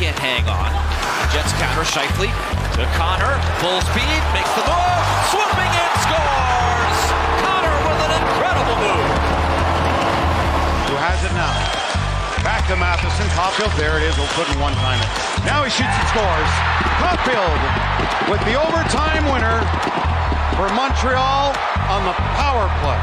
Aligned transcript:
can't 0.00 0.16
hang 0.16 0.48
on. 0.48 0.72
Jets 1.28 1.52
counter 1.60 1.84
Scheifele 1.84 2.32
to 2.72 2.88
Connor. 2.96 3.36
Full 3.60 3.84
speed, 3.92 4.20
makes 4.32 4.48
the 4.56 4.64
move, 4.64 5.04
swooping 5.28 5.72
in, 5.76 5.92
scores! 6.00 7.00
Connor 7.44 7.76
with 7.84 8.00
an 8.08 8.12
incredible 8.16 8.76
move. 8.80 9.12
Who 10.88 10.96
has 10.96 11.20
it 11.20 11.36
now? 11.36 11.52
Back 12.40 12.64
to 12.72 12.80
Matheson. 12.80 13.28
Caulfield, 13.36 13.76
there 13.76 14.00
it 14.00 14.08
is. 14.08 14.16
We'll 14.16 14.32
put 14.32 14.48
in 14.48 14.56
one 14.56 14.72
time 14.80 14.96
it. 15.04 15.10
Now 15.44 15.60
he 15.60 15.68
shoots 15.68 15.92
and 15.92 16.08
scores. 16.08 16.52
Caulfield 16.96 17.60
with 18.32 18.40
the 18.48 18.56
overtime 18.56 19.28
winner 19.28 19.60
for 20.56 20.72
Montreal 20.72 21.52
on 21.92 22.08
the 22.08 22.16
power 22.40 22.72
play. 22.80 23.00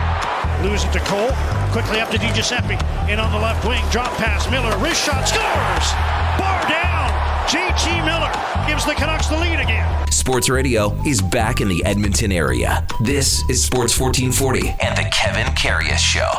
Lose 0.65 0.81
it 0.81 0.89
to 0.97 1.01
Cole. 1.05 1.29
Quickly 1.69 2.01
up 2.01 2.09
to 2.09 2.17
Di 2.17 2.33
Giuseppe. 2.33 2.73
In 3.05 3.21
on 3.21 3.29
the 3.29 3.37
left 3.37 3.61
wing. 3.69 3.85
Drop 3.93 4.09
pass. 4.17 4.49
Miller. 4.49 4.73
Wrist 4.81 5.05
shot. 5.05 5.29
Scores! 5.29 6.26
Bar 6.67 6.69
down. 6.69 7.47
JT 7.47 8.05
Miller 8.05 8.67
gives 8.67 8.85
the 8.85 8.93
Canucks 8.93 9.27
the 9.27 9.37
lead 9.37 9.59
again. 9.59 10.07
Sports 10.11 10.49
Radio 10.49 10.93
is 11.03 11.21
back 11.21 11.61
in 11.61 11.69
the 11.69 11.83
Edmonton 11.85 12.31
area. 12.31 12.85
This 13.01 13.41
is 13.49 13.63
Sports 13.63 13.97
1440 13.97 14.75
and 14.81 14.97
the 14.97 15.09
Kevin 15.11 15.45
Karius 15.55 15.97
Show. 15.99 16.29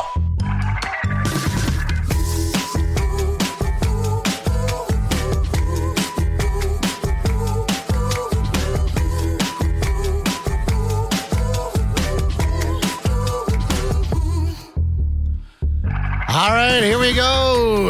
All 16.31 16.51
right, 16.51 16.83
here 16.83 16.99
we 16.99 17.13
go. 17.15 17.48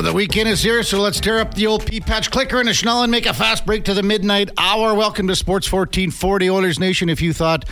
The 0.09 0.15
weekend 0.15 0.49
is 0.49 0.63
here, 0.63 0.81
so 0.81 0.99
let's 0.99 1.19
tear 1.19 1.37
up 1.37 1.53
the 1.53 1.67
old 1.67 1.85
pea 1.85 1.99
patch 1.99 2.31
clicker 2.31 2.59
and 2.59 2.67
a 2.67 2.73
Schnell 2.73 3.03
and 3.03 3.11
make 3.11 3.27
a 3.27 3.33
fast 3.33 3.63
break 3.63 3.83
to 3.83 3.93
the 3.93 4.02
midnight 4.02 4.49
hour. 4.57 4.95
Welcome 4.95 5.27
to 5.27 5.35
Sports 5.35 5.71
1440 5.71 6.49
Oilers 6.49 6.79
Nation. 6.79 7.09
If 7.09 7.21
you 7.21 7.31
thought 7.31 7.66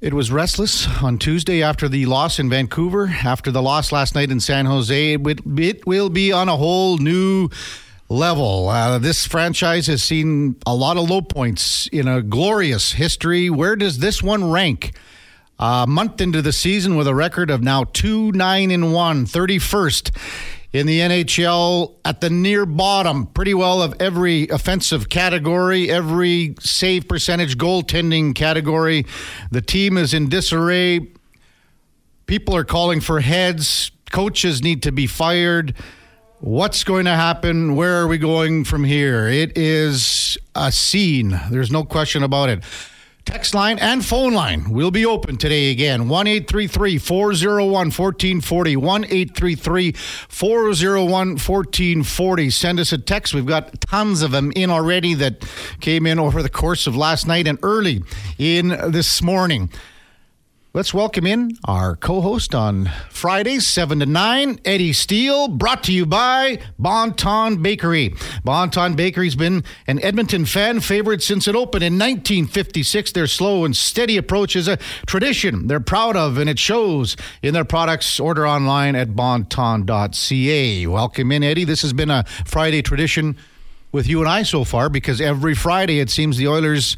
it 0.00 0.14
was 0.14 0.30
restless 0.30 0.86
on 1.02 1.18
Tuesday 1.18 1.60
after 1.60 1.88
the 1.88 2.06
loss 2.06 2.38
in 2.38 2.48
Vancouver, 2.48 3.08
after 3.24 3.50
the 3.50 3.60
loss 3.60 3.90
last 3.90 4.14
night 4.14 4.30
in 4.30 4.38
San 4.38 4.64
Jose, 4.66 5.14
it, 5.14 5.84
will 5.84 6.08
be 6.08 6.30
on 6.30 6.48
a 6.48 6.56
whole 6.56 6.98
new 6.98 7.48
level. 8.08 8.68
Uh, 8.68 9.00
this 9.00 9.26
franchise 9.26 9.88
has 9.88 10.04
seen 10.04 10.54
a 10.64 10.74
lot 10.76 10.96
of 10.96 11.10
low 11.10 11.20
points 11.20 11.88
in 11.88 12.06
a 12.06 12.22
glorious 12.22 12.92
history. 12.92 13.50
Where 13.50 13.74
does 13.74 13.98
this 13.98 14.22
one 14.22 14.52
rank? 14.52 14.92
A 15.58 15.84
month 15.88 16.20
into 16.20 16.42
the 16.42 16.52
season 16.52 16.94
with 16.94 17.08
a 17.08 17.14
record 17.14 17.50
of 17.50 17.60
now 17.60 17.86
2 17.92 18.30
9 18.30 18.70
and 18.70 18.92
1, 18.92 19.26
31st 19.26 20.52
in 20.72 20.86
the 20.86 21.00
NHL 21.00 21.96
at 22.04 22.20
the 22.20 22.30
near 22.30 22.64
bottom, 22.64 23.26
pretty 23.26 23.54
well 23.54 23.82
of 23.82 23.94
every 24.00 24.48
offensive 24.48 25.08
category, 25.08 25.90
every 25.90 26.54
save 26.60 27.08
percentage, 27.08 27.58
goaltending 27.58 28.34
category. 28.34 29.04
The 29.50 29.60
team 29.60 29.98
is 29.98 30.14
in 30.14 30.28
disarray. 30.28 31.08
People 32.26 32.56
are 32.56 32.64
calling 32.64 33.00
for 33.00 33.20
heads. 33.20 33.90
Coaches 34.10 34.62
need 34.62 34.82
to 34.84 34.92
be 34.92 35.06
fired. 35.06 35.74
What's 36.40 36.84
going 36.84 37.04
to 37.04 37.14
happen? 37.14 37.76
Where 37.76 38.00
are 38.00 38.08
we 38.08 38.18
going 38.18 38.64
from 38.64 38.84
here? 38.84 39.28
It 39.28 39.56
is 39.56 40.36
a 40.54 40.72
scene. 40.72 41.38
There's 41.50 41.70
no 41.70 41.84
question 41.84 42.22
about 42.22 42.48
it. 42.48 42.64
Text 43.24 43.54
line 43.54 43.78
and 43.78 44.04
phone 44.04 44.34
line 44.34 44.70
will 44.70 44.90
be 44.90 45.06
open 45.06 45.36
today 45.36 45.70
again. 45.70 46.08
1 46.08 46.26
401 46.44 47.70
1440. 47.70 48.76
1 48.76 49.04
401 50.28 51.08
1440. 51.08 52.50
Send 52.50 52.80
us 52.80 52.92
a 52.92 52.98
text. 52.98 53.32
We've 53.32 53.46
got 53.46 53.80
tons 53.80 54.22
of 54.22 54.32
them 54.32 54.52
in 54.56 54.70
already 54.70 55.14
that 55.14 55.44
came 55.80 56.04
in 56.04 56.18
over 56.18 56.42
the 56.42 56.48
course 56.48 56.88
of 56.88 56.96
last 56.96 57.28
night 57.28 57.46
and 57.46 57.60
early 57.62 58.02
in 58.38 58.68
this 58.68 59.22
morning. 59.22 59.70
Let's 60.74 60.94
welcome 60.94 61.26
in 61.26 61.58
our 61.66 61.96
co 61.96 62.22
host 62.22 62.54
on 62.54 62.90
Fridays, 63.10 63.66
7 63.66 64.00
to 64.00 64.06
9, 64.06 64.58
Eddie 64.64 64.94
Steele, 64.94 65.48
brought 65.48 65.84
to 65.84 65.92
you 65.92 66.06
by 66.06 66.60
Bonton 66.78 67.60
Bakery. 67.60 68.14
Bonton 68.42 68.94
Bakery's 68.94 69.34
been 69.34 69.64
an 69.86 70.02
Edmonton 70.02 70.46
fan 70.46 70.80
favorite 70.80 71.22
since 71.22 71.46
it 71.46 71.54
opened 71.54 71.84
in 71.84 71.98
1956. 71.98 73.12
Their 73.12 73.26
slow 73.26 73.66
and 73.66 73.76
steady 73.76 74.16
approach 74.16 74.56
is 74.56 74.66
a 74.66 74.78
tradition 75.04 75.66
they're 75.66 75.78
proud 75.78 76.16
of, 76.16 76.38
and 76.38 76.48
it 76.48 76.58
shows 76.58 77.18
in 77.42 77.52
their 77.52 77.66
products. 77.66 78.18
Order 78.18 78.48
online 78.48 78.96
at 78.96 79.14
bonton.ca. 79.14 80.86
Welcome 80.86 81.32
in, 81.32 81.42
Eddie. 81.42 81.64
This 81.64 81.82
has 81.82 81.92
been 81.92 82.08
a 82.08 82.24
Friday 82.46 82.80
tradition 82.80 83.36
with 83.92 84.06
you 84.06 84.20
and 84.20 84.28
I 84.28 84.42
so 84.42 84.64
far 84.64 84.88
because 84.88 85.20
every 85.20 85.54
Friday 85.54 86.00
it 86.00 86.08
seems 86.08 86.38
the 86.38 86.48
Oilers 86.48 86.96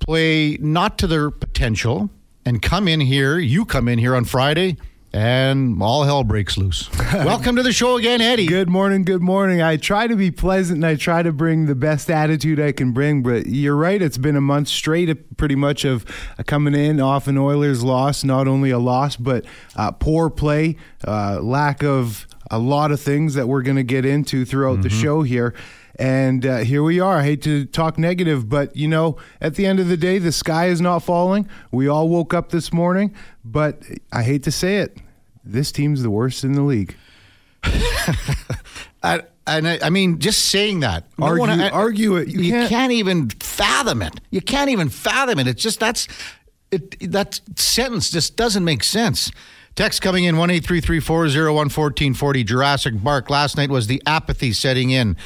play 0.00 0.56
not 0.56 0.98
to 0.98 1.06
their 1.06 1.30
potential 1.30 2.10
and 2.44 2.60
come 2.60 2.88
in 2.88 3.00
here. 3.00 3.38
You 3.38 3.64
come 3.64 3.88
in 3.88 3.98
here 3.98 4.14
on 4.14 4.24
Friday, 4.24 4.76
and 5.12 5.80
all 5.82 6.04
hell 6.04 6.24
breaks 6.24 6.58
loose. 6.58 6.90
Welcome 7.12 7.56
to 7.56 7.62
the 7.62 7.72
show 7.72 7.96
again, 7.96 8.20
Eddie. 8.20 8.46
Good 8.46 8.68
morning. 8.68 9.04
Good 9.04 9.22
morning. 9.22 9.62
I 9.62 9.76
try 9.76 10.06
to 10.06 10.16
be 10.16 10.30
pleasant 10.30 10.78
and 10.78 10.86
I 10.86 10.96
try 10.96 11.22
to 11.22 11.32
bring 11.32 11.66
the 11.66 11.74
best 11.74 12.10
attitude 12.10 12.60
I 12.60 12.72
can 12.72 12.92
bring, 12.92 13.22
but 13.22 13.46
you're 13.46 13.76
right. 13.76 14.00
It's 14.00 14.18
been 14.18 14.36
a 14.36 14.40
month 14.40 14.68
straight, 14.68 15.36
pretty 15.36 15.54
much 15.54 15.84
of 15.84 16.04
uh, 16.38 16.42
coming 16.42 16.74
in 16.74 17.00
off 17.00 17.28
an 17.28 17.38
Oilers 17.38 17.82
loss. 17.82 18.24
Not 18.24 18.48
only 18.48 18.70
a 18.70 18.78
loss, 18.78 19.16
but 19.16 19.44
uh, 19.76 19.92
poor 19.92 20.30
play, 20.30 20.76
uh, 21.06 21.40
lack 21.40 21.82
of 21.82 22.26
a 22.50 22.58
lot 22.58 22.92
of 22.92 23.00
things 23.00 23.34
that 23.34 23.48
we're 23.48 23.62
going 23.62 23.76
to 23.76 23.84
get 23.84 24.04
into 24.04 24.44
throughout 24.44 24.74
mm-hmm. 24.74 24.82
the 24.82 24.90
show 24.90 25.22
here. 25.22 25.54
And 25.96 26.44
uh, 26.44 26.58
here 26.58 26.82
we 26.82 26.98
are. 27.00 27.18
I 27.18 27.22
hate 27.22 27.42
to 27.42 27.66
talk 27.66 27.98
negative, 27.98 28.48
but 28.48 28.74
you 28.74 28.88
know, 28.88 29.16
at 29.40 29.54
the 29.54 29.66
end 29.66 29.80
of 29.80 29.88
the 29.88 29.96
day, 29.96 30.18
the 30.18 30.32
sky 30.32 30.66
is 30.66 30.80
not 30.80 31.00
falling. 31.00 31.48
We 31.70 31.88
all 31.88 32.08
woke 32.08 32.34
up 32.34 32.50
this 32.50 32.72
morning, 32.72 33.14
but 33.44 33.82
I 34.12 34.22
hate 34.22 34.42
to 34.44 34.50
say 34.50 34.78
it, 34.78 34.98
this 35.44 35.70
team's 35.70 36.02
the 36.02 36.10
worst 36.10 36.42
in 36.42 36.52
the 36.52 36.62
league. 36.62 36.96
I, 39.02 39.22
and 39.46 39.68
I, 39.68 39.78
I, 39.82 39.90
mean, 39.90 40.18
just 40.18 40.46
saying 40.46 40.80
that, 40.80 41.06
argue, 41.20 41.40
wanna, 41.40 41.68
argue 41.68 42.16
it. 42.16 42.28
You, 42.28 42.40
you 42.40 42.52
can't, 42.52 42.68
can't, 42.70 42.92
even 42.92 43.28
fathom 43.30 44.02
it. 44.02 44.18
You 44.30 44.40
can't 44.40 44.70
even 44.70 44.88
fathom 44.88 45.38
it. 45.38 45.46
It's 45.46 45.62
just 45.62 45.80
that's 45.80 46.08
it. 46.70 47.12
That 47.12 47.40
sentence 47.56 48.10
just 48.10 48.36
doesn't 48.36 48.64
make 48.64 48.82
sense. 48.82 49.30
Text 49.76 50.02
coming 50.02 50.24
in 50.24 50.36
one 50.36 50.50
eight 50.50 50.64
three 50.64 50.80
three 50.80 51.00
four 51.00 51.28
zero 51.28 51.54
one 51.54 51.68
fourteen 51.68 52.14
forty. 52.14 52.42
Jurassic 52.42 53.02
Bark. 53.02 53.28
Last 53.28 53.56
night 53.56 53.70
was 53.70 53.86
the 53.86 54.02
apathy 54.06 54.52
setting 54.52 54.90
in. 54.90 55.16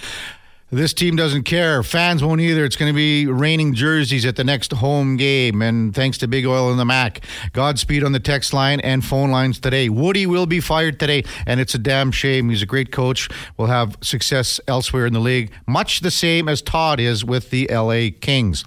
This 0.70 0.92
team 0.92 1.16
doesn't 1.16 1.44
care. 1.44 1.82
Fans 1.82 2.22
won't 2.22 2.42
either. 2.42 2.62
It's 2.62 2.76
going 2.76 2.92
to 2.92 2.96
be 2.96 3.26
raining 3.26 3.72
jerseys 3.72 4.26
at 4.26 4.36
the 4.36 4.44
next 4.44 4.70
home 4.72 5.16
game. 5.16 5.62
And 5.62 5.94
thanks 5.94 6.18
to 6.18 6.28
Big 6.28 6.44
Oil 6.44 6.70
and 6.70 6.78
the 6.78 6.84
Mac. 6.84 7.24
Godspeed 7.54 8.04
on 8.04 8.12
the 8.12 8.20
text 8.20 8.52
line 8.52 8.78
and 8.80 9.02
phone 9.02 9.30
lines 9.30 9.58
today. 9.58 9.88
Woody 9.88 10.26
will 10.26 10.44
be 10.44 10.60
fired 10.60 11.00
today, 11.00 11.24
and 11.46 11.58
it's 11.58 11.74
a 11.74 11.78
damn 11.78 12.12
shame. 12.12 12.50
He's 12.50 12.60
a 12.60 12.66
great 12.66 12.92
coach. 12.92 13.30
Will 13.56 13.66
have 13.66 13.96
success 14.02 14.60
elsewhere 14.68 15.06
in 15.06 15.14
the 15.14 15.20
league, 15.20 15.52
much 15.66 16.00
the 16.00 16.10
same 16.10 16.50
as 16.50 16.60
Todd 16.60 17.00
is 17.00 17.24
with 17.24 17.48
the 17.48 17.66
LA 17.72 18.08
Kings. 18.20 18.62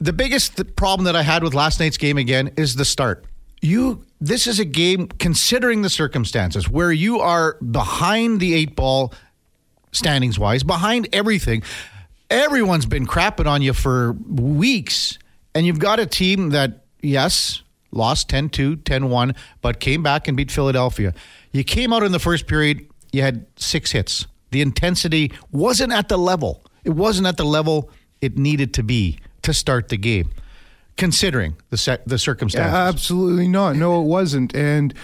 The 0.00 0.12
biggest 0.12 0.76
problem 0.76 1.04
that 1.06 1.16
I 1.16 1.22
had 1.22 1.42
with 1.42 1.54
last 1.54 1.80
night's 1.80 1.96
game 1.96 2.18
again 2.18 2.52
is 2.56 2.76
the 2.76 2.84
start. 2.84 3.24
You 3.60 4.04
this 4.20 4.46
is 4.46 4.58
a 4.58 4.64
game 4.64 5.08
considering 5.08 5.82
the 5.82 5.90
circumstances 5.90 6.68
where 6.68 6.92
you 6.92 7.20
are 7.20 7.54
behind 7.54 8.40
the 8.40 8.54
eight 8.54 8.74
ball 8.76 9.12
standings 9.94 10.38
wise, 10.38 10.62
behind 10.62 11.08
everything. 11.12 11.62
Everyone's 12.30 12.86
been 12.86 13.06
crapping 13.06 13.46
on 13.46 13.62
you 13.62 13.72
for 13.72 14.12
weeks, 14.12 15.18
and 15.54 15.66
you've 15.66 15.78
got 15.78 16.00
a 16.00 16.06
team 16.06 16.50
that, 16.50 16.84
yes, 17.00 17.62
lost 17.92 18.28
10 18.28 18.50
2, 18.50 18.76
10 18.76 19.08
1, 19.08 19.34
but 19.62 19.80
came 19.80 20.02
back 20.02 20.28
and 20.28 20.36
beat 20.36 20.50
Philadelphia. 20.50 21.14
You 21.52 21.64
came 21.64 21.92
out 21.92 22.02
in 22.02 22.12
the 22.12 22.18
first 22.18 22.46
period, 22.46 22.86
you 23.12 23.22
had 23.22 23.46
six 23.56 23.92
hits. 23.92 24.26
The 24.50 24.60
intensity 24.60 25.32
wasn't 25.52 25.92
at 25.92 26.08
the 26.08 26.16
level. 26.16 26.64
It 26.84 26.90
wasn't 26.90 27.26
at 27.26 27.36
the 27.36 27.44
level 27.44 27.90
it 28.20 28.38
needed 28.38 28.74
to 28.74 28.82
be 28.82 29.18
to 29.42 29.52
start 29.52 29.88
the 29.88 29.96
game, 29.96 30.30
considering 30.96 31.56
the 31.70 31.76
set, 31.76 32.06
the 32.06 32.18
circumstances. 32.18 32.72
Yeah, 32.72 32.88
absolutely 32.88 33.48
not. 33.48 33.76
No, 33.76 34.00
it 34.00 34.06
wasn't. 34.06 34.54
And 34.54 34.94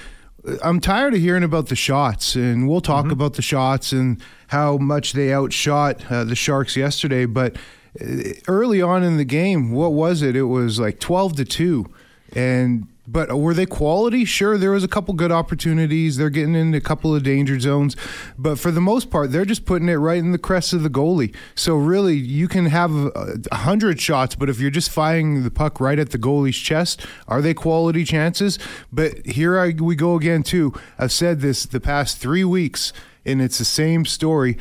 I'm 0.63 0.81
tired 0.81 1.15
of 1.15 1.21
hearing 1.21 1.43
about 1.43 1.69
the 1.69 1.77
shots, 1.77 2.35
and 2.35 2.69
we'll 2.69 2.81
talk 2.81 3.05
mm-hmm. 3.05 3.13
about 3.13 3.35
the 3.35 3.43
shots 3.43 3.93
and 3.93 4.21
how 4.49 4.79
much 4.79 5.13
they 5.13 5.33
outshot 5.33 6.11
uh, 6.11 6.25
the 6.25 6.35
Sharks 6.35 6.77
yesterday. 6.77 7.27
But 7.27 7.57
uh, 8.01 8.33
early 8.49 8.81
on 8.81 9.03
in 9.03 9.17
the 9.17 9.25
game, 9.25 9.73
what 9.73 9.93
was 9.93 10.23
it? 10.23 10.37
It 10.37 10.45
was 10.45 10.81
like 10.81 10.99
12 11.01 11.37
to 11.37 11.45
2. 11.45 11.87
And 12.35 12.89
but 13.11 13.37
were 13.37 13.55
they 13.55 13.67
quality? 13.67 14.25
Sure, 14.25 14.57
there 14.57 14.71
was 14.71 14.85
a 14.85 14.89
couple 14.89 15.15
good 15.15 15.33
opportunities. 15.33 16.17
They're 16.17 16.31
getting 16.31 16.55
into 16.55 16.79
a 16.79 16.81
couple 16.81 17.15
of 17.15 17.23
danger 17.23 17.59
zones, 17.59 17.97
but 18.39 18.59
for 18.59 18.71
the 18.71 18.81
most 18.81 19.11
part, 19.11 19.33
they're 19.33 19.45
just 19.45 19.65
putting 19.65 19.89
it 19.89 19.95
right 19.95 20.19
in 20.19 20.33
the 20.33 20.39
crest 20.39 20.73
of 20.73 20.83
the 20.83 20.91
goalie. 20.91 21.35
So 21.55 21.75
really, 21.75 22.15
you 22.15 22.47
can 22.47 22.67
have 22.67 22.95
uh, 22.95 23.37
a 23.51 23.57
hundred 23.57 24.01
shots, 24.01 24.35
but 24.35 24.49
if 24.49 24.61
you're 24.61 24.71
just 24.71 24.91
firing 24.91 25.43
the 25.43 25.51
puck 25.51 25.81
right 25.81 25.99
at 25.99 26.11
the 26.11 26.19
goalie's 26.19 26.57
chest, 26.57 27.05
are 27.27 27.43
they 27.43 27.55
quality 27.55 28.05
chances? 28.05 28.59
But 28.93 29.27
here 29.27 29.59
I, 29.59 29.71
we 29.71 29.97
go 29.97 30.15
again 30.15 30.43
too. 30.43 30.73
I've 30.99 31.13
said 31.13 31.41
this 31.41 31.65
the 31.67 31.81
past 31.81 32.19
three 32.19 32.45
weeks, 32.45 32.93
and 33.25 33.43
it's 33.43 33.59
the 33.59 33.65
same 33.65 34.05
story 34.05 34.57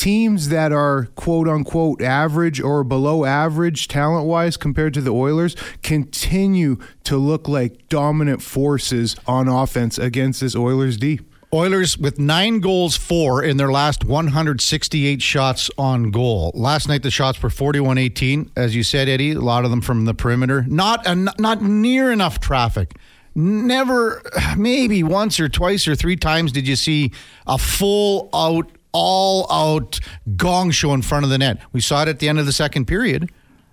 teams 0.00 0.48
that 0.48 0.72
are 0.72 1.08
quote 1.14 1.46
unquote 1.46 2.00
average 2.00 2.58
or 2.58 2.82
below 2.82 3.26
average 3.26 3.86
talent 3.86 4.26
wise 4.26 4.56
compared 4.56 4.94
to 4.94 5.02
the 5.02 5.10
Oilers 5.10 5.54
continue 5.82 6.78
to 7.04 7.18
look 7.18 7.48
like 7.48 7.86
dominant 7.90 8.40
forces 8.40 9.14
on 9.26 9.46
offense 9.46 9.98
against 9.98 10.40
this 10.40 10.56
Oilers 10.56 10.96
D. 10.96 11.20
Oilers 11.52 11.98
with 11.98 12.18
nine 12.18 12.60
goals, 12.60 12.96
four 12.96 13.42
in 13.42 13.58
their 13.58 13.70
last 13.70 14.04
168 14.04 15.20
shots 15.20 15.68
on 15.76 16.10
goal. 16.10 16.50
Last 16.54 16.88
night, 16.88 17.02
the 17.02 17.10
shots 17.10 17.42
were 17.42 17.50
41 17.50 17.98
18. 17.98 18.52
As 18.56 18.74
you 18.74 18.82
said, 18.82 19.06
Eddie, 19.06 19.32
a 19.32 19.40
lot 19.40 19.66
of 19.66 19.70
them 19.70 19.82
from 19.82 20.06
the 20.06 20.14
perimeter. 20.14 20.64
Not, 20.66 21.06
uh, 21.06 21.14
not 21.14 21.60
near 21.60 22.10
enough 22.10 22.40
traffic. 22.40 22.94
Never, 23.34 24.22
maybe 24.56 25.02
once 25.02 25.38
or 25.38 25.48
twice 25.48 25.86
or 25.86 25.94
three 25.94 26.16
times 26.16 26.52
did 26.52 26.66
you 26.66 26.76
see 26.76 27.12
a 27.46 27.58
full 27.58 28.30
out, 28.32 28.70
all 28.92 29.50
out 29.50 30.00
gong 30.36 30.70
show 30.70 30.92
in 30.94 31.02
front 31.02 31.24
of 31.24 31.30
the 31.30 31.38
net. 31.38 31.60
We 31.72 31.80
saw 31.80 32.02
it 32.02 32.08
at 32.08 32.18
the 32.18 32.28
end 32.28 32.38
of 32.38 32.46
the 32.46 32.52
second 32.52 32.86
period. 32.86 33.30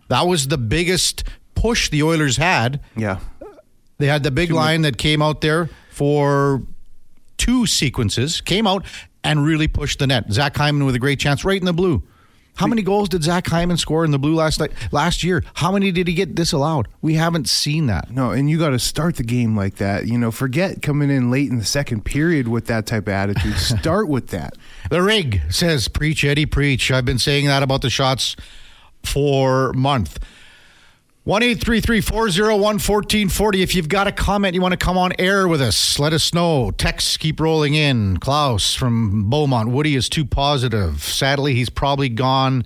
That 0.10 0.28
was 0.28 0.48
the 0.48 0.58
biggest 0.58 1.24
push 1.56 1.90
the 1.90 2.04
Oilers 2.04 2.38
had. 2.38 2.82
Yeah. 2.96 3.20
They 3.98 4.08
had 4.08 4.24
the 4.24 4.32
big 4.32 4.52
line 4.52 4.84
that 4.84 4.98
came 4.98 5.22
out 5.22 5.42
there 5.42 5.70
for 5.90 6.62
two 7.38 7.66
sequences, 7.66 8.42
came 8.42 8.68
out 8.68 8.86
and 9.24 9.44
really 9.44 9.68
pushed 9.68 10.00
the 10.00 10.08
net. 10.08 10.32
Zach 10.32 10.56
Hyman 10.56 10.86
with 10.86 10.96
a 10.96 11.00
great 11.00 11.20
chance 11.20 11.44
right 11.44 11.60
in 11.60 11.66
the 11.66 11.74
blue. 11.74 12.04
How 12.58 12.68
many 12.68 12.82
goals 12.82 13.10
did 13.10 13.24
Zach 13.24 13.48
Hyman 13.48 13.78
score 13.78 14.04
in 14.04 14.12
the 14.12 14.20
blue 14.20 14.36
last 14.36 14.60
night? 14.60 14.72
Last 14.92 15.24
year, 15.24 15.44
how 15.54 15.72
many 15.72 15.92
did 15.92 16.08
he 16.08 16.14
get 16.14 16.34
disallowed? 16.34 16.88
We 17.02 17.14
haven't 17.14 17.48
seen 17.48 17.86
that. 17.86 18.10
No, 18.10 18.32
and 18.32 18.50
you 18.50 18.58
got 18.58 18.70
to 18.70 18.80
start 18.80 19.16
the 19.18 19.24
game 19.24 19.56
like 19.56 19.76
that. 19.76 20.08
You 20.08 20.18
know, 20.18 20.32
forget 20.32 20.82
coming 20.82 21.12
in 21.12 21.30
late 21.30 21.50
in 21.52 21.60
the 21.60 21.66
second 21.66 22.04
period 22.04 22.48
with 22.48 22.66
that 22.66 22.88
type 22.88 23.04
of 23.04 23.14
attitude. 23.14 23.56
start 23.58 24.10
with 24.10 24.30
that. 24.30 24.56
The 24.90 25.02
rig 25.04 25.42
says, 25.50 25.88
"Preach, 25.88 26.24
Eddie, 26.24 26.48
preach." 26.48 26.90
I've 26.92 27.06
been 27.06 27.20
saying 27.20 27.46
that 27.46 27.62
about 27.62 27.82
the 27.84 27.90
shots 27.90 28.36
for 29.04 29.72
month. 29.74 30.20
One 31.28 31.44
eight 31.44 31.60
three 31.62 31.82
three 31.82 32.00
four 32.00 32.30
zero 32.30 32.56
one 32.56 32.80
fourteen 32.80 33.28
forty. 33.28 33.62
If 33.62 33.76
you've 33.76 33.90
got 33.90 34.08
a 34.08 34.14
comment 34.14 34.56
you 34.56 34.62
want 34.62 34.72
to 34.72 34.78
come 34.78 34.98
on 34.98 35.12
air 35.20 35.46
with 35.46 35.62
us, 35.62 36.00
let 36.00 36.14
us 36.14 36.34
know. 36.34 36.72
Texts 36.72 37.18
keep 37.18 37.42
rolling 37.42 37.74
in. 37.74 38.16
Klaus 38.16 38.74
from 38.74 39.30
Beaumont. 39.30 39.68
Woody 39.68 39.98
is 39.98 40.08
too 40.08 40.24
positive. 40.24 41.04
Sadly, 41.04 41.54
he's 41.54 41.70
probably 41.70 42.08
gone 42.08 42.64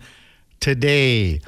today. 0.60 1.42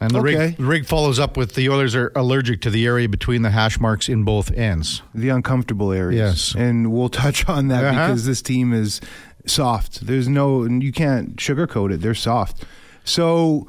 And 0.00 0.10
the, 0.10 0.18
Okay. 0.18 0.36
rig, 0.46 0.56
the 0.56 0.64
rig 0.64 0.84
follows 0.86 1.20
up 1.20 1.36
with 1.36 1.54
the 1.54 1.68
Oilers 1.68 1.94
are 1.94 2.10
allergic 2.16 2.60
to 2.62 2.70
the 2.70 2.84
area 2.84 3.08
between 3.08 3.42
the 3.42 3.50
hash 3.50 3.78
marks 3.78 4.08
in 4.08 4.24
both 4.24 4.50
ends. 4.50 5.02
The 5.14 5.28
uncomfortable 5.28 5.92
areas. 5.92 6.54
Yes. 6.54 6.60
And 6.60 6.90
we'll 6.90 7.08
touch 7.08 7.48
on 7.48 7.68
that 7.68 7.84
Uh-huh. 7.84 8.06
because 8.08 8.24
this 8.26 8.42
team 8.42 8.72
is 8.72 9.00
soft. 9.46 10.04
There's 10.08 10.26
no, 10.26 10.64
you 10.64 10.90
can't 10.90 11.36
sugarcoat 11.36 11.92
it. 11.92 12.00
They're 12.00 12.14
soft. 12.16 12.64
So, 13.04 13.68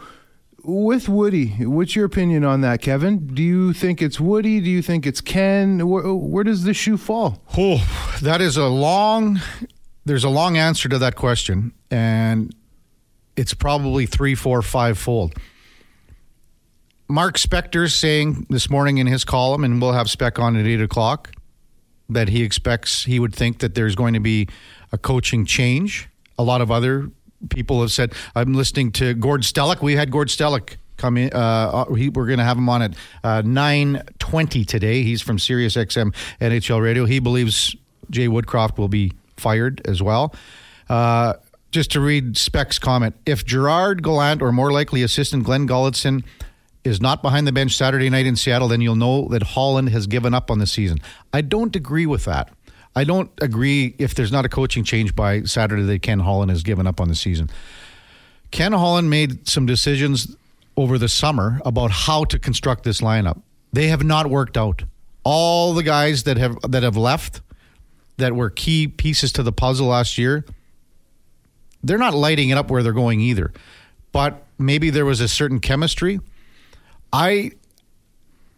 with 0.64 1.10
Woody, 1.10 1.48
what's 1.66 1.96
your 1.96 2.06
opinion 2.06 2.44
on 2.44 2.62
that, 2.62 2.82
Kevin? 2.82 3.28
Do 3.28 3.42
you 3.42 3.74
think 3.74 4.02
it's 4.02 4.20
Woody? 4.20 4.60
Do 4.62 4.70
you 4.70 4.82
think 4.82 5.06
it's 5.06 5.22
Ken? 5.22 5.88
Where, 5.88 6.14
where 6.14 6.44
does 6.44 6.64
the 6.64 6.74
shoe 6.74 6.98
fall? 6.98 7.42
Oh, 7.58 7.86
that 8.22 8.42
is 8.42 8.58
a 8.58 8.68
long. 8.68 9.40
There's 10.06 10.24
a 10.24 10.30
long 10.30 10.58
answer 10.58 10.90
to 10.90 10.98
that 11.00 11.16
question, 11.16 11.74
and 11.92 12.54
it's 13.36 13.54
probably 13.54 14.06
three, 14.06 14.36
four, 14.36 14.62
five 14.62 14.98
fold. 14.98 15.34
Mark 17.08 17.38
Spector's 17.38 17.96
saying 17.96 18.46
this 18.50 18.70
morning 18.70 19.00
in 19.00 19.08
his 19.08 19.24
column, 19.24 19.64
and 19.64 19.82
we'll 19.82 19.94
have 19.94 20.10
Spec 20.10 20.38
on 20.40 20.56
at 20.56 20.66
eight 20.66 20.82
o'clock, 20.82 21.32
that 22.08 22.30
he 22.30 22.44
expects 22.44 23.06
he 23.06 23.20
would 23.20 23.34
think 23.34 23.60
that 23.60 23.76
there's 23.76 23.96
going 23.96 24.14
to 24.14 24.20
be 24.20 24.48
a 24.92 24.98
coaching 24.98 25.46
change. 25.46 26.08
A 26.38 26.44
lot 26.44 26.62
of 26.62 26.72
other 26.72 27.10
people 27.50 27.82
have 27.82 27.92
said. 27.92 28.14
I'm 28.36 28.54
listening 28.54 28.92
to 28.94 29.14
Gord 29.14 29.42
Stellick. 29.42 29.82
We 29.82 29.96
had 29.96 30.12
Gord 30.12 30.28
Stellick 30.28 30.76
come 30.98 31.18
in. 31.18 31.32
Uh, 31.32 31.86
he, 31.94 32.10
we're 32.10 32.26
going 32.28 32.40
to 32.40 32.44
have 32.44 32.58
him 32.58 32.70
on 32.70 32.82
at 32.82 32.94
uh, 33.24 33.42
nine 33.46 34.04
twenty 34.20 34.66
today. 34.66 35.04
He's 35.04 35.22
from 35.22 35.40
Sirius 35.40 35.76
XM 35.76 36.14
NHL 36.42 36.82
Radio. 36.82 37.06
He 37.06 37.20
believes 37.20 37.76
Jay 38.10 38.28
Woodcroft 38.28 38.78
will 38.78 38.90
be 38.90 39.14
fired 39.38 39.82
as 39.86 40.02
well. 40.02 40.36
Uh, 40.90 41.34
just 41.72 41.92
to 41.92 42.02
read 42.02 42.36
Spec's 42.36 42.80
comment, 42.80 43.16
if 43.26 43.46
Gerard 43.46 44.04
Gallant 44.04 44.42
or 44.42 44.52
more 44.52 44.72
likely 44.72 45.04
assistant 45.04 45.44
Glen 45.44 45.68
Gulutzan 45.68 46.24
is 46.84 47.00
not 47.02 47.22
behind 47.22 47.46
the 47.46 47.52
bench 47.52 47.76
Saturday 47.76 48.10
night 48.10 48.26
in 48.26 48.36
Seattle, 48.36 48.68
then 48.68 48.82
you'll 48.82 48.96
know 48.96 49.28
that 49.28 49.44
Holland 49.44 49.90
has 49.90 50.08
given 50.08 50.34
up 50.34 50.50
on 50.50 50.60
the 50.60 50.66
season. 50.66 50.98
I 51.34 51.42
don't 51.42 51.76
agree 51.76 52.06
with 52.06 52.26
that. 52.26 52.52
I 52.96 53.04
don't 53.04 53.32
agree 53.42 53.96
if 53.98 54.16
there's 54.16 54.32
not 54.32 54.46
a 54.46 54.50
coaching 54.50 54.84
change 54.84 55.16
by 55.16 55.44
Saturday 55.44 55.84
that 55.84 56.02
Ken 56.02 56.20
Holland 56.20 56.52
has 56.52 56.64
given 56.64 56.88
up 56.88 57.00
on 57.00 57.08
the 57.08 57.16
season. 57.16 57.50
Ken 58.52 58.74
Holland 58.74 59.10
made 59.10 59.48
some 59.48 59.66
decisions 59.66 60.36
over 60.76 60.98
the 60.98 61.10
summer 61.10 61.62
about 61.66 61.92
how 61.92 62.24
to 62.26 62.40
construct 62.40 62.84
this 62.84 63.02
lineup. 63.02 63.42
They 63.74 63.88
have 63.88 64.04
not 64.04 64.28
worked 64.28 64.58
out. 64.58 64.84
All 65.24 65.74
the 65.74 65.84
guys 65.84 66.24
that 66.24 66.38
have 66.38 66.60
that 66.62 66.84
have 66.84 66.98
left 66.98 67.42
that 68.18 68.36
were 68.36 68.50
key 68.50 68.88
pieces 68.88 69.32
to 69.34 69.44
the 69.44 69.52
puzzle 69.52 69.88
last 69.88 70.18
year, 70.18 70.46
they're 71.84 71.98
not 71.98 72.14
lighting 72.14 72.50
it 72.50 72.58
up 72.58 72.72
where 72.72 72.82
they're 72.82 72.94
going 72.94 73.20
either. 73.22 73.52
But 74.12 74.44
maybe 74.58 74.90
there 74.90 75.06
was 75.06 75.22
a 75.22 75.28
certain 75.28 75.60
chemistry. 75.60 76.20
I 77.14 77.52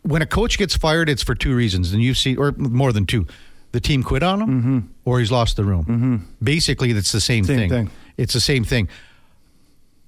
when 0.03 0.21
a 0.21 0.25
coach 0.25 0.57
gets 0.57 0.75
fired, 0.75 1.09
it's 1.09 1.23
for 1.23 1.35
two 1.35 1.55
reasons, 1.55 1.93
and 1.93 2.01
you 2.01 2.13
see, 2.13 2.35
or 2.35 2.51
more 2.53 2.93
than 2.93 3.05
two. 3.05 3.27
The 3.71 3.79
team 3.79 4.03
quit 4.03 4.21
on 4.23 4.41
him, 4.41 4.49
Mm-hmm. 4.49 4.79
or 5.05 5.19
he's 5.19 5.31
lost 5.31 5.55
the 5.55 5.63
room. 5.63 6.27
Basically, 6.43 6.91
it's 6.91 7.11
the 7.11 7.21
same, 7.21 7.43
Same 7.45 7.57
thing. 7.57 7.69
thing. 7.69 7.89
It's 8.17 8.33
the 8.33 8.39
same 8.41 8.63
thing. 8.65 8.89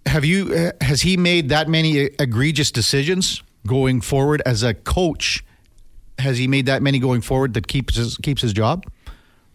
Have 0.06 0.26
you? 0.26 0.54
uh, 0.54 0.72
Has 0.84 1.02
he 1.04 1.16
made 1.18 1.50
that 1.50 1.70
many 1.70 1.98
egregious 2.20 2.72
decisions 2.72 3.42
going 3.66 4.02
forward 4.02 4.42
as 4.46 4.64
a 4.64 4.74
coach? 4.74 5.44
Has 6.20 6.38
he 6.38 6.48
made 6.48 6.66
that 6.66 6.82
many 6.82 7.00
going 7.00 7.22
forward 7.22 7.54
that 7.54 7.68
keeps 7.68 7.96
his, 7.96 8.18
keeps 8.18 8.42
his 8.42 8.52
job? 8.54 8.86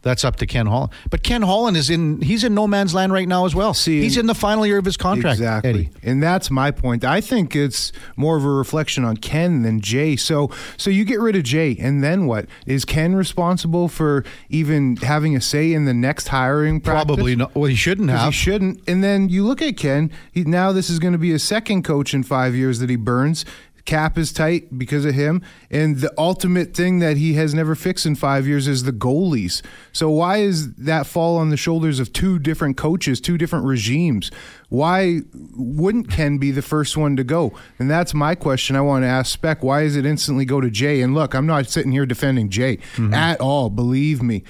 That's 0.09 0.25
up 0.25 0.37
to 0.37 0.47
Ken 0.47 0.65
Holland. 0.65 0.91
But 1.11 1.23
Ken 1.23 1.43
Holland 1.43 1.77
is 1.77 1.91
in. 1.91 2.23
He's 2.23 2.43
in 2.43 2.55
no 2.55 2.67
man's 2.67 2.95
land 2.95 3.13
right 3.13 3.29
now 3.29 3.45
as 3.45 3.55
well. 3.55 3.75
See, 3.75 4.01
he's 4.01 4.17
in 4.17 4.25
the 4.25 4.35
final 4.35 4.67
year 4.67 4.79
of 4.79 4.87
his 4.87 4.97
contract. 4.97 5.35
Exactly. 5.39 5.71
Eddie. 5.71 5.91
And 6.03 6.23
that's 6.23 6.51
my 6.51 6.71
point. 6.71 7.05
I 7.05 7.21
think 7.21 7.55
it's 7.55 7.93
more 8.17 8.39
of 8.39 8.45
a 8.45 8.49
reflection 8.49 9.05
on 9.05 9.19
Ken 9.19 9.61
than 9.61 9.83
Jay. 9.83 10.17
So 10.17 10.51
so 10.79 10.89
you 10.89 11.05
get 11.05 11.21
rid 11.21 11.37
of 11.37 11.43
Jay 11.43 11.77
and 11.79 12.03
then 12.03 12.27
what? 12.27 12.47
Is 12.65 12.87
Ken 12.87 13.17
responsible 13.17 13.87
for 13.87 14.25
even 14.49 14.97
having 14.97 15.37
a 15.37 15.43
say 15.43 15.75
in 15.75 15.85
the 15.85 15.93
next 15.93 16.29
hiring 16.29 16.81
practice? 16.81 17.05
Probably 17.05 17.37
not. 17.37 17.55
Well, 17.55 17.69
he 17.69 17.77
shouldn't 17.77 18.09
have. 18.09 18.27
He 18.27 18.33
shouldn't. 18.33 18.89
And 18.89 19.05
then 19.05 19.29
you 19.29 19.45
look 19.45 19.61
at 19.61 19.77
Ken. 19.77 20.11
He, 20.33 20.43
now 20.43 20.73
this 20.73 20.89
is 20.89 20.99
going 20.99 21.13
to 21.13 21.19
be 21.19 21.35
a 21.35 21.39
second 21.39 21.83
coach 21.83 22.15
in 22.15 22.23
five 22.23 22.55
years 22.55 22.79
that 22.79 22.89
he 22.89 22.97
burns. 22.97 23.45
Cap 23.89 24.19
is 24.19 24.35
tight 24.35 24.79
because 24.79 25.07
of 25.07 25.15
him. 25.15 25.41
And 25.71 25.97
the 25.97 26.13
ultimate 26.19 26.75
thing 26.75 26.99
that 26.99 27.17
he 27.17 27.33
has 27.35 27.55
never 27.55 27.75
fixed 27.75 28.05
in 28.05 28.17
five 28.17 28.47
years 28.47 28.69
is 28.69 28.83
the 28.83 28.93
goalies. 28.93 29.63
So 29.93 30.11
why 30.11 30.39
is 30.39 30.75
that 30.75 31.07
fall 31.07 31.39
on 31.39 31.49
the 31.49 31.57
shoulders 31.57 31.99
of 31.99 32.13
two 32.13 32.39
different 32.39 32.77
coaches, 32.77 33.19
two 33.19 33.39
different 33.39 33.65
regimes? 33.65 34.31
Why 34.69 35.21
wouldn't 35.33 36.11
Ken 36.11 36.37
be 36.37 36.51
the 36.51 36.61
first 36.61 36.99
one 36.99 37.17
to 37.17 37.25
go? 37.25 37.55
And 37.79 37.91
that's 37.91 38.13
my 38.13 38.35
question 38.35 38.77
I 38.77 38.83
want 38.83 39.05
to 39.05 39.09
ask 39.09 39.33
Spec. 39.33 39.63
Why 39.63 39.85
does 39.85 39.97
it 39.97 40.05
instantly 40.05 40.45
go 40.45 40.61
to 40.61 40.69
Jay? 40.69 41.01
And 41.01 41.15
look, 41.15 41.33
I'm 41.33 41.47
not 41.47 41.67
sitting 41.71 41.91
here 41.91 42.05
defending 42.05 42.51
Jay 42.51 42.77
mm-hmm. 42.77 43.15
at 43.15 43.41
all, 43.41 43.71
believe 43.71 44.23
me. 44.23 44.45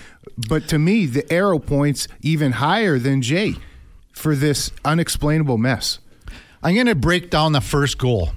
But 0.49 0.67
to 0.71 0.81
me, 0.81 1.07
the 1.07 1.33
arrow 1.33 1.61
points 1.61 2.09
even 2.23 2.51
higher 2.51 2.99
than 2.99 3.23
Jay 3.23 3.55
for 4.11 4.35
this 4.35 4.73
unexplainable 4.85 5.59
mess. 5.59 6.01
I'm 6.61 6.75
going 6.75 6.87
to 6.87 6.97
break 6.97 7.31
down 7.31 7.53
the 7.53 7.61
first 7.61 7.99
goal 7.99 8.31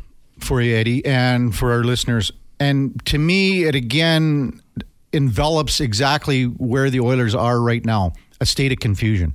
for 0.43 0.61
you, 0.61 0.75
Eddie, 0.75 1.05
and 1.05 1.55
for 1.55 1.71
our 1.71 1.83
listeners. 1.83 2.31
And 2.59 3.03
to 3.05 3.17
me, 3.17 3.63
it 3.63 3.75
again 3.75 4.61
envelops 5.13 5.79
exactly 5.79 6.43
where 6.43 6.89
the 6.89 6.99
Oilers 6.99 7.35
are 7.35 7.59
right 7.59 7.85
now 7.85 8.13
a 8.39 8.45
state 8.45 8.71
of 8.71 8.79
confusion 8.79 9.33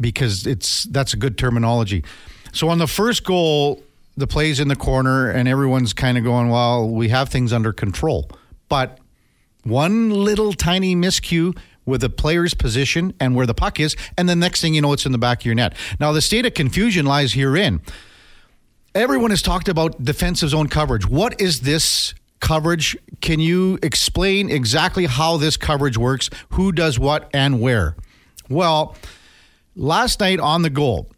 because 0.00 0.46
it's 0.46 0.84
that's 0.84 1.14
a 1.14 1.16
good 1.16 1.38
terminology. 1.38 2.04
So 2.52 2.68
on 2.68 2.78
the 2.78 2.86
first 2.86 3.24
goal, 3.24 3.82
the 4.16 4.26
play's 4.26 4.60
in 4.60 4.68
the 4.68 4.76
corner, 4.76 5.30
and 5.30 5.48
everyone's 5.48 5.92
kind 5.92 6.16
of 6.16 6.24
going, 6.24 6.48
well, 6.48 6.88
we 6.88 7.08
have 7.08 7.28
things 7.28 7.52
under 7.52 7.72
control. 7.72 8.30
But 8.68 8.98
one 9.62 10.10
little 10.10 10.52
tiny 10.52 10.96
miscue 10.96 11.56
with 11.84 12.02
a 12.02 12.08
player's 12.08 12.54
position 12.54 13.14
and 13.20 13.34
where 13.36 13.46
the 13.46 13.54
puck 13.54 13.78
is, 13.78 13.94
and 14.16 14.28
the 14.28 14.36
next 14.36 14.60
thing 14.60 14.74
you 14.74 14.80
know, 14.80 14.92
it's 14.92 15.06
in 15.06 15.12
the 15.12 15.18
back 15.18 15.40
of 15.40 15.46
your 15.46 15.54
net. 15.54 15.74
Now, 16.00 16.12
the 16.12 16.22
state 16.22 16.46
of 16.46 16.54
confusion 16.54 17.06
lies 17.06 17.34
herein. 17.34 17.80
Everyone 18.96 19.28
has 19.28 19.42
talked 19.42 19.68
about 19.68 20.02
defensive 20.02 20.48
zone 20.48 20.68
coverage. 20.68 21.06
What 21.06 21.38
is 21.38 21.60
this 21.60 22.14
coverage? 22.40 22.96
Can 23.20 23.40
you 23.40 23.78
explain 23.82 24.48
exactly 24.48 25.04
how 25.04 25.36
this 25.36 25.58
coverage 25.58 25.98
works? 25.98 26.30
Who 26.52 26.72
does 26.72 26.98
what 26.98 27.28
and 27.34 27.60
where? 27.60 27.94
Well, 28.48 28.96
last 29.74 30.20
night 30.20 30.40
on 30.40 30.62
the 30.62 30.70
goal, 30.70 31.10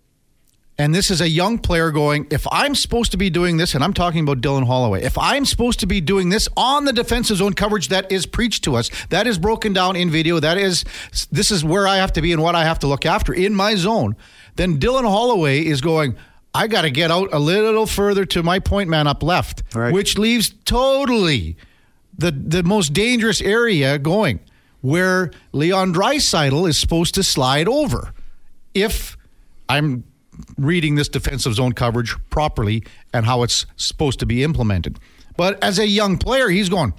And 0.80 0.94
this 0.94 1.10
is 1.10 1.20
a 1.20 1.28
young 1.28 1.58
player 1.58 1.90
going, 1.90 2.28
if 2.30 2.46
I'm 2.52 2.76
supposed 2.76 3.10
to 3.10 3.16
be 3.16 3.30
doing 3.30 3.56
this, 3.56 3.74
and 3.74 3.82
I'm 3.82 3.92
talking 3.92 4.22
about 4.22 4.40
Dylan 4.40 4.64
Holloway, 4.64 5.02
if 5.02 5.18
I'm 5.18 5.44
supposed 5.44 5.80
to 5.80 5.86
be 5.86 6.00
doing 6.00 6.28
this 6.28 6.48
on 6.56 6.84
the 6.84 6.92
defensive 6.92 7.38
zone 7.38 7.54
coverage 7.54 7.88
that 7.88 8.10
is 8.12 8.26
preached 8.26 8.62
to 8.64 8.76
us, 8.76 8.88
that 9.10 9.26
is 9.26 9.38
broken 9.38 9.72
down 9.72 9.96
in 9.96 10.08
video, 10.08 10.38
that 10.38 10.56
is, 10.56 10.84
this 11.32 11.50
is 11.50 11.64
where 11.64 11.88
I 11.88 11.96
have 11.96 12.12
to 12.12 12.22
be 12.22 12.32
and 12.32 12.40
what 12.40 12.54
I 12.54 12.62
have 12.62 12.78
to 12.80 12.86
look 12.86 13.04
after 13.04 13.34
in 13.34 13.56
my 13.56 13.74
zone, 13.74 14.14
then 14.54 14.78
Dylan 14.78 15.02
Holloway 15.02 15.66
is 15.66 15.80
going, 15.80 16.16
I 16.58 16.66
got 16.66 16.82
to 16.82 16.90
get 16.90 17.10
out 17.10 17.28
a 17.32 17.38
little 17.38 17.86
further 17.86 18.24
to 18.26 18.42
my 18.42 18.58
point 18.58 18.90
man 18.90 19.06
up 19.06 19.22
left, 19.22 19.62
Right. 19.74 19.92
which 19.92 20.18
leaves 20.18 20.52
totally 20.64 21.56
the, 22.16 22.32
the 22.32 22.62
most 22.64 22.92
dangerous 22.92 23.40
area 23.40 23.98
going 23.98 24.40
where 24.80 25.30
Leon 25.52 25.92
Draisaitl 25.94 26.68
is 26.68 26.76
supposed 26.76 27.14
to 27.14 27.22
slide 27.22 27.68
over. 27.68 28.12
If 28.74 29.16
I'm 29.68 30.02
reading 30.56 30.94
this 30.96 31.08
defensive 31.08 31.54
zone 31.54 31.72
coverage 31.72 32.14
properly 32.30 32.84
and 33.12 33.26
how 33.26 33.42
it's 33.42 33.66
supposed 33.76 34.18
to 34.20 34.26
be 34.26 34.42
implemented. 34.44 34.98
But 35.36 35.62
as 35.62 35.78
a 35.78 35.86
young 35.86 36.18
player, 36.18 36.48
he's 36.48 36.68
going, 36.68 36.92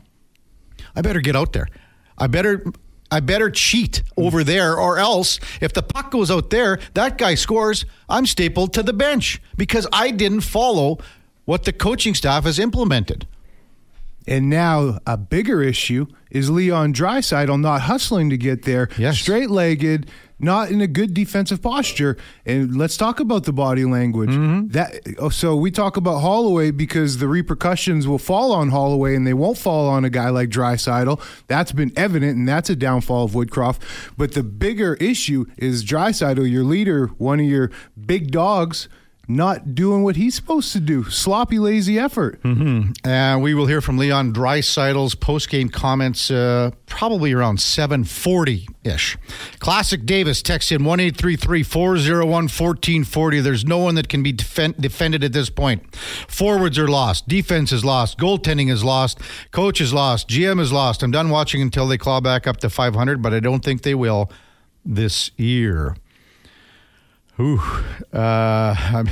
I 0.95 1.01
better 1.01 1.21
get 1.21 1.35
out 1.35 1.53
there. 1.53 1.67
I 2.17 2.27
better 2.27 2.63
I 3.11 3.19
better 3.21 3.49
cheat 3.49 4.03
over 4.17 4.43
there 4.43 4.77
or 4.77 4.99
else 4.99 5.39
if 5.61 5.73
the 5.73 5.81
puck 5.81 6.11
goes 6.11 6.29
out 6.29 6.49
there, 6.51 6.79
that 6.93 7.17
guy 7.17 7.35
scores, 7.35 7.85
I'm 8.07 8.25
stapled 8.25 8.73
to 8.73 8.83
the 8.83 8.93
bench 8.93 9.41
because 9.57 9.87
I 9.91 10.11
didn't 10.11 10.41
follow 10.41 10.99
what 11.45 11.63
the 11.63 11.73
coaching 11.73 12.13
staff 12.13 12.43
has 12.43 12.59
implemented. 12.59 13.25
And 14.27 14.49
now 14.49 14.99
a 15.07 15.17
bigger 15.17 15.63
issue 15.63 16.05
is 16.29 16.51
Leon 16.51 16.93
Draisaitl 16.93 17.59
not 17.59 17.81
hustling 17.81 18.29
to 18.29 18.37
get 18.37 18.63
there, 18.63 18.89
Yes. 18.97 19.17
straight 19.17 19.49
legged, 19.49 20.07
not 20.39 20.69
in 20.69 20.81
a 20.81 20.87
good 20.87 21.13
defensive 21.13 21.61
posture. 21.61 22.17
And 22.45 22.75
let's 22.75 22.97
talk 22.97 23.19
about 23.19 23.43
the 23.43 23.53
body 23.53 23.85
language. 23.85 24.29
Mm-hmm. 24.29 24.69
That 24.69 25.01
oh, 25.19 25.29
so 25.29 25.55
we 25.55 25.71
talk 25.71 25.97
about 25.97 26.19
Holloway 26.19 26.71
because 26.71 27.17
the 27.17 27.27
repercussions 27.27 28.07
will 28.07 28.17
fall 28.17 28.51
on 28.51 28.69
Holloway 28.69 29.15
and 29.15 29.27
they 29.27 29.33
won't 29.33 29.57
fall 29.57 29.87
on 29.89 30.05
a 30.05 30.09
guy 30.09 30.29
like 30.29 30.49
Draisaitl. 30.49 31.21
That's 31.47 31.71
been 31.71 31.91
evident, 31.95 32.37
and 32.37 32.47
that's 32.47 32.69
a 32.69 32.75
downfall 32.75 33.25
of 33.25 33.31
Woodcroft. 33.31 33.81
But 34.17 34.33
the 34.33 34.43
bigger 34.43 34.95
issue 34.95 35.45
is 35.57 35.83
Draisaitl, 35.83 36.49
your 36.49 36.63
leader, 36.63 37.07
one 37.17 37.39
of 37.39 37.45
your 37.45 37.71
big 38.05 38.31
dogs. 38.31 38.87
Not 39.31 39.75
doing 39.75 40.01
what 40.03 40.15
he's 40.15 40.33
supposed 40.33 40.71
to 40.73 40.79
do. 40.79 41.03
Sloppy, 41.03 41.59
lazy 41.59 41.99
effort. 41.99 42.39
And 42.43 43.43
we 43.43 43.53
will 43.53 43.67
hear 43.67 43.79
from 43.79 43.99
Leon 43.99 44.33
Draisaitl's 44.33 45.13
post-game 45.13 45.69
comments 45.69 46.31
uh, 46.31 46.71
probably 46.87 47.31
around 47.31 47.59
740-ish. 47.59 49.17
Classic 49.59 50.03
Davis 50.03 50.41
texts 50.41 50.71
in 50.71 50.81
1-833-401-1440. 50.81 53.43
There's 53.43 53.65
no 53.65 53.77
one 53.77 53.93
that 53.95 54.09
can 54.09 54.23
be 54.23 54.33
defen- 54.33 54.75
defended 54.81 55.23
at 55.23 55.31
this 55.33 55.51
point. 55.51 55.95
Forwards 55.95 56.79
are 56.79 56.87
lost. 56.87 57.27
Defense 57.27 57.71
is 57.71 57.85
lost. 57.85 58.17
Goaltending 58.17 58.71
is 58.71 58.83
lost. 58.83 59.19
Coach 59.51 59.79
is 59.79 59.93
lost. 59.93 60.27
GM 60.27 60.59
is 60.59 60.71
lost. 60.71 61.03
I'm 61.03 61.11
done 61.11 61.29
watching 61.29 61.61
until 61.61 61.87
they 61.87 61.99
claw 61.99 62.19
back 62.19 62.47
up 62.47 62.57
to 62.57 62.69
500, 62.69 63.21
but 63.21 63.33
I 63.33 63.39
don't 63.39 63.63
think 63.63 63.83
they 63.83 63.95
will 63.95 64.31
this 64.83 65.29
year. 65.37 65.95
Ooh, 67.39 67.61
uh, 68.13 68.75
I'm- 68.77 69.09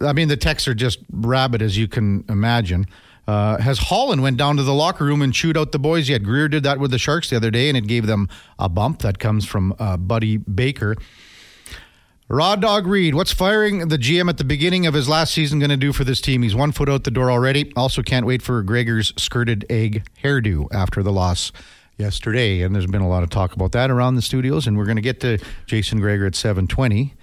mean, 0.14 0.28
the 0.28 0.36
texts 0.36 0.66
are 0.68 0.74
just 0.74 1.00
rabid 1.10 1.62
as 1.62 1.76
you 1.76 1.88
can 1.88 2.24
imagine. 2.28 2.86
Uh, 3.26 3.58
has 3.58 3.78
Holland 3.78 4.22
went 4.22 4.38
down 4.38 4.56
to 4.56 4.62
the 4.62 4.72
locker 4.72 5.04
room 5.04 5.20
and 5.20 5.34
chewed 5.34 5.58
out 5.58 5.72
the 5.72 5.78
boys 5.78 6.08
yet? 6.08 6.22
Grier 6.22 6.48
did 6.48 6.62
that 6.62 6.78
with 6.78 6.90
the 6.90 6.98
Sharks 6.98 7.28
the 7.28 7.36
other 7.36 7.50
day, 7.50 7.68
and 7.68 7.76
it 7.76 7.86
gave 7.86 8.06
them 8.06 8.28
a 8.58 8.70
bump. 8.70 9.00
That 9.00 9.18
comes 9.18 9.44
from 9.44 9.74
uh, 9.78 9.98
Buddy 9.98 10.38
Baker. 10.38 10.96
Raw 12.30 12.56
Dog 12.56 12.86
Reed, 12.86 13.14
what's 13.14 13.32
firing 13.32 13.88
the 13.88 13.98
GM 13.98 14.28
at 14.28 14.36
the 14.38 14.44
beginning 14.44 14.86
of 14.86 14.94
his 14.94 15.08
last 15.08 15.32
season 15.32 15.58
going 15.58 15.70
to 15.70 15.76
do 15.78 15.92
for 15.92 16.04
this 16.04 16.20
team? 16.20 16.42
He's 16.42 16.54
one 16.54 16.72
foot 16.72 16.88
out 16.88 17.04
the 17.04 17.10
door 17.10 17.30
already. 17.30 17.72
Also, 17.74 18.02
can't 18.02 18.26
wait 18.26 18.42
for 18.42 18.62
Gregor's 18.62 19.14
skirted 19.16 19.64
egg 19.70 20.06
hairdo 20.22 20.66
after 20.72 21.02
the 21.02 21.12
loss 21.12 21.52
yesterday. 21.98 22.62
And 22.62 22.74
there's 22.74 22.86
been 22.86 23.02
a 23.02 23.08
lot 23.08 23.22
of 23.22 23.30
talk 23.30 23.52
about 23.54 23.72
that 23.72 23.90
around 23.90 24.14
the 24.14 24.22
studios. 24.22 24.66
And 24.66 24.78
we're 24.78 24.84
going 24.86 24.96
to 24.96 25.02
get 25.02 25.20
to 25.20 25.38
Jason 25.66 26.00
Gregor 26.00 26.26
at 26.26 26.34
720. 26.34 27.14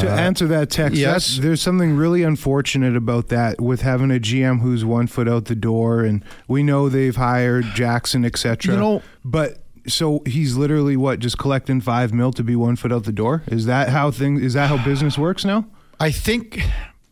to 0.00 0.10
answer 0.10 0.48
that 0.48 0.70
text, 0.70 0.96
Uh, 0.96 1.00
yes. 1.00 1.38
there's 1.38 1.62
something 1.62 1.94
really 1.96 2.24
unfortunate 2.24 2.96
about 2.96 3.28
that 3.28 3.60
with 3.60 3.82
having 3.82 4.10
a 4.10 4.18
GM 4.18 4.60
who's 4.60 4.84
one 4.84 5.06
foot 5.06 5.28
out 5.28 5.44
the 5.44 5.54
door, 5.54 6.00
and 6.00 6.24
we 6.48 6.64
know 6.64 6.88
they've 6.88 7.14
hired 7.14 7.64
Jackson, 7.76 8.24
etc. 8.24 8.74
You 8.74 8.80
know- 8.80 9.02
but 9.24 9.58
so 9.86 10.22
he's 10.26 10.56
literally 10.56 10.96
what 10.96 11.20
just 11.20 11.38
collecting 11.38 11.80
five 11.80 12.12
mil 12.12 12.32
to 12.32 12.42
be 12.42 12.56
one 12.56 12.74
foot 12.74 12.90
out 12.90 13.04
the 13.04 13.12
door. 13.12 13.42
Is 13.46 13.66
that 13.66 13.90
how 13.90 14.10
things? 14.10 14.40
Is 14.42 14.54
that 14.54 14.68
how 14.68 14.82
business 14.84 15.16
works 15.16 15.44
now? 15.44 15.66
I 16.00 16.10
think 16.10 16.64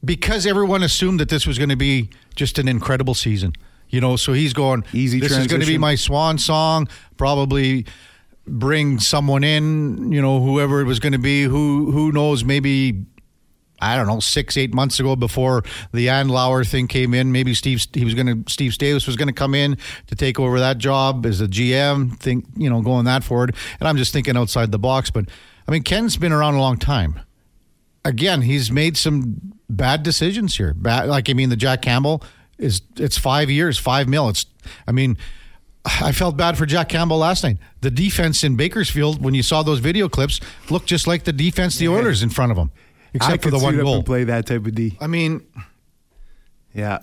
because 0.05 0.45
everyone 0.45 0.83
assumed 0.83 1.21
that 1.21 1.29
this 1.29 1.47
was 1.47 1.59
going 1.59 1.69
to 1.71 1.77
be 1.77 2.11
just 2.35 2.59
an 2.59 2.67
incredible 2.67 3.15
season, 3.15 3.53
you 3.93 4.01
know, 4.01 4.17
so 4.17 4.33
he's 4.33 4.53
going, 4.53 4.85
Easy 4.93 5.21
This 5.21 5.37
is 5.37 5.47
going 5.47 5.61
to 5.61 5.67
be 5.67 5.79
my 5.79 5.95
swan 5.95 6.39
song. 6.39 6.89
Probably 7.17 7.87
bring 8.47 8.99
someone 8.99 9.45
in, 9.45 10.11
you 10.11 10.21
know, 10.21 10.41
whoever 10.41 10.81
it 10.81 10.85
was 10.85 10.99
going 10.99 11.13
to 11.13 11.19
be. 11.19 11.45
Who 11.45 11.93
who 11.93 12.11
knows? 12.11 12.43
Maybe 12.43 13.05
I 13.81 13.95
don't 13.95 14.07
know, 14.07 14.19
six 14.19 14.57
eight 14.57 14.73
months 14.75 14.99
ago 14.99 15.15
before 15.15 15.63
the 15.93 16.09
Ann 16.09 16.29
Lauer 16.29 16.65
thing 16.65 16.89
came 16.89 17.13
in. 17.13 17.31
Maybe 17.33 17.55
Steve 17.55 17.85
he 17.93 18.05
was 18.05 18.15
going 18.15 18.45
to 18.45 18.51
Steve 18.51 18.77
Davis 18.79 19.07
was 19.07 19.17
going 19.17 19.29
to 19.29 19.35
come 19.35 19.55
in 19.55 19.77
to 20.07 20.17
take 20.17 20.41
over 20.41 20.59
that 20.59 20.79
job 20.79 21.27
as 21.27 21.41
a 21.41 21.47
GM. 21.47 22.19
Think 22.19 22.47
you 22.57 22.71
know 22.71 22.81
going 22.81 23.05
that 23.05 23.23
forward. 23.23 23.55
And 23.79 23.89
I'm 23.89 23.99
just 23.99 24.13
thinking 24.13 24.37
outside 24.39 24.73
the 24.73 24.79
box. 24.79 25.11
But 25.11 25.27
I 25.69 25.71
mean, 25.71 25.83
Ken's 25.83 26.17
been 26.17 26.33
around 26.33 26.55
a 26.55 26.61
long 26.61 26.79
time 26.79 27.21
again, 28.05 28.43
he's 28.43 28.71
made 28.71 28.97
some 28.97 29.55
bad 29.69 30.03
decisions 30.03 30.57
here. 30.57 30.75
Bad, 30.75 31.09
like 31.09 31.31
I 31.31 31.35
mean, 31.35 31.49
the 31.49 31.57
Jack 31.57 31.83
Campbell 31.83 32.23
is 32.59 32.83
it's 32.97 33.19
five 33.19 33.51
years, 33.51 33.79
five 33.79 34.09
mil. 34.09 34.29
It's 34.29 34.47
I 34.87 34.93
mean, 34.93 35.19
I 35.85 36.13
felt 36.13 36.37
bad 36.37 36.57
for 36.57 36.67
Jack 36.67 36.91
Campbell 36.91 37.19
last 37.19 37.43
night. 37.43 37.59
The 37.81 37.91
defense 37.91 38.45
in 38.45 38.57
Bakersfield, 38.57 39.23
when 39.23 39.35
you 39.35 39.43
saw 39.43 39.63
those 39.63 39.81
video 39.81 40.09
clips, 40.09 40.41
looked 40.71 40.87
just 40.87 41.07
like 41.07 41.25
the 41.25 41.33
defense 41.33 41.77
the 41.77 41.89
Oilers 41.89 42.23
in 42.23 42.31
front 42.31 42.53
of 42.53 42.59
I 42.59 42.67
except 43.15 43.43
for 43.43 43.51
the 43.51 43.59
one 43.59 43.77
goal. 43.77 44.03
play 44.03 44.25
that 44.25 44.47
type 44.47 44.67
of 44.67 44.75
D. 44.75 44.97
I 45.01 45.07
mean, 45.07 45.45
Yeah. 46.73 46.99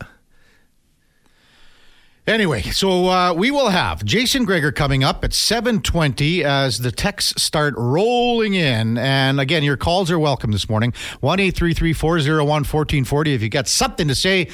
Anyway, 2.28 2.62
so 2.62 3.08
uh, 3.08 3.34
we 3.34 3.50
will 3.50 3.70
have 3.70 4.06
Jason 4.06 4.46
Gregor 4.46 4.72
coming 4.72 5.04
up 5.04 5.24
at 5.24 5.34
720 5.34 6.44
as 6.44 6.78
the 6.78 6.92
texts 6.92 7.42
start 7.42 7.74
rolling 7.76 8.54
in. 8.54 9.00
And 9.00 9.40
again, 9.40 9.64
your 9.64 9.78
calls 9.78 10.12
are 10.12 10.20
welcome 10.20 10.52
this 10.52 10.70
morning. 10.70 10.94
1-833-401-1440. 11.24 13.34
If 13.34 13.42
you 13.42 13.50
got 13.50 13.68
something 13.68 14.08
to 14.08 14.14
say 14.14 14.48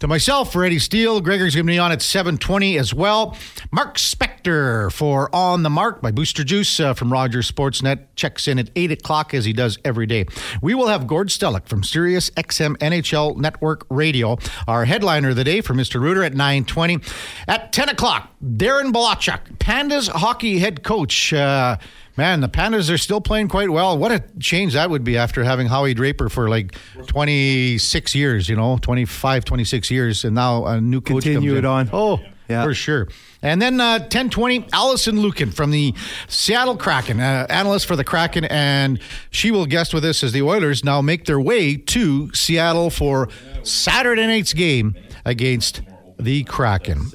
to 0.00 0.08
myself 0.08 0.56
or 0.56 0.64
Eddie 0.64 0.78
Steele, 0.78 1.20
Gregor's 1.20 1.54
going 1.54 1.66
to 1.66 1.70
be 1.70 1.78
on 1.78 1.92
at 1.92 2.00
720 2.00 2.78
as 2.78 2.92
well. 2.94 3.36
Mark 3.70 3.96
Spector 3.96 4.90
for 4.90 5.34
On 5.34 5.62
the 5.62 5.68
Mark 5.68 6.00
by 6.00 6.10
Booster 6.10 6.42
Juice 6.42 6.80
uh, 6.80 6.94
from 6.94 7.12
Rogers 7.12 7.50
Sportsnet 7.50 8.06
checks 8.16 8.48
in 8.48 8.58
at 8.58 8.70
8 8.74 8.92
o'clock 8.92 9.34
as 9.34 9.44
he 9.44 9.52
does 9.52 9.78
every 9.84 10.06
day. 10.06 10.24
We 10.62 10.74
will 10.74 10.88
have 10.88 11.06
Gord 11.06 11.28
Stellick 11.28 11.68
from 11.68 11.84
Sirius 11.84 12.30
XM 12.30 12.78
NHL 12.78 13.36
Network 13.36 13.86
Radio, 13.90 14.38
our 14.66 14.86
headliner 14.86 15.30
of 15.30 15.36
the 15.36 15.44
day 15.44 15.60
for 15.60 15.74
Mr. 15.74 16.00
Reuter 16.00 16.24
at 16.24 16.32
920. 16.32 17.00
At 17.46 17.72
10 17.72 17.90
o'clock, 17.90 18.30
Darren 18.42 18.92
Balachuk, 18.92 19.58
Pandas 19.58 20.08
hockey 20.08 20.58
head 20.60 20.82
coach. 20.82 21.34
Uh, 21.34 21.76
man, 22.20 22.40
the 22.42 22.48
Pandas 22.50 22.92
are 22.92 22.98
still 22.98 23.22
playing 23.22 23.48
quite 23.48 23.70
well. 23.70 23.96
What 23.96 24.12
a 24.12 24.22
change 24.38 24.74
that 24.74 24.90
would 24.90 25.02
be 25.04 25.16
after 25.16 25.42
having 25.42 25.68
Howie 25.68 25.94
Draper 25.94 26.28
for 26.28 26.50
like 26.50 26.76
26 27.06 28.14
years, 28.14 28.46
you 28.46 28.56
know, 28.56 28.76
25, 28.82 29.44
26 29.46 29.90
years, 29.90 30.24
and 30.26 30.34
now 30.34 30.66
a 30.66 30.80
new 30.82 31.00
coach 31.00 31.22
Continue 31.24 31.54
it 31.54 31.60
in. 31.60 31.64
on. 31.64 31.88
Oh, 31.94 32.20
Yeah. 32.46 32.62
for 32.62 32.74
sure. 32.74 33.08
And 33.40 33.62
then 33.62 33.80
uh, 33.80 34.00
1020, 34.00 34.66
Alison 34.74 35.16
Lukan 35.16 35.50
from 35.54 35.70
the 35.70 35.94
Seattle 36.28 36.76
Kraken, 36.76 37.20
uh, 37.20 37.46
analyst 37.48 37.86
for 37.86 37.96
the 37.96 38.04
Kraken, 38.04 38.44
and 38.44 39.00
she 39.30 39.50
will 39.50 39.64
guest 39.64 39.94
with 39.94 40.04
us 40.04 40.22
as 40.22 40.32
the 40.32 40.42
Oilers 40.42 40.84
now 40.84 41.00
make 41.00 41.24
their 41.24 41.40
way 41.40 41.74
to 41.76 42.30
Seattle 42.34 42.90
for 42.90 43.30
Saturday 43.62 44.26
night's 44.26 44.52
game 44.52 44.94
against 45.24 45.80
the 46.18 46.44
Kraken. 46.44 47.10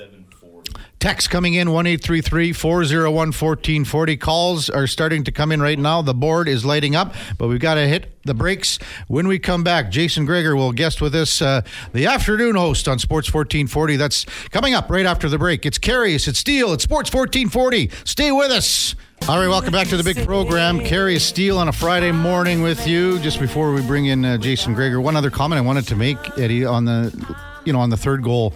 Text 1.06 1.30
coming 1.30 1.54
in 1.54 1.70
1 1.70 1.86
401 2.00 3.14
1440. 3.14 4.18
Calls 4.18 4.72
are 4.72 4.88
starting 4.88 5.24
to 5.26 5.32
come 5.32 5.52
in 5.52 5.62
right 5.62 5.78
now. 5.78 6.02
The 6.02 6.16
board 6.16 6.48
is 6.48 6.66
lighting 6.66 6.96
up, 6.96 7.14
but 7.38 7.48
we've 7.48 7.60
got 7.60 7.76
to 7.76 7.88
hit 7.88 8.20
the 8.24 8.34
brakes. 8.34 8.80
When 9.08 9.28
we 9.28 9.38
come 9.38 9.64
back, 9.64 9.92
Jason 9.92 10.26
Gregor 10.26 10.56
will 10.56 10.72
guest 10.72 11.02
with 11.02 11.14
us, 11.14 11.44
uh, 11.44 11.62
the 11.94 12.08
afternoon 12.08 12.56
host 12.56 12.88
on 12.88 12.98
Sports 12.98 13.32
1440. 13.32 13.98
That's 13.98 14.26
coming 14.50 14.74
up 14.74 14.90
right 14.90 15.06
after 15.06 15.30
the 15.30 15.38
break. 15.38 15.64
It's 15.64 15.78
Karius, 15.78 16.28
it's 16.28 16.40
Steele, 16.40 16.74
it's 16.74 16.84
Sports 16.84 17.14
1440. 17.14 17.92
Stay 18.04 18.32
with 18.32 18.50
us. 18.50 18.96
All 19.30 19.38
right, 19.38 19.48
welcome 19.48 19.74
back 19.74 19.90
to 19.90 19.98
the 19.98 20.04
big 20.04 20.26
program. 20.26 20.80
Karius 20.80 21.22
Steele 21.22 21.60
on 21.60 21.68
a 21.68 21.72
Friday 21.72 22.14
morning 22.14 22.64
with 22.64 22.88
you. 22.88 23.20
Just 23.20 23.40
before 23.40 23.74
we 23.74 23.84
bring 23.84 24.08
in 24.08 24.26
uh, 24.26 24.38
Jason 24.40 24.74
Gregor, 24.74 25.00
one 25.00 25.16
other 25.16 25.30
comment 25.30 25.60
I 25.60 25.62
wanted 25.62 25.86
to 25.90 25.96
make, 25.96 26.18
Eddie, 26.40 26.66
on 26.66 26.86
the, 26.86 27.36
you 27.64 27.74
know, 27.74 27.80
on 27.80 27.92
the 27.92 27.98
third 27.98 28.24
goal 28.24 28.56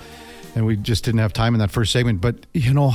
and 0.56 0.66
we 0.66 0.76
just 0.76 1.04
didn't 1.04 1.20
have 1.20 1.34
time 1.34 1.54
in 1.54 1.60
that 1.60 1.72
first 1.72 1.92
segment. 1.92 2.22
But 2.22 2.46
you 2.54 2.74
know, 2.74 2.94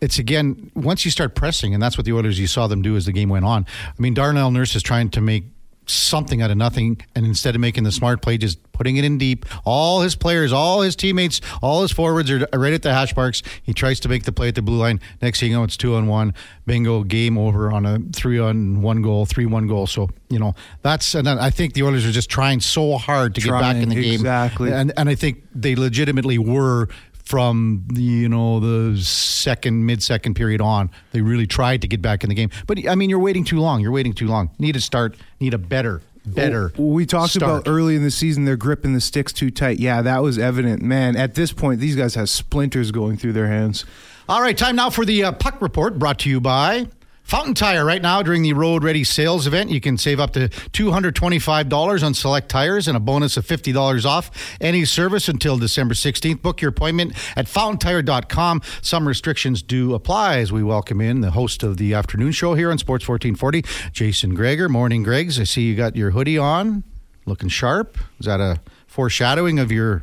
it's 0.00 0.18
again 0.18 0.70
once 0.74 1.04
you 1.04 1.10
start 1.10 1.34
pressing, 1.34 1.74
and 1.74 1.82
that's 1.82 1.96
what 1.96 2.04
the 2.04 2.12
Oilers 2.12 2.38
you 2.38 2.46
saw 2.46 2.66
them 2.66 2.82
do 2.82 2.96
as 2.96 3.06
the 3.06 3.12
game 3.12 3.28
went 3.28 3.44
on. 3.44 3.66
I 3.86 4.00
mean, 4.00 4.14
Darnell 4.14 4.50
Nurse 4.50 4.74
is 4.74 4.82
trying 4.82 5.10
to 5.10 5.20
make 5.20 5.44
something 5.92 6.42
out 6.42 6.50
of 6.50 6.56
nothing, 6.56 7.00
and 7.14 7.26
instead 7.26 7.54
of 7.54 7.60
making 7.60 7.84
the 7.84 7.92
smart 7.92 8.22
play, 8.22 8.38
just 8.38 8.58
putting 8.72 8.96
it 8.96 9.04
in 9.04 9.18
deep. 9.18 9.44
All 9.64 10.00
his 10.00 10.16
players, 10.16 10.52
all 10.52 10.80
his 10.80 10.96
teammates, 10.96 11.40
all 11.62 11.82
his 11.82 11.92
forwards 11.92 12.30
are 12.30 12.48
right 12.54 12.72
at 12.72 12.82
the 12.82 12.94
hash 12.94 13.14
marks. 13.14 13.42
He 13.62 13.74
tries 13.74 14.00
to 14.00 14.08
make 14.08 14.24
the 14.24 14.32
play 14.32 14.48
at 14.48 14.54
the 14.54 14.62
blue 14.62 14.78
line. 14.78 15.00
Next 15.20 15.40
thing 15.40 15.50
you 15.50 15.56
know, 15.58 15.64
it's 15.64 15.76
two 15.76 15.94
on 15.96 16.06
one. 16.06 16.32
Bingo, 16.64 17.02
game 17.02 17.36
over 17.36 17.70
on 17.70 17.84
a 17.84 17.98
three 18.14 18.38
on 18.38 18.80
one 18.80 19.02
goal, 19.02 19.26
three 19.26 19.44
one 19.46 19.66
goal. 19.66 19.86
So 19.86 20.08
you 20.30 20.38
know 20.38 20.54
that's 20.82 21.14
and 21.14 21.28
I 21.28 21.50
think 21.50 21.74
the 21.74 21.82
Oilers 21.82 22.06
are 22.06 22.12
just 22.12 22.30
trying 22.30 22.60
so 22.60 22.96
hard 22.96 23.34
to 23.34 23.40
trying, 23.40 23.60
get 23.60 23.66
back 23.66 23.82
in 23.82 23.88
the 23.90 23.96
game. 23.96 24.14
Exactly, 24.14 24.72
and 24.72 24.92
and 24.96 25.08
I 25.08 25.14
think 25.14 25.44
they 25.54 25.74
legitimately 25.74 26.38
were 26.38 26.88
from 27.30 27.86
you 27.92 28.28
know 28.28 28.58
the 28.58 29.00
second 29.00 29.86
mid 29.86 30.02
second 30.02 30.34
period 30.34 30.60
on 30.60 30.90
they 31.12 31.20
really 31.20 31.46
tried 31.46 31.80
to 31.80 31.86
get 31.86 32.02
back 32.02 32.24
in 32.24 32.28
the 32.28 32.34
game. 32.34 32.50
But 32.66 32.88
i 32.88 32.96
mean 32.96 33.08
you're 33.08 33.20
waiting 33.20 33.44
too 33.44 33.60
long. 33.60 33.80
You're 33.80 33.92
waiting 33.92 34.12
too 34.12 34.26
long. 34.26 34.50
Need 34.58 34.72
to 34.72 34.80
start 34.80 35.16
need 35.38 35.54
a 35.54 35.58
better 35.58 36.02
better 36.26 36.70
we 36.76 37.06
talked 37.06 37.32
start. 37.32 37.62
about 37.62 37.70
early 37.70 37.96
in 37.96 38.02
the 38.02 38.10
season 38.10 38.44
they're 38.44 38.54
gripping 38.54 38.92
the 38.92 39.00
sticks 39.00 39.32
too 39.32 39.50
tight. 39.50 39.78
Yeah 39.78 40.02
that 40.02 40.24
was 40.24 40.38
evident. 40.38 40.82
Man 40.82 41.14
at 41.14 41.36
this 41.36 41.52
point 41.52 41.78
these 41.78 41.94
guys 41.94 42.16
have 42.16 42.28
splinters 42.28 42.90
going 42.90 43.16
through 43.16 43.34
their 43.34 43.46
hands. 43.46 43.84
All 44.28 44.42
right 44.42 44.58
time 44.58 44.74
now 44.74 44.90
for 44.90 45.04
the 45.04 45.22
uh, 45.22 45.32
puck 45.32 45.62
report 45.62 46.00
brought 46.00 46.18
to 46.20 46.28
you 46.28 46.40
by 46.40 46.88
Fountain 47.30 47.54
Tire 47.54 47.84
right 47.84 48.02
now 48.02 48.24
during 48.24 48.42
the 48.42 48.52
Road 48.54 48.82
Ready 48.82 49.04
sales 49.04 49.46
event, 49.46 49.70
you 49.70 49.80
can 49.80 49.96
save 49.96 50.18
up 50.18 50.32
to 50.32 50.48
$225 50.48 52.02
on 52.02 52.12
select 52.12 52.48
tires 52.48 52.88
and 52.88 52.96
a 52.96 53.00
bonus 53.00 53.36
of 53.36 53.46
$50 53.46 54.04
off 54.04 54.32
any 54.60 54.84
service 54.84 55.28
until 55.28 55.56
December 55.56 55.94
16th. 55.94 56.42
Book 56.42 56.60
your 56.60 56.70
appointment 56.70 57.12
at 57.36 57.46
fountaintire.com. 57.46 58.62
Some 58.82 59.06
restrictions 59.06 59.62
do 59.62 59.94
apply 59.94 60.38
as 60.38 60.50
we 60.50 60.64
welcome 60.64 61.00
in 61.00 61.20
the 61.20 61.30
host 61.30 61.62
of 61.62 61.76
the 61.76 61.94
afternoon 61.94 62.32
show 62.32 62.54
here 62.54 62.68
on 62.68 62.78
Sports 62.78 63.08
1440, 63.08 63.92
Jason 63.92 64.34
Gregor. 64.34 64.68
Morning, 64.68 65.04
Gregs. 65.04 65.38
I 65.38 65.44
see 65.44 65.62
you 65.62 65.76
got 65.76 65.94
your 65.94 66.10
hoodie 66.10 66.36
on, 66.36 66.82
looking 67.26 67.48
sharp. 67.48 67.96
Is 68.18 68.26
that 68.26 68.40
a 68.40 68.60
foreshadowing 68.88 69.60
of 69.60 69.70
your, 69.70 70.02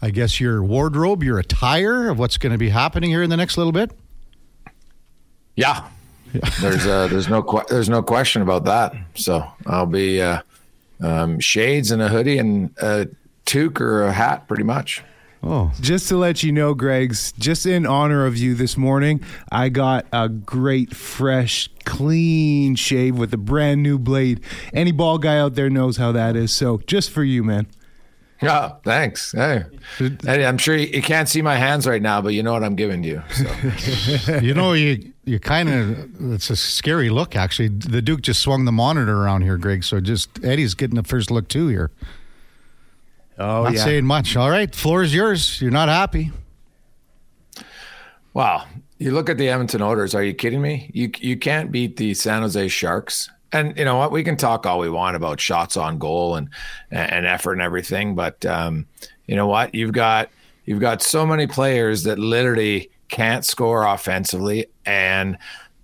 I 0.00 0.10
guess, 0.10 0.38
your 0.38 0.62
wardrobe, 0.62 1.24
your 1.24 1.40
attire 1.40 2.08
of 2.08 2.20
what's 2.20 2.36
going 2.36 2.52
to 2.52 2.58
be 2.58 2.68
happening 2.68 3.10
here 3.10 3.24
in 3.24 3.30
the 3.30 3.36
next 3.36 3.58
little 3.58 3.72
bit? 3.72 3.90
Yeah, 5.56 5.88
there's 6.60 6.86
uh, 6.86 7.08
there's 7.08 7.28
no 7.28 7.42
que- 7.42 7.64
there's 7.68 7.88
no 7.88 8.02
question 8.02 8.42
about 8.42 8.64
that. 8.64 8.94
So 9.14 9.44
I'll 9.66 9.86
be 9.86 10.20
uh, 10.20 10.42
um, 11.02 11.40
shades 11.40 11.90
and 11.90 12.00
a 12.02 12.08
hoodie 12.08 12.38
and 12.38 12.76
a 12.80 13.08
toque 13.46 13.80
or 13.80 14.04
a 14.04 14.12
hat, 14.12 14.48
pretty 14.48 14.64
much. 14.64 15.02
Oh, 15.42 15.72
just 15.80 16.06
to 16.08 16.18
let 16.18 16.42
you 16.42 16.52
know, 16.52 16.74
Greg's, 16.74 17.32
just 17.32 17.64
in 17.64 17.86
honor 17.86 18.26
of 18.26 18.36
you 18.36 18.54
this 18.54 18.76
morning, 18.76 19.22
I 19.50 19.70
got 19.70 20.04
a 20.12 20.28
great, 20.28 20.94
fresh, 20.94 21.70
clean 21.86 22.74
shave 22.74 23.16
with 23.16 23.32
a 23.32 23.38
brand 23.38 23.82
new 23.82 23.98
blade. 23.98 24.42
Any 24.74 24.92
ball 24.92 25.16
guy 25.16 25.38
out 25.38 25.54
there 25.54 25.70
knows 25.70 25.96
how 25.96 26.12
that 26.12 26.36
is. 26.36 26.52
So 26.52 26.82
just 26.86 27.10
for 27.10 27.24
you, 27.24 27.42
man. 27.42 27.66
Yeah, 28.42 28.72
thanks. 28.84 29.32
Hey, 29.32 29.64
hey 29.98 30.46
I'm 30.46 30.56
sure 30.56 30.74
you, 30.74 30.86
you, 30.86 31.02
can't 31.02 31.28
see 31.28 31.42
my 31.42 31.56
hands 31.56 31.86
right 31.86 32.00
now, 32.00 32.22
but 32.22 32.30
you 32.30 32.42
know 32.42 32.52
what 32.52 32.64
I'm 32.64 32.74
giving 32.74 33.04
you. 33.04 33.22
So. 33.34 34.38
you 34.42 34.54
know, 34.54 34.72
you 34.72 35.12
you 35.24 35.38
kind 35.38 35.68
of 35.68 36.32
it's 36.32 36.48
a 36.48 36.56
scary 36.56 37.10
look. 37.10 37.36
Actually, 37.36 37.68
the 37.68 38.00
Duke 38.00 38.22
just 38.22 38.40
swung 38.40 38.64
the 38.64 38.72
monitor 38.72 39.22
around 39.22 39.42
here, 39.42 39.58
Greg. 39.58 39.84
So 39.84 40.00
just 40.00 40.42
Eddie's 40.42 40.74
getting 40.74 40.96
the 40.96 41.02
first 41.02 41.30
look 41.30 41.48
too 41.48 41.68
here. 41.68 41.90
Oh, 43.38 43.64
not 43.64 43.74
yeah. 43.74 43.84
saying 43.84 44.06
much. 44.06 44.36
All 44.36 44.50
right, 44.50 44.74
floor 44.74 45.02
is 45.02 45.14
yours. 45.14 45.60
You're 45.60 45.70
not 45.70 45.88
happy. 45.88 46.32
Wow, 48.32 48.64
you 48.98 49.10
look 49.10 49.28
at 49.28 49.36
the 49.36 49.50
Edmonton 49.50 49.82
Oilers. 49.82 50.14
Are 50.14 50.22
you 50.22 50.32
kidding 50.32 50.62
me? 50.62 50.90
You 50.94 51.10
you 51.18 51.36
can't 51.36 51.70
beat 51.70 51.96
the 51.98 52.14
San 52.14 52.40
Jose 52.40 52.68
Sharks. 52.68 53.28
And 53.52 53.76
you 53.76 53.84
know 53.84 53.96
what? 53.96 54.12
We 54.12 54.22
can 54.22 54.36
talk 54.36 54.66
all 54.66 54.78
we 54.78 54.90
want 54.90 55.16
about 55.16 55.40
shots 55.40 55.76
on 55.76 55.98
goal 55.98 56.36
and 56.36 56.48
and 56.90 57.26
effort 57.26 57.54
and 57.54 57.62
everything, 57.62 58.14
but 58.14 58.44
um, 58.46 58.86
you 59.26 59.36
know 59.36 59.46
what? 59.46 59.74
You've 59.74 59.92
got 59.92 60.30
you've 60.66 60.80
got 60.80 61.02
so 61.02 61.26
many 61.26 61.46
players 61.46 62.04
that 62.04 62.18
literally 62.18 62.90
can't 63.08 63.44
score 63.44 63.84
offensively, 63.84 64.66
and 64.86 65.36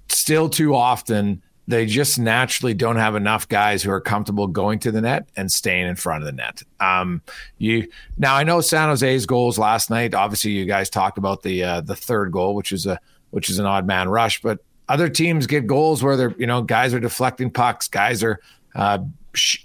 still 0.08 0.48
too 0.48 0.74
often 0.74 1.42
they 1.68 1.84
just 1.84 2.18
naturally 2.18 2.74
don't 2.74 2.96
have 2.96 3.16
enough 3.16 3.48
guys 3.48 3.82
who 3.82 3.90
are 3.90 4.00
comfortable 4.00 4.46
going 4.46 4.78
to 4.78 4.92
the 4.92 5.00
net 5.00 5.28
and 5.36 5.50
staying 5.50 5.86
in 5.88 5.96
front 5.96 6.22
of 6.22 6.26
the 6.26 6.32
net. 6.32 6.62
Um, 6.78 7.22
you 7.58 7.88
now 8.16 8.36
I 8.36 8.44
know 8.44 8.60
San 8.60 8.88
Jose's 8.88 9.26
goals 9.26 9.58
last 9.58 9.90
night. 9.90 10.14
Obviously, 10.14 10.52
you 10.52 10.64
guys 10.64 10.88
talked 10.88 11.18
about 11.18 11.42
the 11.42 11.64
uh, 11.64 11.80
the 11.80 11.96
third 11.96 12.30
goal, 12.30 12.54
which 12.54 12.70
is 12.70 12.86
a 12.86 13.00
which 13.30 13.50
is 13.50 13.58
an 13.58 13.66
odd 13.66 13.86
man 13.86 14.08
rush, 14.08 14.40
but 14.40 14.60
other 14.88 15.08
teams 15.08 15.46
get 15.46 15.66
goals 15.66 16.02
where 16.02 16.16
they're 16.16 16.34
you 16.38 16.46
know 16.46 16.62
guys 16.62 16.94
are 16.94 17.00
deflecting 17.00 17.50
pucks, 17.50 17.88
guys 17.88 18.22
are 18.22 18.40
uh, 18.74 18.98
sh- 19.34 19.64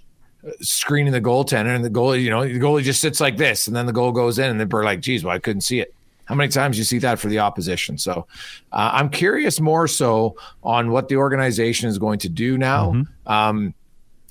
screening 0.62 1.14
the 1.14 1.22
goaltender, 1.22 1.76
and 1.76 1.86
the 1.86 1.90
goalie 1.90 2.22
you 2.24 2.30
know 2.30 2.44
the 2.44 2.60
goalie 2.60 2.84
just 2.84 3.02
sits 3.02 3.20
like 3.20 3.38
this, 3.38 3.68
and 3.68 3.76
then 3.76 3.86
the 3.86 3.94
goal 3.94 4.12
goes 4.12 4.40
in, 4.40 4.50
and 4.50 4.60
they're 4.60 4.84
like, 4.84 5.02
"Geez, 5.02 5.24
well 5.24 5.36
I 5.36 5.40
couldn't 5.40 5.62
see 5.62 5.80
it." 5.80 5.94
How 6.26 6.36
many 6.36 6.50
times 6.50 6.78
you 6.78 6.86
see 6.86 7.00
that 7.00 7.20
for 7.20 7.28
the 7.28 7.40
opposition? 7.40 7.98
So 7.98 8.26
uh, 8.72 8.92
I'm 8.94 9.10
curious 9.10 9.60
more 9.60 9.88
so 9.88 10.38
on 10.64 10.92
what 10.92 11.10
the 11.10 11.18
organization 11.18 11.90
is 11.90 11.98
going 11.98 12.20
to 12.20 12.30
do 12.30 12.58
now. 12.58 12.92
Mm-hmm. 12.92 13.32
Um, 13.32 13.74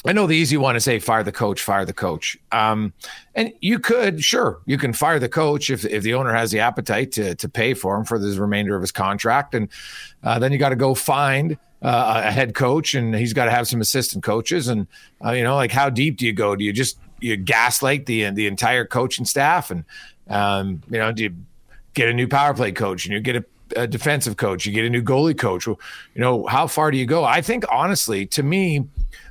I 0.07 0.13
know 0.13 0.27
the 0.27 0.37
easy 0.37 0.57
one 0.57 0.77
is 0.77 0.85
say 0.85 0.99
fire 0.99 1.23
the 1.23 1.33
coach, 1.33 1.61
fire 1.61 1.85
the 1.85 1.93
coach. 1.93 2.39
Um, 2.53 2.95
and 3.35 3.53
you 3.61 3.79
could, 3.79 4.25
sure, 4.25 4.61
you 4.65 4.79
can 4.79 4.95
fire 4.95 5.19
the 5.19 5.29
coach 5.29 5.69
if, 5.69 5.85
if 5.85 6.03
the 6.03 6.15
owner 6.15 6.33
has 6.33 6.51
the 6.51 6.61
appetite 6.61 7.13
to 7.13 7.35
to 7.35 7.49
pay 7.49 7.75
for 7.75 7.97
him 7.97 8.05
for 8.05 8.19
the 8.19 8.41
remainder 8.41 8.75
of 8.75 8.81
his 8.81 8.93
contract, 8.93 9.55
and 9.55 9.69
uh, 10.23 10.39
then 10.39 10.53
you 10.53 10.59
got 10.59 10.71
to 10.71 10.77
go 10.77 10.95
find 10.95 11.59
uh, 11.83 12.23
a 12.25 12.31
head 12.31 12.55
coach, 12.55 12.95
and 12.95 13.15
he's 13.15 13.35
got 13.35 13.45
to 13.45 13.51
have 13.51 13.69
some 13.69 13.83
assistant 13.83 14.25
coaches, 14.25 14.69
and 14.69 14.87
uh, 15.25 15.33
you 15.33 15.45
know, 15.45 15.55
like 15.55 15.73
how 15.73 15.91
deep 15.91 16.17
do 16.17 16.25
you 16.25 16.33
go? 16.33 16.57
Do 16.57 16.65
you 16.65 16.73
just 16.73 16.99
you 17.21 17.37
gaslight 17.37 18.07
the 18.07 18.31
the 18.31 18.47
entire 18.47 18.87
coaching 18.87 19.27
staff, 19.27 19.71
and 19.71 19.85
um, 20.29 20.83
you 20.91 20.99
know, 20.99 21.13
do 21.13 21.25
you 21.25 21.37
get 21.93 22.09
a 22.09 22.15
new 22.15 22.27
power 22.27 22.55
play 22.55 22.73
coach, 22.73 23.05
and 23.05 23.13
you 23.13 23.21
get 23.21 23.37
a 23.37 23.45
a 23.77 23.87
defensive 23.87 24.37
coach, 24.37 24.67
you 24.67 24.73
get 24.73 24.85
a 24.85 24.91
new 24.91 25.03
goalie 25.03 25.39
coach. 25.39 25.67
You 25.67 25.77
know, 26.17 26.47
how 26.47 26.67
far 26.67 26.91
do 26.91 26.99
you 26.99 27.07
go? 27.07 27.25
I 27.25 27.41
think 27.41 27.65
honestly, 27.71 28.27
to 28.27 28.43
me, 28.43 28.87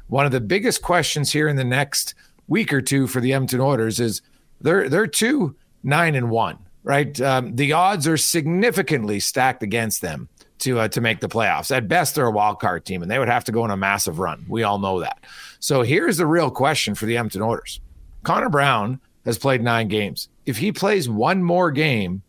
one 0.09 0.25
of 0.25 0.31
the 0.31 0.41
biggest 0.41 0.81
questions 0.81 1.31
here 1.31 1.47
in 1.47 1.55
the 1.55 1.63
next 1.63 2.15
week 2.47 2.73
or 2.73 2.81
two 2.81 3.07
for 3.07 3.21
the 3.21 3.33
Edmonton 3.33 3.61
Oilers 3.61 3.99
is 3.99 4.21
they're 4.61 4.89
they're 4.89 5.07
two 5.07 5.55
nine 5.83 6.15
and 6.15 6.29
one, 6.29 6.57
right? 6.83 7.19
Um, 7.21 7.55
the 7.55 7.71
odds 7.73 8.07
are 8.07 8.17
significantly 8.17 9.19
stacked 9.19 9.63
against 9.63 10.01
them 10.01 10.27
to 10.59 10.79
uh, 10.79 10.87
to 10.89 11.01
make 11.01 11.21
the 11.21 11.29
playoffs. 11.29 11.75
At 11.75 11.87
best, 11.87 12.15
they're 12.15 12.25
a 12.25 12.31
wild 12.31 12.59
card 12.59 12.85
team, 12.85 13.01
and 13.01 13.09
they 13.09 13.19
would 13.19 13.29
have 13.29 13.45
to 13.45 13.51
go 13.51 13.63
on 13.63 13.71
a 13.71 13.77
massive 13.77 14.19
run. 14.19 14.45
We 14.49 14.63
all 14.63 14.79
know 14.79 14.99
that. 14.99 15.23
So 15.59 15.83
here's 15.83 16.17
the 16.17 16.27
real 16.27 16.51
question 16.51 16.95
for 16.95 17.05
the 17.05 17.15
Edmonton 17.15 17.41
Oilers: 17.41 17.79
Connor 18.23 18.49
Brown 18.49 18.99
has 19.25 19.37
played 19.37 19.61
nine 19.61 19.87
games. 19.87 20.29
If 20.45 20.57
he 20.57 20.71
plays 20.71 21.07
one 21.07 21.43
more 21.43 21.71
game, 21.71 22.23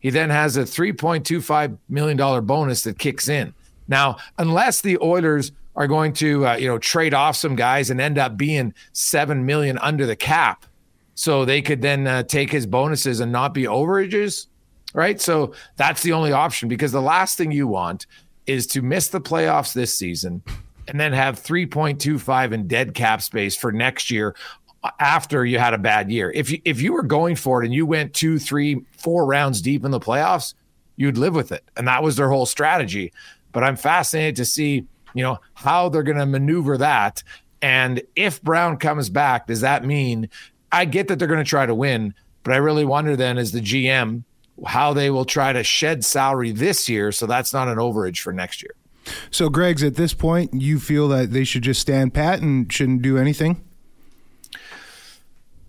he 0.00 0.10
then 0.10 0.30
has 0.30 0.56
a 0.56 0.62
$3.25 0.62 1.78
million 1.88 2.44
bonus 2.44 2.82
that 2.82 2.98
kicks 2.98 3.28
in. 3.28 3.54
Now, 3.88 4.16
unless 4.36 4.80
the 4.80 4.98
Oilers 5.00 5.52
are 5.74 5.86
going 5.86 6.12
to, 6.12 6.46
uh, 6.46 6.56
you 6.56 6.68
know, 6.68 6.78
trade 6.78 7.14
off 7.14 7.36
some 7.36 7.56
guys 7.56 7.90
and 7.90 8.00
end 8.00 8.18
up 8.18 8.36
being 8.36 8.74
7 8.92 9.44
million 9.44 9.78
under 9.78 10.06
the 10.06 10.16
cap, 10.16 10.66
so 11.14 11.44
they 11.44 11.62
could 11.62 11.82
then 11.82 12.06
uh, 12.06 12.22
take 12.22 12.50
his 12.50 12.66
bonuses 12.66 13.20
and 13.20 13.32
not 13.32 13.54
be 13.54 13.64
overages, 13.64 14.46
right? 14.94 15.20
So 15.20 15.54
that's 15.76 16.02
the 16.02 16.12
only 16.12 16.32
option 16.32 16.68
because 16.68 16.92
the 16.92 17.02
last 17.02 17.38
thing 17.38 17.52
you 17.52 17.66
want 17.66 18.06
is 18.46 18.66
to 18.68 18.82
miss 18.82 19.08
the 19.08 19.20
playoffs 19.20 19.72
this 19.72 19.94
season 19.94 20.42
and 20.88 20.98
then 20.98 21.12
have 21.12 21.40
3.25 21.40 22.52
in 22.52 22.66
dead 22.66 22.94
cap 22.94 23.22
space 23.22 23.56
for 23.56 23.72
next 23.72 24.10
year 24.10 24.34
after 24.98 25.44
you 25.44 25.58
had 25.58 25.74
a 25.74 25.78
bad 25.78 26.10
year. 26.10 26.32
If 26.32 26.50
you, 26.50 26.60
if 26.64 26.80
you 26.80 26.92
were 26.92 27.02
going 27.02 27.36
for 27.36 27.62
it 27.62 27.66
and 27.66 27.74
you 27.74 27.86
went 27.86 28.14
two, 28.14 28.38
three, 28.38 28.82
four 28.98 29.26
rounds 29.26 29.62
deep 29.62 29.84
in 29.84 29.90
the 29.90 30.00
playoffs, 30.00 30.54
you'd 30.96 31.18
live 31.18 31.34
with 31.34 31.52
it. 31.52 31.64
And 31.76 31.86
that 31.88 32.02
was 32.02 32.16
their 32.16 32.30
whole 32.30 32.46
strategy. 32.46 33.12
But 33.52 33.62
I'm 33.64 33.76
fascinated 33.76 34.36
to 34.36 34.44
see, 34.44 34.86
you 35.14 35.22
know, 35.22 35.40
how 35.54 35.88
they're 35.88 36.02
going 36.02 36.18
to 36.18 36.26
maneuver 36.26 36.78
that. 36.78 37.22
And 37.60 38.02
if 38.16 38.42
Brown 38.42 38.76
comes 38.76 39.08
back, 39.08 39.46
does 39.46 39.60
that 39.60 39.84
mean 39.84 40.28
I 40.70 40.84
get 40.84 41.08
that 41.08 41.18
they're 41.18 41.28
going 41.28 41.44
to 41.44 41.48
try 41.48 41.66
to 41.66 41.74
win, 41.74 42.14
but 42.42 42.52
I 42.52 42.56
really 42.56 42.84
wonder 42.84 43.14
then 43.16 43.38
as 43.38 43.52
the 43.52 43.60
GM 43.60 44.24
how 44.66 44.92
they 44.92 45.10
will 45.10 45.24
try 45.24 45.52
to 45.52 45.64
shed 45.64 46.04
salary 46.04 46.52
this 46.52 46.88
year 46.88 47.10
so 47.10 47.26
that's 47.26 47.52
not 47.52 47.68
an 47.68 47.78
overage 47.78 48.20
for 48.20 48.32
next 48.32 48.62
year. 48.62 48.74
So 49.30 49.48
Greg's 49.48 49.82
at 49.82 49.96
this 49.96 50.14
point, 50.14 50.54
you 50.54 50.78
feel 50.78 51.08
that 51.08 51.32
they 51.32 51.44
should 51.44 51.62
just 51.62 51.80
stand 51.80 52.14
pat 52.14 52.40
and 52.40 52.72
shouldn't 52.72 53.02
do 53.02 53.18
anything? 53.18 53.62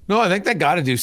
No, 0.08 0.19
I 0.19 0.29
think 0.29 0.43
they 0.43 0.53
got 0.53 0.75
to 0.75 0.84
do 0.84 0.97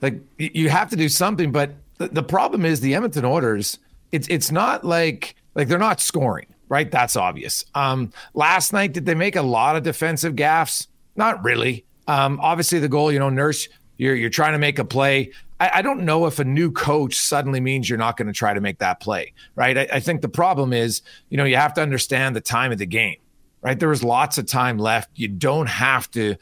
like 0.00 0.20
you 0.36 0.68
have 0.68 0.90
to 0.90 0.96
do 0.96 1.08
something. 1.08 1.52
But 1.52 1.72
the, 1.98 2.08
the 2.08 2.22
problem 2.22 2.64
is 2.64 2.80
the 2.80 2.94
Edmonton 2.94 3.24
Oilers. 3.24 3.78
It's 4.10 4.28
it's 4.28 4.50
not 4.50 4.84
like 4.84 5.36
like 5.54 5.68
they're 5.68 5.78
not 5.78 6.00
scoring, 6.00 6.51
right? 6.72 6.90
That's 6.90 7.16
obvious. 7.16 7.66
Um, 7.74 8.12
last 8.32 8.72
night 8.72 8.94
did 8.94 9.04
they 9.04 9.14
make 9.14 9.36
a 9.36 9.42
lot 9.42 9.76
of 9.76 9.82
defensive 9.82 10.34
gaffes? 10.34 10.86
Not 11.16 11.44
really. 11.44 11.84
Um, 12.08 12.40
obviously 12.40 12.78
the 12.78 12.88
goal, 12.88 13.12
you 13.12 13.18
know, 13.18 13.28
Nurse, 13.28 13.68
you're 13.98 14.14
you're 14.14 14.30
trying 14.30 14.52
to 14.52 14.58
make 14.58 14.78
a 14.78 14.84
play. 14.84 15.32
I, 15.60 15.70
I 15.74 15.82
don't 15.82 16.06
know 16.06 16.24
if 16.24 16.38
a 16.38 16.44
new 16.44 16.72
coach 16.72 17.16
suddenly 17.16 17.60
means 17.60 17.90
you're 17.90 17.98
not 17.98 18.16
going 18.16 18.26
to 18.26 18.32
try 18.32 18.54
to 18.54 18.60
make 18.62 18.78
that 18.78 19.00
play, 19.00 19.34
right? 19.54 19.76
I, 19.76 19.88
I 19.92 20.00
think 20.00 20.22
the 20.22 20.30
problem 20.30 20.72
is, 20.72 21.02
you 21.28 21.36
know, 21.36 21.44
you 21.44 21.56
have 21.56 21.74
to 21.74 21.82
understand 21.82 22.34
the 22.34 22.40
time 22.40 22.72
of 22.72 22.78
the 22.78 22.86
game 22.86 23.16
right? 23.62 23.78
There 23.78 23.88
was 23.88 24.02
lots 24.02 24.38
of 24.38 24.46
time 24.46 24.76
left. 24.78 25.10
You 25.14 25.28
don't 25.28 25.68
have 25.68 26.10
to, 26.12 26.36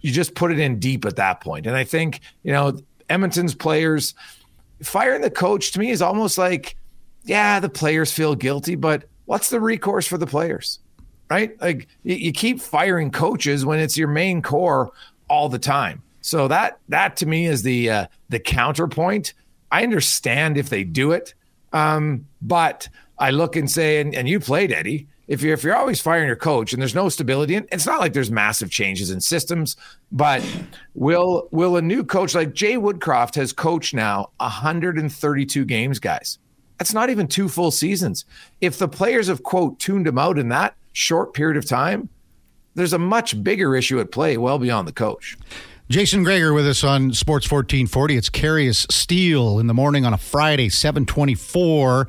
you 0.00 0.12
just 0.12 0.34
put 0.34 0.50
it 0.50 0.58
in 0.58 0.80
deep 0.80 1.04
at 1.04 1.16
that 1.16 1.40
point. 1.40 1.66
And 1.66 1.76
I 1.76 1.84
think, 1.84 2.20
you 2.42 2.52
know, 2.52 2.76
Edmonton's 3.08 3.54
players 3.54 4.14
firing 4.82 5.22
the 5.22 5.30
coach 5.30 5.72
to 5.72 5.78
me 5.78 5.90
is 5.90 6.02
almost 6.02 6.36
like, 6.36 6.76
yeah, 7.24 7.60
the 7.60 7.68
players 7.68 8.12
feel 8.12 8.34
guilty, 8.34 8.74
but 8.74 9.04
what's 9.28 9.50
the 9.50 9.60
recourse 9.60 10.06
for 10.06 10.16
the 10.16 10.26
players? 10.26 10.80
Right? 11.30 11.60
Like 11.60 11.88
you, 12.02 12.32
keep 12.32 12.60
firing 12.60 13.10
coaches 13.10 13.64
when 13.64 13.78
it's 13.78 13.98
your 13.98 14.08
main 14.08 14.40
core 14.40 14.90
all 15.28 15.50
the 15.50 15.58
time. 15.58 16.02
So 16.22 16.48
that 16.48 16.78
that 16.88 17.16
to 17.18 17.26
me 17.26 17.46
is 17.46 17.62
the 17.62 17.90
uh, 17.90 18.06
the 18.30 18.38
counterpoint. 18.38 19.34
I 19.70 19.82
understand 19.82 20.56
if 20.56 20.70
they 20.70 20.82
do 20.84 21.12
it, 21.12 21.34
um, 21.74 22.26
but 22.40 22.88
I 23.18 23.30
look 23.30 23.56
and 23.56 23.70
say, 23.70 24.00
and, 24.00 24.14
and 24.14 24.26
you 24.26 24.40
played 24.40 24.72
Eddie. 24.72 25.06
If 25.26 25.42
you're 25.42 25.52
if 25.52 25.62
you're 25.62 25.76
always 25.76 26.00
firing 26.00 26.26
your 26.26 26.36
coach 26.36 26.72
and 26.72 26.80
there's 26.80 26.94
no 26.94 27.10
stability, 27.10 27.54
and 27.54 27.68
it's 27.70 27.84
not 27.84 28.00
like 28.00 28.14
there's 28.14 28.30
massive 28.30 28.70
changes 28.70 29.10
in 29.10 29.20
systems, 29.20 29.76
but 30.10 30.42
will 30.94 31.48
will 31.50 31.76
a 31.76 31.82
new 31.82 32.02
coach 32.02 32.34
like 32.34 32.54
Jay 32.54 32.76
Woodcroft 32.76 33.34
has 33.34 33.52
coached 33.52 33.92
now 33.92 34.30
132 34.38 35.66
games, 35.66 35.98
guys. 35.98 36.38
That's 36.78 36.94
not 36.94 37.10
even 37.10 37.26
two 37.26 37.48
full 37.48 37.70
seasons. 37.70 38.24
If 38.60 38.78
the 38.78 38.88
players 38.88 39.26
have 39.26 39.42
quote 39.42 39.78
tuned 39.78 40.06
him 40.06 40.18
out 40.18 40.38
in 40.38 40.48
that 40.50 40.74
short 40.92 41.34
period 41.34 41.56
of 41.56 41.66
time, 41.66 42.08
there's 42.74 42.92
a 42.92 42.98
much 42.98 43.42
bigger 43.42 43.74
issue 43.74 43.98
at 43.98 44.12
play 44.12 44.36
well 44.36 44.58
beyond 44.58 44.86
the 44.86 44.92
coach. 44.92 45.36
Jason 45.88 46.22
Gregor 46.22 46.52
with 46.52 46.66
us 46.66 46.84
on 46.84 47.12
Sports 47.14 47.50
1440. 47.50 48.16
It's 48.16 48.30
Karius 48.30 48.90
Steele 48.92 49.58
in 49.58 49.66
the 49.66 49.74
morning 49.74 50.04
on 50.04 50.12
a 50.12 50.18
Friday, 50.18 50.68
724. 50.68 52.06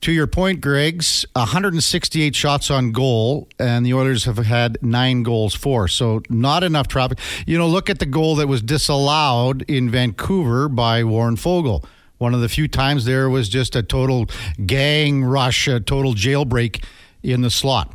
To 0.00 0.12
your 0.12 0.26
point, 0.26 0.60
Greg's 0.60 1.26
168 1.34 2.34
shots 2.34 2.70
on 2.70 2.92
goal, 2.92 3.48
and 3.58 3.84
the 3.84 3.92
Oilers 3.92 4.24
have 4.24 4.38
had 4.38 4.78
nine 4.82 5.22
goals 5.22 5.54
for. 5.54 5.88
So 5.88 6.22
not 6.28 6.64
enough 6.64 6.88
traffic. 6.88 7.18
You 7.46 7.58
know, 7.58 7.68
look 7.68 7.90
at 7.90 7.98
the 7.98 8.06
goal 8.06 8.36
that 8.36 8.48
was 8.48 8.62
disallowed 8.62 9.62
in 9.68 9.90
Vancouver 9.90 10.68
by 10.68 11.04
Warren 11.04 11.36
Foegele. 11.36 11.84
One 12.18 12.34
of 12.34 12.40
the 12.40 12.48
few 12.48 12.68
times 12.68 13.04
there 13.04 13.28
was 13.28 13.48
just 13.48 13.76
a 13.76 13.82
total 13.82 14.26
gang 14.64 15.24
rush, 15.24 15.68
a 15.68 15.80
total 15.80 16.14
jailbreak 16.14 16.82
in 17.22 17.42
the 17.42 17.50
slot. 17.50 17.94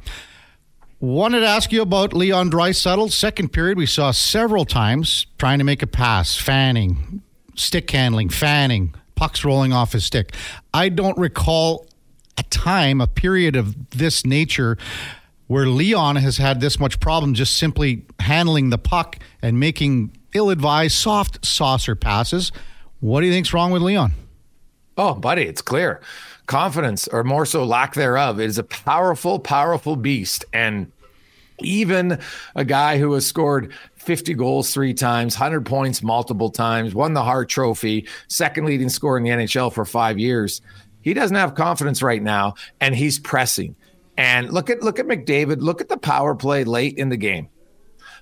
Wanted 0.99 1.39
to 1.39 1.47
ask 1.47 1.71
you 1.71 1.81
about 1.81 2.13
Leon 2.13 2.51
Draisaitl. 2.51 3.12
Second 3.12 3.51
period, 3.51 3.77
we 3.77 3.88
saw 3.88 4.12
several 4.12 4.65
times 4.65 5.25
trying 5.39 5.57
to 5.57 5.63
make 5.63 5.81
a 5.81 5.88
pass, 5.88 6.36
fanning, 6.36 7.23
stick 7.55 7.89
handling, 7.89 8.29
fanning, 8.29 8.93
pucks 9.15 9.43
rolling 9.43 9.73
off 9.73 9.93
his 9.93 10.05
stick. 10.05 10.36
I 10.73 10.89
don't 10.89 11.17
recall 11.17 11.88
a 12.38 12.43
time, 12.43 13.01
a 13.01 13.07
period 13.07 13.55
of 13.55 13.89
this 13.89 14.25
nature 14.25 14.77
where 15.47 15.65
Leon 15.65 16.17
has 16.17 16.38
had 16.38 16.62
this 16.62 16.79
much 16.79 16.99
problem 16.99 17.34
just 17.34 17.57
simply 17.57 18.05
handling 18.19 18.69
the 18.69 18.77
puck 18.77 19.17
and 19.41 19.60
making 19.60 20.15
ill-advised 20.34 20.95
soft 20.95 21.43
saucer 21.45 21.95
passes. 21.95 22.51
What 23.01 23.21
do 23.21 23.27
you 23.27 23.33
think's 23.33 23.53
wrong 23.53 23.71
with 23.71 23.81
Leon? 23.81 24.13
Oh, 24.95 25.15
buddy, 25.15 25.41
it's 25.43 25.61
clear. 25.61 26.01
Confidence, 26.45 27.07
or 27.07 27.23
more 27.23 27.45
so 27.45 27.63
lack 27.65 27.95
thereof, 27.95 28.39
is 28.39 28.57
a 28.59 28.63
powerful, 28.63 29.39
powerful 29.39 29.95
beast. 29.95 30.45
And 30.53 30.91
even 31.59 32.19
a 32.55 32.63
guy 32.63 32.99
who 32.99 33.11
has 33.13 33.25
scored 33.25 33.73
50 33.95 34.35
goals 34.35 34.71
three 34.71 34.93
times, 34.93 35.35
100 35.35 35.65
points 35.65 36.03
multiple 36.03 36.51
times, 36.51 36.93
won 36.93 37.13
the 37.13 37.23
Hart 37.23 37.49
Trophy, 37.49 38.07
second 38.27 38.65
leading 38.65 38.89
scorer 38.89 39.17
in 39.17 39.23
the 39.23 39.29
NHL 39.29 39.73
for 39.73 39.83
five 39.83 40.19
years, 40.19 40.61
he 41.01 41.15
doesn't 41.15 41.35
have 41.35 41.55
confidence 41.55 42.03
right 42.03 42.21
now, 42.21 42.53
and 42.79 42.95
he's 42.95 43.17
pressing. 43.17 43.75
And 44.17 44.51
look 44.51 44.69
at 44.69 44.83
look 44.83 44.99
at 44.99 45.07
McDavid. 45.07 45.61
Look 45.61 45.81
at 45.81 45.89
the 45.89 45.97
power 45.97 46.35
play 46.35 46.63
late 46.63 46.97
in 46.97 47.09
the 47.09 47.17
game. 47.17 47.49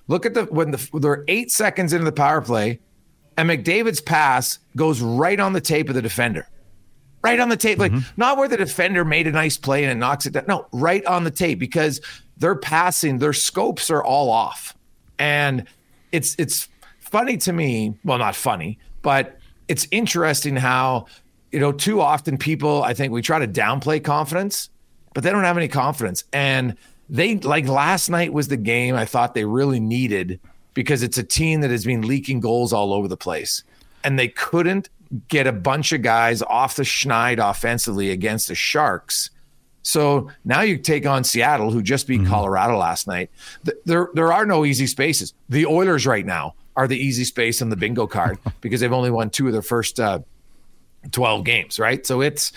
Look 0.08 0.26
at 0.26 0.34
the 0.34 0.46
when 0.46 0.72
the 0.72 0.90
they're 0.94 1.26
eight 1.28 1.52
seconds 1.52 1.92
into 1.92 2.06
the 2.06 2.12
power 2.14 2.42
play, 2.42 2.80
and 3.40 3.50
McDavid's 3.50 4.02
pass 4.02 4.60
goes 4.76 5.02
right 5.02 5.40
on 5.40 5.54
the 5.54 5.62
tape 5.62 5.90
of 5.90 5.96
the 5.96 6.02
defender. 6.02 6.48
Right 7.22 7.40
on 7.40 7.50
the 7.50 7.58
tape, 7.58 7.80
like 7.80 7.92
mm-hmm. 7.92 8.10
not 8.18 8.38
where 8.38 8.48
the 8.48 8.58
defender 8.58 9.04
made 9.04 9.28
a 9.28 9.32
nice 9.32 9.58
play 9.58 9.84
and 9.84 9.92
it 9.92 9.96
knocks 9.96 10.26
it 10.26 10.32
down. 10.32 10.46
No, 10.48 10.68
right 10.72 11.06
on 11.06 11.26
the 11.26 11.32
tape 11.32 11.60
because 11.60 12.00
they're 12.38 12.56
passing, 12.56 13.18
their 13.18 13.34
scopes 13.34 13.90
are 13.90 14.04
all 14.04 14.30
off. 14.30 14.76
And 15.18 15.66
it's 16.14 16.36
it's 16.40 16.70
funny 17.00 17.36
to 17.38 17.52
me, 17.52 17.94
well, 18.06 18.18
not 18.18 18.36
funny, 18.36 18.80
but 19.02 19.38
it's 19.68 19.86
interesting 19.92 20.56
how 20.56 21.08
you 21.52 21.60
know, 21.60 21.72
too 21.72 22.02
often 22.02 22.38
people, 22.38 22.84
I 22.84 22.94
think 22.94 23.12
we 23.12 23.22
try 23.22 23.40
to 23.40 23.48
downplay 23.48 24.04
confidence, 24.04 24.70
but 25.14 25.24
they 25.24 25.32
don't 25.32 25.44
have 25.44 25.58
any 25.58 25.68
confidence. 25.68 26.24
And 26.32 26.76
they, 27.10 27.38
like 27.38 27.68
last 27.68 28.10
night 28.10 28.34
was 28.34 28.50
the 28.50 28.58
game 28.58 28.96
I 28.96 29.06
thought 29.06 29.34
they 29.34 29.46
really 29.46 29.80
needed 29.80 30.40
because 30.80 31.04
it's 31.04 31.18
a 31.18 31.24
team 31.24 31.60
that 31.60 31.70
has 31.70 31.84
been 31.84 32.08
leaking 32.08 32.40
goals 32.40 32.72
all 32.72 32.94
over 32.94 33.10
the 33.10 33.18
place. 33.18 33.64
And 34.06 34.18
they 34.18 34.30
couldn't 34.30 34.88
get 35.28 35.46
a 35.46 35.52
bunch 35.52 35.92
of 35.92 36.02
guys 36.02 36.42
off 36.42 36.78
the 36.78 36.84
schneid 36.84 37.38
offensively 37.38 38.12
against 38.12 38.48
the 38.48 38.56
Sharks. 38.56 39.30
So 39.82 40.32
now 40.46 40.62
you 40.62 40.78
take 40.78 41.06
on 41.06 41.26
Seattle, 41.26 41.70
who 41.70 41.82
just 41.82 42.08
beat 42.08 42.22
mm-hmm. 42.22 42.30
Colorado 42.30 42.78
last 42.78 43.08
night. 43.08 43.30
There, 43.84 44.08
there 44.14 44.32
are 44.32 44.46
no 44.46 44.64
easy 44.64 44.88
spaces. 44.88 45.34
The 45.50 45.66
Oilers 45.66 46.08
right 46.08 46.26
now 46.26 46.56
are 46.78 46.88
the 46.88 46.98
easy 46.98 47.26
space 47.26 47.62
on 47.62 47.68
the 47.68 47.76
bingo 47.76 48.08
card 48.08 48.38
because 48.62 48.80
they've 48.80 48.94
only 48.94 49.12
won 49.12 49.30
two 49.30 49.48
of 49.48 49.52
their 49.52 49.62
first 49.62 50.00
uh, 50.00 50.20
12 51.12 51.44
games, 51.44 51.78
right? 51.78 52.06
So 52.06 52.22
it's, 52.22 52.54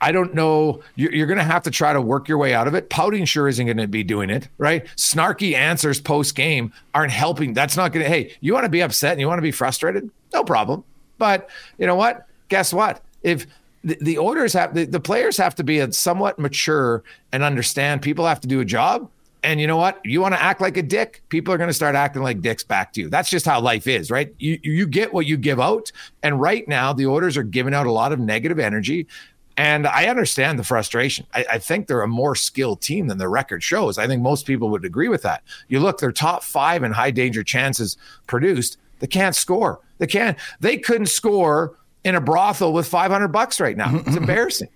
I 0.00 0.12
don't 0.12 0.34
know. 0.34 0.82
You're, 0.94 1.26
going 1.26 1.38
to 1.38 1.44
have 1.44 1.62
to 1.62 1.70
try 1.70 1.92
to 1.92 2.00
work 2.00 2.28
your 2.28 2.38
way 2.38 2.52
out 2.52 2.68
of 2.68 2.74
it. 2.74 2.90
Pouting 2.90 3.24
sure 3.24 3.48
isn't 3.48 3.64
going 3.64 3.78
to 3.78 3.88
be 3.88 4.04
doing 4.04 4.28
it, 4.28 4.48
right? 4.58 4.84
Snarky 4.96 5.54
answers 5.54 6.00
post 6.00 6.34
game 6.34 6.72
aren't 6.94 7.12
helping. 7.12 7.54
That's 7.54 7.76
not 7.76 7.92
going 7.92 8.04
to, 8.04 8.08
hey, 8.10 8.34
you 8.40 8.52
want 8.52 8.64
to 8.64 8.70
be 8.70 8.82
upset 8.82 9.12
and 9.12 9.20
you 9.20 9.26
want 9.26 9.38
to 9.38 9.42
be 9.42 9.52
frustrated? 9.52 10.10
No 10.34 10.44
problem. 10.44 10.84
But 11.18 11.48
you 11.78 11.86
know 11.86 11.94
what? 11.94 12.26
Guess 12.48 12.74
what? 12.74 13.02
If 13.22 13.46
the, 13.84 13.96
the 14.00 14.18
Oilers 14.18 14.52
have, 14.52 14.74
the, 14.74 14.84
the 14.84 15.00
players 15.00 15.36
have 15.38 15.54
to 15.54 15.64
be 15.64 15.90
somewhat 15.92 16.38
mature 16.38 17.02
and 17.32 17.42
understand 17.42 18.02
people 18.02 18.26
have 18.26 18.40
to 18.40 18.48
do 18.48 18.60
a 18.60 18.64
job 18.64 19.08
and 19.46 19.60
you 19.60 19.68
know 19.68 19.76
what? 19.76 20.00
You 20.04 20.20
want 20.20 20.34
to 20.34 20.42
act 20.42 20.60
like 20.60 20.76
a 20.76 20.82
dick, 20.82 21.22
people 21.28 21.54
are 21.54 21.56
going 21.56 21.68
to 21.68 21.74
start 21.74 21.94
acting 21.94 22.22
like 22.22 22.40
dicks 22.40 22.64
back 22.64 22.92
to 22.94 23.00
you. 23.00 23.08
That's 23.08 23.30
just 23.30 23.46
how 23.46 23.60
life 23.60 23.86
is, 23.86 24.10
right? 24.10 24.34
You 24.38 24.58
you 24.62 24.86
get 24.88 25.14
what 25.14 25.24
you 25.26 25.36
give 25.36 25.60
out. 25.60 25.92
And 26.24 26.40
right 26.40 26.66
now, 26.66 26.92
the 26.92 27.06
Oilers 27.06 27.36
are 27.36 27.44
giving 27.44 27.72
out 27.72 27.86
a 27.86 27.92
lot 27.92 28.12
of 28.12 28.18
negative 28.18 28.58
energy. 28.58 29.06
And 29.56 29.86
I 29.86 30.06
understand 30.06 30.58
the 30.58 30.64
frustration. 30.64 31.26
I, 31.32 31.46
I, 31.52 31.58
think 31.58 31.86
they're 31.86 32.02
a 32.02 32.08
more 32.08 32.34
skilled 32.34 32.82
team 32.82 33.06
than 33.06 33.16
the 33.16 33.28
record 33.28 33.62
shows. 33.62 33.96
I 33.96 34.06
think 34.06 34.20
most 34.20 34.44
people 34.44 34.68
would 34.68 34.84
agree 34.84 35.08
with 35.08 35.22
that. 35.22 35.42
You 35.68 35.80
look, 35.80 35.98
they're 35.98 36.12
top 36.12 36.42
five 36.42 36.82
in 36.82 36.92
high 36.92 37.10
danger 37.10 37.42
chances 37.42 37.96
produced. 38.26 38.76
They 38.98 39.06
can't 39.06 39.34
score. 39.34 39.80
They 39.98 40.06
can't. 40.06 40.36
They 40.60 40.76
couldn't 40.76 41.06
score 41.06 41.74
in 42.04 42.14
a 42.14 42.20
brothel 42.20 42.72
with 42.72 42.86
500 42.86 43.28
bucks 43.28 43.58
right 43.58 43.76
now. 43.76 43.96
It's 44.06 44.16
embarrassing. 44.16 44.68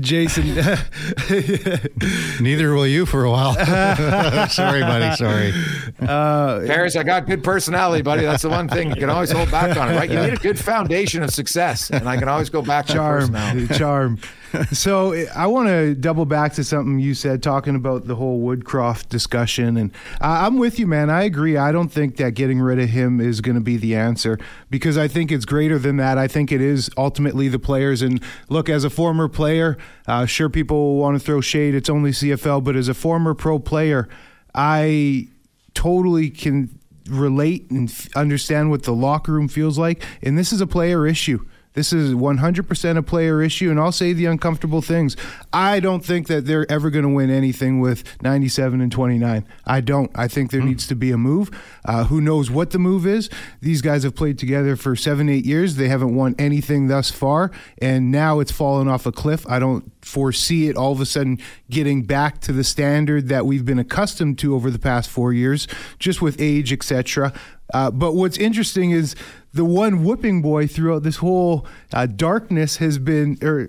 Jason. 0.00 0.54
Neither 2.40 2.74
will 2.74 2.86
you 2.86 3.06
for 3.06 3.24
a 3.24 3.30
while. 3.30 3.54
sorry, 4.48 4.80
buddy. 4.80 5.16
Sorry. 5.16 5.52
Uh, 6.00 6.60
Paris, 6.66 6.96
I 6.96 7.02
got 7.02 7.26
good 7.26 7.42
personality, 7.42 8.02
buddy. 8.02 8.22
That's 8.22 8.42
the 8.42 8.48
one 8.48 8.68
thing 8.68 8.90
you 8.90 8.96
can 8.96 9.10
always 9.10 9.30
hold 9.30 9.50
back 9.50 9.76
on 9.76 9.92
it, 9.92 9.96
right? 9.96 10.10
You 10.10 10.20
need 10.20 10.34
a 10.34 10.36
good 10.36 10.58
foundation 10.58 11.22
of 11.22 11.30
success, 11.30 11.90
and 11.90 12.08
I 12.08 12.16
can 12.16 12.28
always 12.28 12.50
go 12.50 12.62
back 12.62 12.86
to 12.86 12.94
the 12.94 13.74
charm. 13.78 14.18
So 14.72 15.14
I 15.34 15.46
want 15.46 15.68
to 15.68 15.94
double 15.94 16.24
back 16.24 16.52
to 16.54 16.64
something 16.64 16.98
you 16.98 17.14
said, 17.14 17.42
talking 17.42 17.74
about 17.74 18.06
the 18.06 18.14
whole 18.14 18.40
Woodcroft 18.40 19.08
discussion, 19.08 19.76
and 19.76 19.92
I'm 20.20 20.58
with 20.58 20.78
you, 20.78 20.86
man. 20.86 21.10
I 21.10 21.22
agree. 21.24 21.56
I 21.56 21.72
don't 21.72 21.88
think 21.88 22.16
that 22.16 22.32
getting 22.32 22.60
rid 22.60 22.78
of 22.78 22.88
him 22.88 23.20
is 23.20 23.40
going 23.40 23.56
to 23.56 23.60
be 23.60 23.76
the 23.76 23.94
answer 23.94 24.38
because 24.70 24.96
I 24.96 25.08
think 25.08 25.32
it's 25.32 25.44
greater 25.44 25.78
than 25.78 25.96
that. 25.96 26.18
I 26.18 26.28
think 26.28 26.52
it 26.52 26.60
is 26.60 26.90
ultimately 26.96 27.48
the 27.48 27.58
players. 27.58 28.02
And 28.02 28.22
look, 28.48 28.68
as 28.68 28.84
a 28.84 28.90
former 28.90 29.28
player, 29.28 29.76
uh, 30.06 30.26
sure 30.26 30.48
people 30.48 30.96
want 30.96 31.18
to 31.18 31.24
throw 31.24 31.40
shade. 31.40 31.74
It's 31.74 31.90
only 31.90 32.10
CFL, 32.10 32.62
but 32.62 32.76
as 32.76 32.88
a 32.88 32.94
former 32.94 33.34
pro 33.34 33.58
player, 33.58 34.08
I 34.54 35.28
totally 35.74 36.30
can 36.30 36.78
relate 37.08 37.70
and 37.70 37.92
understand 38.14 38.70
what 38.70 38.82
the 38.82 38.92
locker 38.92 39.32
room 39.32 39.48
feels 39.48 39.78
like. 39.78 40.02
And 40.22 40.36
this 40.36 40.52
is 40.52 40.60
a 40.60 40.66
player 40.66 41.06
issue. 41.06 41.44
This 41.74 41.92
is 41.92 42.14
100% 42.14 42.96
a 42.96 43.02
player 43.02 43.42
issue, 43.42 43.70
and 43.70 43.78
I'll 43.78 43.92
say 43.92 44.12
the 44.12 44.26
uncomfortable 44.26 44.82
things. 44.82 45.16
I 45.52 45.80
don't 45.80 46.04
think 46.04 46.26
that 46.26 46.46
they're 46.46 46.70
ever 46.70 46.90
going 46.90 47.04
to 47.04 47.10
win 47.10 47.30
anything 47.30 47.80
with 47.80 48.04
97 48.22 48.80
and 48.80 48.90
29. 48.90 49.46
I 49.66 49.80
don't. 49.80 50.10
I 50.14 50.28
think 50.28 50.50
there 50.50 50.60
mm. 50.60 50.66
needs 50.66 50.86
to 50.88 50.94
be 50.94 51.10
a 51.10 51.18
move. 51.18 51.50
Uh, 51.84 52.04
who 52.04 52.20
knows 52.20 52.50
what 52.50 52.70
the 52.70 52.78
move 52.78 53.06
is? 53.06 53.30
These 53.60 53.82
guys 53.82 54.02
have 54.02 54.14
played 54.14 54.38
together 54.38 54.76
for 54.76 54.96
seven, 54.96 55.28
eight 55.28 55.44
years. 55.44 55.76
They 55.76 55.88
haven't 55.88 56.14
won 56.14 56.34
anything 56.38 56.88
thus 56.88 57.10
far, 57.10 57.50
and 57.80 58.10
now 58.10 58.40
it's 58.40 58.52
fallen 58.52 58.88
off 58.88 59.06
a 59.06 59.12
cliff. 59.12 59.46
I 59.48 59.58
don't 59.58 59.92
foresee 60.04 60.68
it 60.68 60.76
all 60.76 60.92
of 60.92 61.00
a 61.00 61.06
sudden 61.06 61.38
getting 61.70 62.02
back 62.02 62.40
to 62.40 62.52
the 62.52 62.64
standard 62.64 63.28
that 63.28 63.44
we've 63.44 63.64
been 63.64 63.78
accustomed 63.78 64.38
to 64.38 64.54
over 64.54 64.70
the 64.70 64.78
past 64.78 65.10
four 65.10 65.32
years, 65.32 65.68
just 65.98 66.22
with 66.22 66.40
age, 66.40 66.72
etc. 66.72 67.32
Uh, 67.74 67.90
but 67.90 68.14
what's 68.14 68.38
interesting 68.38 68.90
is 68.90 69.14
the 69.52 69.64
one 69.64 70.04
whooping 70.04 70.42
boy 70.42 70.66
throughout 70.66 71.02
this 71.02 71.16
whole 71.16 71.66
uh, 71.92 72.06
darkness 72.06 72.76
has 72.78 72.98
been, 72.98 73.38
or 73.42 73.68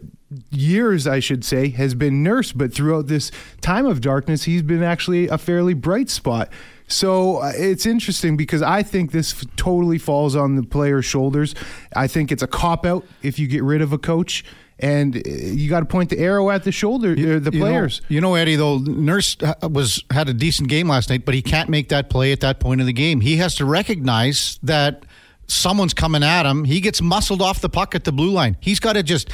years, 0.52 1.08
I 1.08 1.20
should 1.20 1.44
say, 1.44 1.70
has 1.70 1.96
been 1.96 2.24
nursed, 2.24 2.58
but 2.58 2.74
throughout 2.74 3.08
this 3.08 3.32
time 3.62 3.86
of 3.86 4.02
darkness, 4.02 4.44
he's 4.44 4.62
been 4.62 4.84
actually 4.84 5.28
a 5.28 5.38
fairly 5.38 5.74
bright 5.74 6.10
spot. 6.10 6.50
So 6.88 7.38
uh, 7.38 7.52
it's 7.56 7.86
interesting 7.86 8.36
because 8.36 8.62
I 8.62 8.84
think 8.84 9.12
this 9.12 9.32
f- 9.34 9.56
totally 9.56 9.98
falls 9.98 10.36
on 10.36 10.56
the 10.56 10.64
player's 10.64 11.06
shoulders. 11.06 11.54
I 11.96 12.08
think 12.08 12.32
it's 12.32 12.44
a 12.44 12.48
cop 12.48 12.86
out 12.86 13.06
if 13.22 13.38
you 13.38 13.48
get 13.48 13.64
rid 13.64 13.82
of 13.82 13.94
a 13.94 13.98
coach. 13.98 14.44
And 14.82 15.16
uh, 15.18 15.22
you 15.30 15.70
got 15.70 15.82
to 15.82 15.86
point 15.86 16.10
the 16.10 16.20
arrow 16.20 16.50
at 16.50 16.64
the 16.64 16.72
shoulder, 16.72 17.12
uh, 17.12 17.16
the 17.16 17.22
You 17.22 17.60
know- 17.60 17.66
players. 17.66 18.02
You 18.08 18.22
know, 18.22 18.36
Eddie, 18.36 18.56
though, 18.56 18.78
Nurse 18.78 19.36
was 19.62 20.04
had 20.10 20.30
a 20.30 20.34
decent 20.34 20.70
game 20.70 20.88
last 20.88 21.10
night, 21.10 21.26
but 21.26 21.36
he 21.36 21.42
can't 21.42 21.70
make 21.70 21.90
that 21.90 22.10
play 22.10 22.32
at 22.32 22.40
that 22.42 22.60
point 22.60 22.80
in 22.82 22.88
the 22.88 22.94
game. 22.94 23.20
He 23.22 23.38
has 23.38 23.56
to 23.56 23.66
recognize 23.66 24.58
that 24.64 25.04
someone's 25.48 25.94
coming 25.94 26.24
at 26.24 26.46
him. 26.46 26.64
He 26.64 26.80
gets 26.80 27.02
muscled 27.02 27.42
off 27.42 27.60
the 27.60 27.70
puck 27.70 27.94
at 27.94 28.04
the 28.06 28.12
blue 28.14 28.32
line. 28.32 28.56
He's 28.62 28.80
got 28.80 28.94
to 28.94 29.04
just 29.04 29.30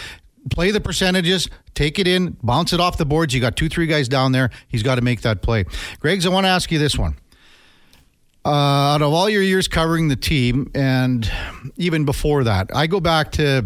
play 0.50 0.72
the 0.72 0.80
percentages, 0.82 1.48
take 1.74 2.00
it 2.00 2.08
in, 2.08 2.38
bounce 2.42 2.72
it 2.74 2.80
off 2.80 2.98
the 2.98 3.06
boards. 3.06 3.34
You 3.34 3.42
got 3.42 3.56
two, 3.56 3.70
three 3.70 3.86
guys 3.88 4.08
down 4.08 4.32
there. 4.32 4.50
He's 4.68 4.82
got 4.84 4.96
to 4.96 5.02
make 5.02 5.22
that 5.22 5.42
play. 5.42 5.66
Greg's, 6.00 6.26
I 6.26 6.30
want 6.30 6.46
to 6.46 6.50
ask 6.50 6.72
you 6.72 6.80
this 6.80 6.98
one. 6.98 7.16
Uh, 8.46 8.50
out 8.94 9.02
of 9.02 9.12
all 9.12 9.28
your 9.28 9.42
years 9.42 9.68
covering 9.68 10.08
the 10.08 10.16
team, 10.16 10.70
and 10.76 11.30
even 11.78 12.06
before 12.06 12.44
that, 12.44 12.70
I 12.76 12.86
go 12.86 13.00
back 13.00 13.32
to, 13.34 13.66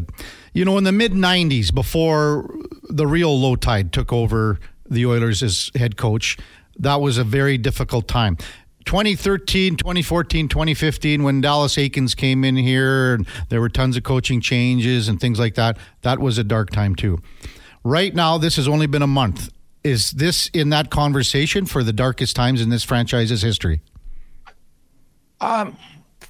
you 0.54 0.66
know, 0.66 0.78
in 0.78 0.84
the 0.84 0.92
mid 0.92 1.14
90s, 1.14 1.74
before 1.74 2.54
the 2.90 3.08
real 3.08 3.40
low 3.40 3.56
tide 3.56 3.94
took 3.94 4.12
over 4.12 4.60
the 4.90 5.06
Oilers 5.06 5.44
as 5.44 5.72
head 5.76 5.98
coach. 5.98 6.38
That 6.78 7.02
was 7.02 7.18
a 7.18 7.24
very 7.24 7.58
difficult 7.58 8.08
time. 8.08 8.38
2013, 8.86 9.76
2014, 9.76 10.48
2015, 10.48 11.24
when 11.24 11.42
Dallas 11.42 11.76
Eakins 11.76 12.16
came 12.16 12.44
in 12.44 12.56
here, 12.56 13.14
and 13.14 13.28
there 13.50 13.62
were 13.62 13.70
tons 13.70 13.98
of 13.98 14.04
coaching 14.04 14.42
changes 14.42 15.08
and 15.08 15.20
things 15.20 15.38
like 15.38 15.56
that, 15.56 15.78
that 16.02 16.20
was 16.20 16.38
a 16.38 16.44
dark 16.44 16.72
time 16.72 16.96
too. 16.96 17.20
Right 17.84 18.16
now, 18.16 18.38
this 18.38 18.56
has 18.56 18.68
only 18.68 18.88
been 18.88 19.02
a 19.02 19.08
month. 19.08 19.52
Is 19.84 20.12
this 20.12 20.50
in 20.54 20.70
that 20.70 20.90
conversation 20.90 21.66
for 21.66 21.84
the 21.84 21.94
darkest 21.94 22.36
times 22.36 22.62
in 22.62 22.70
this 22.70 22.84
franchise's 22.84 23.42
history? 23.42 23.82
Um, 25.40 25.78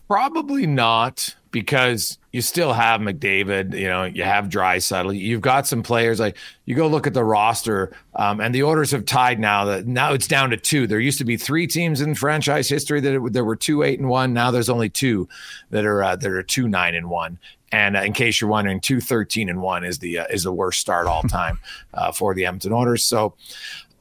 Probably 0.09 0.65
not 0.65 1.35
because 1.51 2.17
you 2.31 2.41
still 2.41 2.73
have 2.73 3.01
McDavid, 3.01 3.77
you 3.77 3.87
know, 3.87 4.03
you 4.03 4.23
have 4.23 4.49
Draisaitl, 4.49 5.17
you've 5.17 5.41
got 5.41 5.65
some 5.65 5.81
players 5.81 6.19
like 6.19 6.37
you 6.65 6.75
go 6.75 6.87
look 6.87 7.07
at 7.07 7.13
the 7.13 7.23
roster, 7.23 7.91
um, 8.15 8.39
and 8.39 8.53
the 8.53 8.63
Oilers 8.63 8.91
have 8.91 9.05
tied 9.05 9.39
now. 9.39 9.65
That 9.65 9.87
now 9.87 10.13
it's 10.13 10.27
down 10.27 10.51
to 10.51 10.57
two. 10.57 10.85
There 10.85 10.99
used 10.99 11.17
to 11.17 11.25
be 11.25 11.37
three 11.37 11.65
teams 11.65 12.01
in 12.01 12.13
franchise 12.15 12.69
history 12.69 13.01
that 13.01 13.15
it, 13.15 13.33
there 13.33 13.45
were 13.45 13.55
two 13.55 13.83
eight 13.83 13.99
and 13.99 14.09
one. 14.09 14.33
Now 14.33 14.51
there's 14.51 14.69
only 14.69 14.89
two 14.89 15.27
that 15.71 15.85
are 15.85 16.03
uh, 16.03 16.15
that 16.17 16.31
are 16.31 16.43
two 16.43 16.67
nine 16.67 16.93
and 16.93 17.09
one. 17.09 17.39
And 17.71 17.97
uh, 17.97 18.01
in 18.01 18.13
case 18.13 18.41
you're 18.41 18.49
wondering, 18.49 18.79
two 18.79 19.01
thirteen 19.01 19.49
and 19.49 19.61
one 19.61 19.83
is 19.83 19.99
the 19.99 20.19
uh, 20.19 20.27
is 20.29 20.43
the 20.43 20.53
worst 20.53 20.79
start 20.79 21.07
all 21.07 21.23
time 21.23 21.59
uh, 21.93 22.11
for 22.11 22.35
the 22.35 22.45
Edmonton 22.45 22.73
Oilers. 22.73 23.03
So 23.03 23.33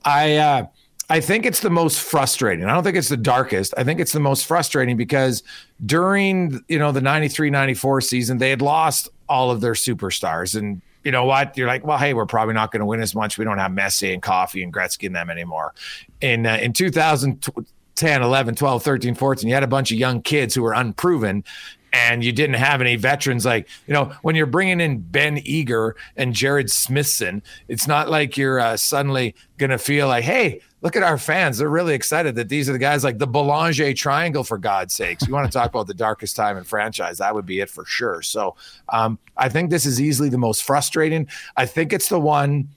I. 0.04 0.68
I 1.10 1.20
think 1.20 1.46
it's 1.46 1.60
the 1.60 1.70
most 1.70 2.00
frustrating. 2.00 2.66
I 2.66 2.74
don't 2.74 2.84
think 2.84 2.96
it's 2.96 3.08
the 3.08 3.16
darkest. 3.16 3.72
I 3.78 3.84
think 3.84 3.98
it's 3.98 4.12
the 4.12 4.20
most 4.20 4.44
frustrating 4.46 4.96
because 4.96 5.42
during, 5.84 6.62
you 6.68 6.78
know, 6.78 6.92
the 6.92 7.00
93-94 7.00 8.02
season, 8.02 8.38
they 8.38 8.50
had 8.50 8.60
lost 8.60 9.08
all 9.28 9.50
of 9.50 9.60
their 9.60 9.72
superstars 9.72 10.56
and 10.56 10.82
you 11.04 11.12
know 11.12 11.24
what? 11.24 11.56
You're 11.56 11.68
like, 11.68 11.86
well, 11.86 11.96
hey, 11.96 12.12
we're 12.12 12.26
probably 12.26 12.52
not 12.54 12.70
going 12.70 12.80
to 12.80 12.86
win 12.86 13.00
as 13.00 13.14
much. 13.14 13.38
We 13.38 13.44
don't 13.44 13.56
have 13.56 13.72
Messier 13.72 14.12
and 14.12 14.20
Coffey 14.20 14.62
and 14.62 14.72
Gretzky 14.72 15.06
and 15.06 15.16
them 15.16 15.30
anymore. 15.30 15.72
In 16.20 16.44
uh, 16.44 16.58
in 16.60 16.74
2010, 16.74 18.22
11, 18.22 18.54
12, 18.56 18.82
13, 18.82 19.14
14, 19.14 19.48
you 19.48 19.54
had 19.54 19.62
a 19.62 19.68
bunch 19.68 19.90
of 19.90 19.96
young 19.96 20.20
kids 20.20 20.54
who 20.54 20.62
were 20.62 20.74
unproven 20.74 21.44
and 21.92 22.22
you 22.22 22.32
didn't 22.32 22.56
have 22.56 22.80
any 22.80 22.96
veterans 22.96 23.44
like 23.44 23.68
you 23.86 23.94
know 23.94 24.12
when 24.22 24.34
you're 24.34 24.46
bringing 24.46 24.80
in 24.80 24.98
Ben 24.98 25.38
Eager 25.44 25.96
and 26.16 26.34
Jared 26.34 26.70
Smithson, 26.70 27.42
it's 27.68 27.86
not 27.86 28.08
like 28.08 28.36
you're 28.36 28.60
uh, 28.60 28.76
suddenly 28.76 29.34
to 29.58 29.78
feel 29.78 30.06
like, 30.06 30.24
hey, 30.24 30.60
look 30.82 30.96
at 30.96 31.02
our 31.02 31.18
fans. 31.18 31.58
They're 31.58 31.68
really 31.68 31.94
excited 31.94 32.36
that 32.36 32.48
these 32.48 32.68
are 32.68 32.72
the 32.72 32.78
guys 32.78 33.02
like 33.02 33.18
the 33.18 33.26
Belanger 33.26 33.92
Triangle, 33.94 34.44
for 34.44 34.58
God's 34.58 34.94
sakes. 34.94 35.26
You 35.26 35.34
want 35.34 35.50
to 35.50 35.58
talk 35.58 35.70
about 35.70 35.86
the 35.86 35.94
darkest 35.94 36.36
time 36.36 36.56
in 36.56 36.64
franchise? 36.64 37.18
That 37.18 37.34
would 37.34 37.46
be 37.46 37.60
it 37.60 37.70
for 37.70 37.84
sure. 37.84 38.22
So 38.22 38.56
um, 38.90 39.18
I 39.36 39.48
think 39.48 39.70
this 39.70 39.86
is 39.86 40.00
easily 40.00 40.28
the 40.28 40.38
most 40.38 40.62
frustrating. 40.62 41.28
I 41.56 41.66
think 41.66 41.92
it's 41.92 42.08
the 42.08 42.20
one 42.20 42.68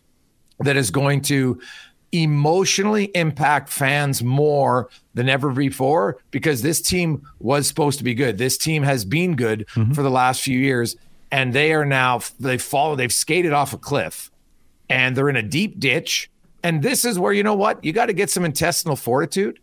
that 0.59 0.77
is 0.77 0.91
going 0.91 1.21
to 1.21 1.61
emotionally 2.11 3.05
impact 3.15 3.69
fans 3.69 4.23
more 4.23 4.89
than 5.13 5.29
ever 5.29 5.51
before 5.51 6.17
because 6.31 6.61
this 6.61 6.81
team 6.81 7.25
was 7.39 7.67
supposed 7.67 7.97
to 7.99 8.03
be 8.03 8.13
good. 8.13 8.37
This 8.37 8.57
team 8.57 8.83
has 8.83 9.05
been 9.05 9.35
good 9.35 9.65
mm-hmm. 9.73 9.93
for 9.93 10.03
the 10.03 10.09
last 10.09 10.41
few 10.41 10.57
years, 10.57 10.95
and 11.31 11.53
they 11.53 11.73
are 11.73 11.85
now 11.85 12.21
they've 12.39 12.61
fallen, 12.61 12.97
they've 12.97 13.13
skated 13.13 13.53
off 13.53 13.73
a 13.73 13.77
cliff, 13.77 14.31
and 14.89 15.15
they're 15.15 15.29
in 15.29 15.37
a 15.37 15.43
deep 15.43 15.79
ditch. 15.79 16.29
And 16.63 16.83
this 16.83 17.05
is 17.05 17.17
where 17.17 17.33
you 17.33 17.43
know 17.43 17.55
what 17.55 17.83
you 17.83 17.93
got 17.93 18.07
to 18.07 18.13
get 18.13 18.29
some 18.29 18.45
intestinal 18.45 18.95
fortitude. 18.95 19.59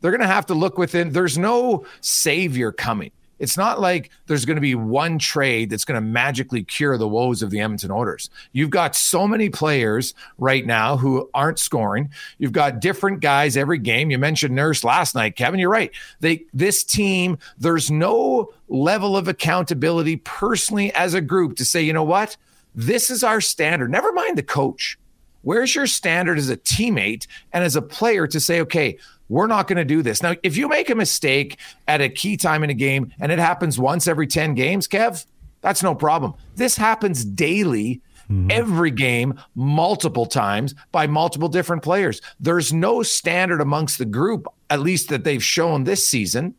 They're 0.00 0.10
going 0.10 0.20
to 0.20 0.26
have 0.26 0.46
to 0.46 0.54
look 0.54 0.76
within. 0.76 1.10
There's 1.12 1.38
no 1.38 1.86
savior 2.02 2.72
coming. 2.72 3.10
It's 3.38 3.56
not 3.56 3.80
like 3.80 4.10
there's 4.26 4.44
going 4.44 4.56
to 4.56 4.60
be 4.60 4.74
one 4.74 5.18
trade 5.18 5.70
that's 5.70 5.84
going 5.84 5.96
to 5.96 6.06
magically 6.06 6.62
cure 6.62 6.96
the 6.96 7.08
woes 7.08 7.42
of 7.42 7.50
the 7.50 7.60
Edmonton 7.60 7.90
Oilers. 7.90 8.30
You've 8.52 8.70
got 8.70 8.94
so 8.94 9.26
many 9.26 9.50
players 9.50 10.14
right 10.38 10.64
now 10.64 10.96
who 10.96 11.28
aren't 11.34 11.58
scoring. 11.58 12.10
You've 12.38 12.52
got 12.52 12.80
different 12.80 13.20
guys 13.20 13.56
every 13.56 13.78
game. 13.78 14.10
You 14.10 14.18
mentioned 14.18 14.54
Nurse 14.54 14.84
last 14.84 15.14
night, 15.14 15.36
Kevin. 15.36 15.60
You're 15.60 15.70
right. 15.70 15.90
They 16.20 16.44
this 16.52 16.84
team, 16.84 17.38
there's 17.58 17.90
no 17.90 18.52
level 18.68 19.16
of 19.16 19.28
accountability 19.28 20.16
personally 20.16 20.92
as 20.94 21.14
a 21.14 21.20
group 21.20 21.56
to 21.56 21.64
say, 21.64 21.82
you 21.82 21.92
know 21.92 22.04
what, 22.04 22.36
this 22.74 23.10
is 23.10 23.22
our 23.22 23.40
standard. 23.40 23.90
Never 23.90 24.12
mind 24.12 24.38
the 24.38 24.42
coach. 24.42 24.98
Where's 25.42 25.74
your 25.74 25.86
standard 25.86 26.38
as 26.38 26.48
a 26.48 26.56
teammate 26.56 27.26
and 27.52 27.62
as 27.62 27.76
a 27.76 27.82
player 27.82 28.26
to 28.26 28.40
say, 28.40 28.62
okay, 28.62 28.98
we're 29.34 29.48
not 29.48 29.66
going 29.66 29.78
to 29.78 29.84
do 29.84 30.00
this. 30.00 30.22
Now, 30.22 30.36
if 30.44 30.56
you 30.56 30.68
make 30.68 30.88
a 30.90 30.94
mistake 30.94 31.58
at 31.88 32.00
a 32.00 32.08
key 32.08 32.36
time 32.36 32.62
in 32.62 32.70
a 32.70 32.74
game 32.74 33.12
and 33.18 33.32
it 33.32 33.40
happens 33.40 33.80
once 33.80 34.06
every 34.06 34.28
10 34.28 34.54
games, 34.54 34.86
Kev, 34.86 35.26
that's 35.60 35.82
no 35.82 35.92
problem. 35.92 36.34
This 36.54 36.76
happens 36.76 37.24
daily, 37.24 38.00
mm-hmm. 38.30 38.48
every 38.52 38.92
game, 38.92 39.34
multiple 39.56 40.24
times 40.24 40.76
by 40.92 41.08
multiple 41.08 41.48
different 41.48 41.82
players. 41.82 42.22
There's 42.38 42.72
no 42.72 43.02
standard 43.02 43.60
amongst 43.60 43.98
the 43.98 44.04
group, 44.04 44.46
at 44.70 44.78
least 44.78 45.08
that 45.08 45.24
they've 45.24 45.42
shown 45.42 45.82
this 45.82 46.06
season, 46.06 46.54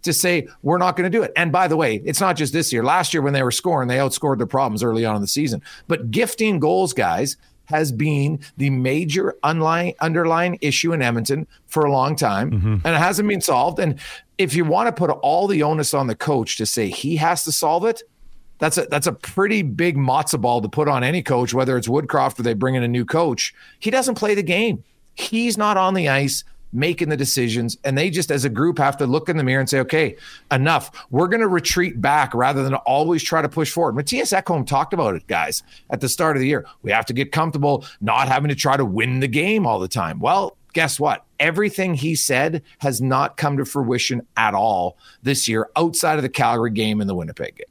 to 0.00 0.14
say 0.14 0.48
we're 0.62 0.78
not 0.78 0.96
going 0.96 1.10
to 1.10 1.18
do 1.18 1.22
it. 1.22 1.32
And 1.36 1.52
by 1.52 1.68
the 1.68 1.76
way, 1.76 2.00
it's 2.06 2.20
not 2.20 2.36
just 2.36 2.54
this 2.54 2.72
year. 2.72 2.82
Last 2.82 3.12
year 3.12 3.20
when 3.20 3.34
they 3.34 3.42
were 3.42 3.50
scoring, 3.50 3.88
they 3.88 3.98
outscored 3.98 4.38
their 4.38 4.46
problems 4.46 4.82
early 4.82 5.04
on 5.04 5.16
in 5.16 5.20
the 5.20 5.28
season. 5.28 5.60
But 5.86 6.10
gifting 6.10 6.60
goals, 6.60 6.94
guys, 6.94 7.36
has 7.66 7.92
been 7.92 8.40
the 8.56 8.70
major 8.70 9.34
underlying 9.42 9.94
underlying 10.00 10.58
issue 10.60 10.92
in 10.92 11.02
Edmonton 11.02 11.46
for 11.66 11.84
a 11.84 11.92
long 11.92 12.16
time, 12.16 12.50
mm-hmm. 12.50 12.74
and 12.84 12.86
it 12.86 12.98
hasn't 12.98 13.28
been 13.28 13.40
solved. 13.40 13.78
And 13.78 13.98
if 14.38 14.54
you 14.54 14.64
want 14.64 14.88
to 14.88 14.92
put 14.92 15.10
all 15.10 15.46
the 15.46 15.62
onus 15.62 15.94
on 15.94 16.06
the 16.06 16.16
coach 16.16 16.56
to 16.56 16.66
say 16.66 16.88
he 16.88 17.16
has 17.16 17.44
to 17.44 17.52
solve 17.52 17.84
it, 17.84 18.02
that's 18.58 18.78
a 18.78 18.86
that's 18.86 19.06
a 19.06 19.12
pretty 19.12 19.62
big 19.62 19.96
matzo 19.96 20.40
ball 20.40 20.60
to 20.62 20.68
put 20.68 20.88
on 20.88 21.04
any 21.04 21.22
coach, 21.22 21.52
whether 21.52 21.76
it's 21.76 21.88
Woodcroft 21.88 22.38
or 22.38 22.42
they 22.42 22.54
bring 22.54 22.74
in 22.74 22.82
a 22.82 22.88
new 22.88 23.04
coach. 23.04 23.54
He 23.78 23.90
doesn't 23.90 24.14
play 24.14 24.34
the 24.34 24.42
game. 24.42 24.82
He's 25.14 25.56
not 25.56 25.76
on 25.76 25.94
the 25.94 26.08
ice 26.08 26.44
making 26.76 27.08
the 27.08 27.16
decisions, 27.16 27.78
and 27.84 27.96
they 27.96 28.10
just 28.10 28.30
as 28.30 28.44
a 28.44 28.48
group 28.48 28.78
have 28.78 28.96
to 28.98 29.06
look 29.06 29.28
in 29.28 29.36
the 29.36 29.44
mirror 29.44 29.60
and 29.60 29.68
say, 29.68 29.80
"Okay, 29.80 30.16
enough. 30.50 30.90
We're 31.10 31.28
going 31.28 31.40
to 31.40 31.48
retreat 31.48 32.00
back 32.00 32.34
rather 32.34 32.62
than 32.62 32.74
always 32.74 33.22
try 33.22 33.42
to 33.42 33.48
push 33.48 33.72
forward." 33.72 33.94
Mattias 33.94 34.36
Ekholm 34.36 34.66
talked 34.66 34.92
about 34.92 35.14
it, 35.14 35.26
guys, 35.26 35.62
at 35.90 36.00
the 36.00 36.08
start 36.08 36.36
of 36.36 36.40
the 36.40 36.48
year. 36.48 36.66
We 36.82 36.92
have 36.92 37.06
to 37.06 37.12
get 37.12 37.32
comfortable 37.32 37.84
not 38.00 38.28
having 38.28 38.48
to 38.50 38.54
try 38.54 38.76
to 38.76 38.84
win 38.84 39.20
the 39.20 39.28
game 39.28 39.66
all 39.66 39.78
the 39.78 39.88
time. 39.88 40.20
Well, 40.20 40.56
guess 40.72 41.00
what? 41.00 41.24
Everything 41.40 41.94
he 41.94 42.14
said 42.14 42.62
has 42.78 43.00
not 43.00 43.36
come 43.36 43.56
to 43.56 43.64
fruition 43.64 44.26
at 44.36 44.54
all 44.54 44.98
this 45.22 45.48
year 45.48 45.70
outside 45.74 46.16
of 46.16 46.22
the 46.22 46.28
Calgary 46.28 46.70
game 46.70 47.00
and 47.00 47.08
the 47.08 47.14
Winnipeg 47.14 47.56
game. 47.56 47.66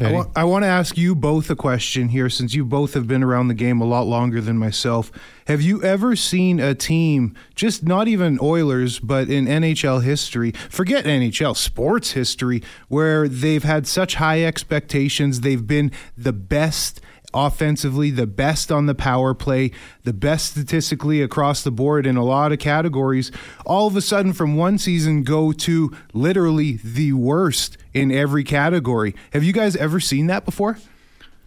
I 0.00 0.12
wa- 0.12 0.26
I 0.36 0.44
want 0.44 0.62
to 0.62 0.68
ask 0.68 0.96
you 0.96 1.14
both 1.14 1.50
a 1.50 1.56
question 1.56 2.08
here 2.10 2.30
since 2.30 2.54
you 2.54 2.64
both 2.64 2.94
have 2.94 3.08
been 3.08 3.22
around 3.24 3.48
the 3.48 3.54
game 3.54 3.80
a 3.80 3.84
lot 3.84 4.06
longer 4.06 4.40
than 4.40 4.56
myself. 4.56 5.10
Have 5.48 5.60
you 5.60 5.82
ever 5.82 6.14
seen 6.14 6.60
a 6.60 6.74
team, 6.74 7.34
just 7.56 7.82
not 7.82 8.06
even 8.06 8.38
Oilers, 8.40 9.00
but 9.00 9.28
in 9.28 9.46
NHL 9.46 10.02
history, 10.02 10.52
forget 10.70 11.04
NHL, 11.04 11.56
sports 11.56 12.12
history, 12.12 12.62
where 12.88 13.28
they've 13.28 13.64
had 13.64 13.86
such 13.86 14.16
high 14.16 14.44
expectations, 14.44 15.40
they've 15.40 15.66
been 15.66 15.90
the 16.16 16.32
best 16.32 17.00
offensively, 17.34 18.10
the 18.10 18.26
best 18.26 18.72
on 18.72 18.86
the 18.86 18.94
power 18.94 19.34
play, 19.34 19.70
the 20.04 20.12
best 20.12 20.52
statistically 20.52 21.20
across 21.20 21.62
the 21.62 21.70
board 21.70 22.06
in 22.06 22.16
a 22.16 22.24
lot 22.24 22.52
of 22.52 22.58
categories, 22.58 23.30
all 23.66 23.86
of 23.86 23.96
a 23.96 24.00
sudden 24.00 24.32
from 24.32 24.56
one 24.56 24.78
season 24.78 25.22
go 25.22 25.52
to 25.52 25.94
literally 26.12 26.78
the 26.82 27.12
worst 27.12 27.76
in 28.00 28.12
every 28.12 28.44
category. 28.44 29.14
Have 29.32 29.44
you 29.44 29.52
guys 29.52 29.76
ever 29.76 30.00
seen 30.00 30.26
that 30.28 30.44
before? 30.44 30.78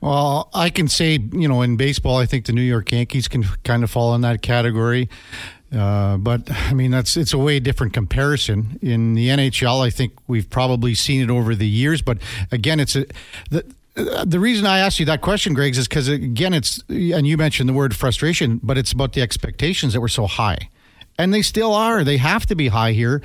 Well, 0.01 0.49
I 0.53 0.71
can 0.71 0.87
say, 0.87 1.19
you 1.31 1.47
know, 1.47 1.61
in 1.61 1.77
baseball, 1.77 2.17
I 2.17 2.25
think 2.25 2.45
the 2.45 2.53
New 2.53 2.61
York 2.61 2.91
Yankees 2.91 3.27
can 3.27 3.43
kind 3.63 3.83
of 3.83 3.91
fall 3.91 4.15
in 4.15 4.21
that 4.21 4.41
category. 4.41 5.09
Uh, 5.75 6.17
but 6.17 6.51
I 6.51 6.73
mean, 6.73 6.91
that's 6.91 7.15
it's 7.15 7.33
a 7.33 7.37
way 7.37 7.59
different 7.59 7.93
comparison. 7.93 8.79
In 8.81 9.13
the 9.13 9.29
NHL, 9.29 9.85
I 9.85 9.89
think 9.89 10.13
we've 10.27 10.49
probably 10.49 10.95
seen 10.95 11.21
it 11.21 11.29
over 11.29 11.55
the 11.55 11.67
years. 11.67 12.01
But 12.01 12.17
again, 12.51 12.79
it's 12.79 12.95
a 12.95 13.05
the, 13.51 13.63
the 14.25 14.39
reason 14.39 14.65
I 14.65 14.79
asked 14.79 14.99
you 14.99 15.05
that 15.05 15.21
question, 15.21 15.53
Greg, 15.53 15.77
is 15.77 15.87
because 15.87 16.07
again, 16.07 16.53
it's 16.53 16.83
and 16.89 17.25
you 17.27 17.37
mentioned 17.37 17.69
the 17.69 17.73
word 17.73 17.95
frustration, 17.95 18.59
but 18.63 18.77
it's 18.77 18.91
about 18.91 19.13
the 19.13 19.21
expectations 19.21 19.93
that 19.93 20.01
were 20.01 20.09
so 20.09 20.27
high, 20.27 20.69
and 21.17 21.33
they 21.33 21.41
still 21.41 21.73
are. 21.73 22.03
They 22.03 22.17
have 22.17 22.45
to 22.47 22.55
be 22.55 22.69
high 22.69 22.91
here. 22.91 23.21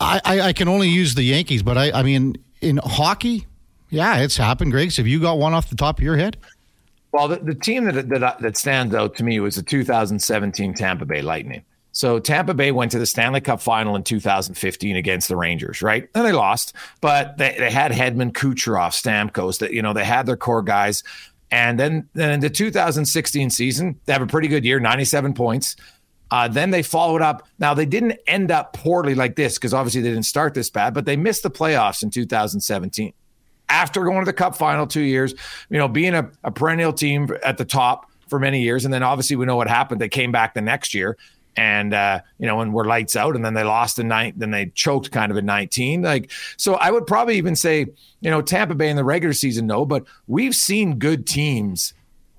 I, 0.00 0.20
I, 0.24 0.40
I 0.40 0.52
can 0.52 0.68
only 0.68 0.88
use 0.88 1.14
the 1.14 1.22
Yankees, 1.22 1.62
but 1.62 1.78
I, 1.78 1.90
I 1.92 2.02
mean, 2.02 2.36
in 2.60 2.78
hockey, 2.78 3.46
yeah, 3.90 4.18
it's 4.18 4.36
happened. 4.36 4.72
Greg, 4.72 4.94
have 4.94 5.06
you 5.06 5.20
got 5.20 5.38
one 5.38 5.54
off 5.54 5.70
the 5.70 5.76
top 5.76 5.98
of 5.98 6.04
your 6.04 6.16
head? 6.16 6.36
Well, 7.12 7.28
the, 7.28 7.36
the 7.36 7.54
team 7.54 7.84
that, 7.84 8.08
that 8.10 8.40
that 8.40 8.56
stands 8.56 8.94
out 8.94 9.16
to 9.16 9.24
me 9.24 9.40
was 9.40 9.56
the 9.56 9.62
2017 9.62 10.74
Tampa 10.74 11.06
Bay 11.06 11.22
Lightning. 11.22 11.64
So 11.92 12.18
Tampa 12.18 12.52
Bay 12.52 12.72
went 12.72 12.90
to 12.90 12.98
the 12.98 13.06
Stanley 13.06 13.40
Cup 13.40 13.58
final 13.58 13.96
in 13.96 14.02
2015 14.02 14.96
against 14.96 15.28
the 15.28 15.36
Rangers, 15.36 15.80
right? 15.80 16.06
And 16.14 16.26
they 16.26 16.32
lost, 16.32 16.74
but 17.00 17.38
they, 17.38 17.56
they 17.58 17.70
had 17.70 17.90
Hedman, 17.90 18.32
Kucherov, 18.32 18.90
Stamkos, 18.90 19.60
that 19.60 19.72
you 19.72 19.80
know 19.80 19.94
they 19.94 20.04
had 20.04 20.26
their 20.26 20.36
core 20.36 20.62
guys. 20.62 21.02
And 21.50 21.80
then, 21.80 22.06
then 22.12 22.32
in 22.32 22.40
the 22.40 22.50
2016 22.50 23.48
season, 23.50 23.98
they 24.04 24.12
have 24.12 24.20
a 24.20 24.26
pretty 24.26 24.48
good 24.48 24.64
year, 24.64 24.78
97 24.78 25.32
points. 25.32 25.76
Uh, 26.30 26.48
then 26.48 26.70
they 26.70 26.82
followed 26.82 27.22
up. 27.22 27.46
Now 27.58 27.74
they 27.74 27.86
didn't 27.86 28.18
end 28.26 28.50
up 28.50 28.72
poorly 28.72 29.14
like 29.14 29.36
this 29.36 29.54
because 29.54 29.72
obviously 29.72 30.00
they 30.00 30.10
didn't 30.10 30.24
start 30.24 30.54
this 30.54 30.70
bad, 30.70 30.94
but 30.94 31.04
they 31.04 31.16
missed 31.16 31.42
the 31.42 31.50
playoffs 31.50 32.02
in 32.02 32.10
2017 32.10 33.12
after 33.68 34.04
going 34.04 34.20
to 34.20 34.24
the 34.24 34.32
Cup 34.32 34.56
final 34.56 34.86
two 34.86 35.02
years. 35.02 35.34
You 35.70 35.78
know, 35.78 35.88
being 35.88 36.14
a, 36.14 36.30
a 36.44 36.50
perennial 36.50 36.92
team 36.92 37.28
at 37.44 37.58
the 37.58 37.64
top 37.64 38.10
for 38.28 38.38
many 38.38 38.62
years, 38.62 38.84
and 38.84 38.92
then 38.92 39.02
obviously 39.02 39.36
we 39.36 39.46
know 39.46 39.56
what 39.56 39.68
happened. 39.68 40.00
They 40.00 40.08
came 40.08 40.32
back 40.32 40.54
the 40.54 40.60
next 40.60 40.94
year 40.94 41.16
and 41.56 41.94
uh, 41.94 42.20
you 42.38 42.46
know, 42.46 42.60
and 42.60 42.72
were 42.72 42.84
lights 42.84 43.16
out, 43.16 43.34
and 43.34 43.44
then 43.44 43.54
they 43.54 43.64
lost 43.64 43.98
in 43.98 44.08
night, 44.08 44.34
then 44.38 44.50
they 44.50 44.66
choked 44.74 45.10
kind 45.10 45.32
of 45.32 45.38
in 45.38 45.46
19. 45.46 46.02
Like, 46.02 46.30
so 46.56 46.74
I 46.74 46.90
would 46.90 47.06
probably 47.06 47.36
even 47.38 47.56
say, 47.56 47.86
you 48.20 48.30
know, 48.30 48.42
Tampa 48.42 48.74
Bay 48.74 48.90
in 48.90 48.96
the 48.96 49.04
regular 49.04 49.32
season, 49.32 49.66
no, 49.66 49.86
but 49.86 50.04
we've 50.26 50.54
seen 50.54 50.98
good 50.98 51.26
teams 51.26 51.94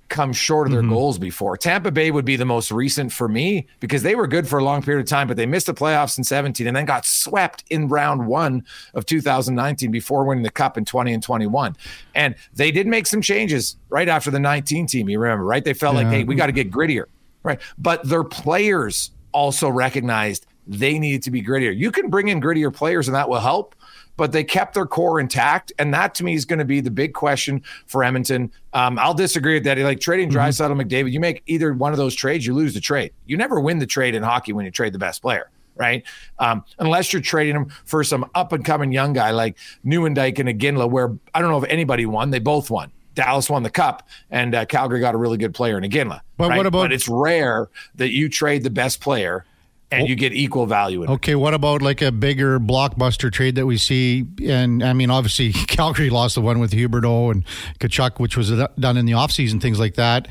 come 0.10 0.34
short 0.34 0.68
of 0.68 0.74
their 0.74 0.82
mm-hmm. 0.82 0.92
goals 0.92 1.18
before. 1.18 1.58
Tampa 1.58 1.92
Bay 1.92 2.12
would 2.12 2.26
be 2.26 2.36
the 2.36 2.46
most 2.46 2.72
recent 2.72 3.12
for 3.12 3.28
me 3.28 3.68
because 3.80 4.04
they 4.04 4.16
were 4.16 4.28
good 4.28 4.48
for 4.48 4.60
a 4.60 4.64
long 4.64 4.82
period 4.82 5.02
of 5.02 5.10
time, 5.10 5.28
but 5.28 5.38
they 5.38 5.46
missed 5.46 5.66
the 5.66 5.74
playoffs 5.74 6.18
in 6.18 6.24
17 6.24 6.68
and 6.68 6.76
then 6.76 6.86
got 6.86 7.06
swept 7.06 7.64
in 7.70 7.88
round 7.88 8.28
one 8.28 8.66
of 8.94 9.06
2019 9.06 9.92
before 9.92 10.24
winning 10.24 10.44
the 10.44 10.50
cup 10.50 10.78
in 10.78 10.86
20 10.86 11.14
and 11.14 11.24
21. 11.24 11.76
And 12.16 12.36
they 12.54 12.72
did 12.72 12.88
make 12.88 13.08
some 13.08 13.22
changes 13.22 13.78
right 13.90 14.08
after 14.08 14.32
the 14.32 14.40
19 14.40 14.88
team. 14.88 15.10
You 15.10 15.20
remember, 15.20 15.46
right? 15.46 15.64
They 15.64 15.74
felt 15.74 15.96
yeah. 15.96 16.04
like, 16.04 16.12
hey, 16.12 16.24
we 16.24 16.36
got 16.36 16.48
to 16.48 16.52
get 16.52 16.72
grittier, 16.72 17.06
right? 17.44 17.60
But 17.78 18.08
their 18.08 18.24
players 18.24 19.12
also 19.32 19.70
recognized 19.70 20.46
they 20.68 21.00
needed 21.00 21.24
to 21.24 21.32
be 21.32 21.42
grittier. 21.42 21.76
You 21.76 21.92
can 21.92 22.10
bring 22.10 22.28
in 22.28 22.42
grittier 22.42 22.74
players 22.74 23.08
and 23.08 23.16
that 23.16 23.30
will 23.30 23.40
help 23.40 23.76
but 24.18 24.32
they 24.32 24.44
kept 24.44 24.74
their 24.74 24.86
core 24.86 25.20
intact. 25.20 25.72
And 25.80 25.94
that 25.94 26.16
to 26.16 26.24
me 26.24 26.34
is 26.34 26.46
going 26.46 26.60
to 26.60 26.66
be 26.66 26.82
the 26.82 26.92
big 26.92 27.14
question 27.14 27.64
for 27.86 28.04
Edmonton. 28.04 28.52
Um, 28.74 29.00
I'll 29.00 29.14
disagree 29.14 29.54
with 29.54 29.64
that. 29.64 29.78
Like 29.78 30.00
trading 30.00 30.30
mm-hmm. 30.30 30.38
Mm-hmm. 30.38 30.82
McDavid, 30.82 31.12
you 31.12 31.20
make 31.20 31.44
either 31.46 31.74
one 31.74 31.94
of 31.94 31.98
those 31.98 32.16
trades, 32.16 32.46
you 32.46 32.54
lose 32.54 32.74
the 32.74 32.82
trade. 32.82 33.14
You 33.26 33.38
never 33.38 33.60
win 33.60 33.80
the 33.80 33.86
trade 33.86 34.16
in 34.16 34.24
hockey 34.24 34.52
when 34.54 34.66
you 34.66 34.72
trade 34.72 34.94
the 34.94 35.00
best 35.00 35.22
player 35.22 35.50
right? 35.80 36.04
Um, 36.40 36.66
unless 36.80 37.14
you're 37.14 37.22
trading 37.22 37.54
them 37.54 37.70
for 37.86 38.04
some 38.04 38.28
up 38.34 38.52
and 38.52 38.66
coming 38.66 38.92
young 38.92 39.14
guy 39.14 39.30
like 39.30 39.58
Nieuwendyk 39.86 40.40
and 40.40 40.50
Iginla, 40.50 40.90
where 40.90 41.16
I 41.36 41.40
don't 41.40 41.52
know 41.52 41.64
if 41.64 41.70
anybody 41.70 42.08
won. 42.08 42.32
They 42.32 42.40
both 42.40 42.72
won. 42.72 42.92
Dallas 43.14 43.50
won 43.50 43.64
the 43.64 43.70
cup, 43.70 44.08
and 44.30 44.54
uh, 44.54 44.66
Calgary 44.66 45.00
got 45.00 45.16
a 45.16 45.18
really 45.18 45.38
good 45.38 45.54
player 45.54 45.78
in 45.78 45.84
Iginla. 45.84 46.22
But 46.38 46.50
right? 46.50 46.58
what 46.58 46.66
about? 46.66 46.80
But 46.80 46.94
it's 46.94 47.08
rare 47.08 47.70
that 47.96 48.12
you 48.12 48.30
trade 48.30 48.64
the 48.64 48.70
best 48.70 49.02
player 49.02 49.46
and 49.92 50.08
you 50.08 50.16
get 50.16 50.34
equal 50.34 50.66
value. 50.66 51.04
In 51.04 51.10
it. 51.10 51.14
Okay, 51.14 51.36
what 51.36 51.54
about 51.54 51.82
like 51.82 52.02
a 52.02 52.12
bigger 52.12 52.60
blockbuster 52.60 53.32
trade 53.32 53.56
that 53.56 53.66
we 53.66 53.78
see? 53.78 54.26
And 54.46 54.84
I 54.84 54.94
mean, 54.94 55.10
obviously, 55.10 55.54
Calgary 55.68 56.10
lost 56.10 56.36
the 56.36 56.42
one 56.42 56.60
with 56.60 56.72
Huberdeau 56.72 57.32
and 57.32 57.46
Tkachuk, 57.80 58.20
which 58.20 58.36
was 58.36 58.52
done 58.80 58.98
in 58.98 59.06
the 59.06 59.14
offseason, 59.14 59.62
things 59.62 59.80
like 59.80 59.96
that. 59.96 60.28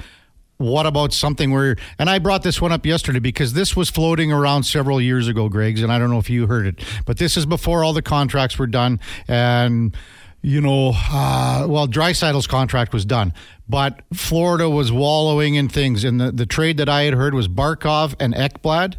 What 0.59 0.87
about 0.87 1.13
something 1.13 1.51
where, 1.51 1.77
and 1.99 2.09
I 2.09 2.19
brought 2.19 2.43
this 2.43 2.63
one 2.63 2.73
up 2.73 2.87
yesterday 2.87 3.19
because 3.19 3.53
this 3.53 3.77
was 3.77 3.91
floating 3.91 4.33
around 4.33 4.63
several 4.63 5.03
years 5.03 5.29
ago, 5.29 5.51
Greg's, 5.51 5.83
and 5.83 5.93
I 5.93 5.99
don't 5.99 6.09
know 6.09 6.19
if 6.19 6.31
you 6.31 6.47
heard 6.47 6.67
it, 6.67 6.83
but 7.05 7.19
this 7.19 7.37
is 7.37 7.45
before 7.45 7.85
all 7.85 7.93
the 7.93 8.01
contracts 8.01 8.59
were 8.59 8.67
done. 8.67 8.99
And, 9.29 9.95
you 10.41 10.63
know, 10.63 10.93
uh, 10.95 11.67
well, 11.69 11.87
Draisaitl's 11.87 12.47
contract 12.47 12.95
was 12.95 13.05
done, 13.05 13.35
but 13.69 14.01
Florida 14.15 14.71
was 14.71 14.91
wallowing 14.91 15.57
in 15.57 15.69
things. 15.69 16.05
And 16.05 16.19
the, 16.19 16.33
the 16.33 16.47
trade 16.47 16.79
that 16.79 16.89
I 16.89 17.03
had 17.03 17.13
heard 17.13 17.35
was 17.35 17.49
Barkov 17.49 18.15
and 18.19 18.33
Ekblad 18.33 18.97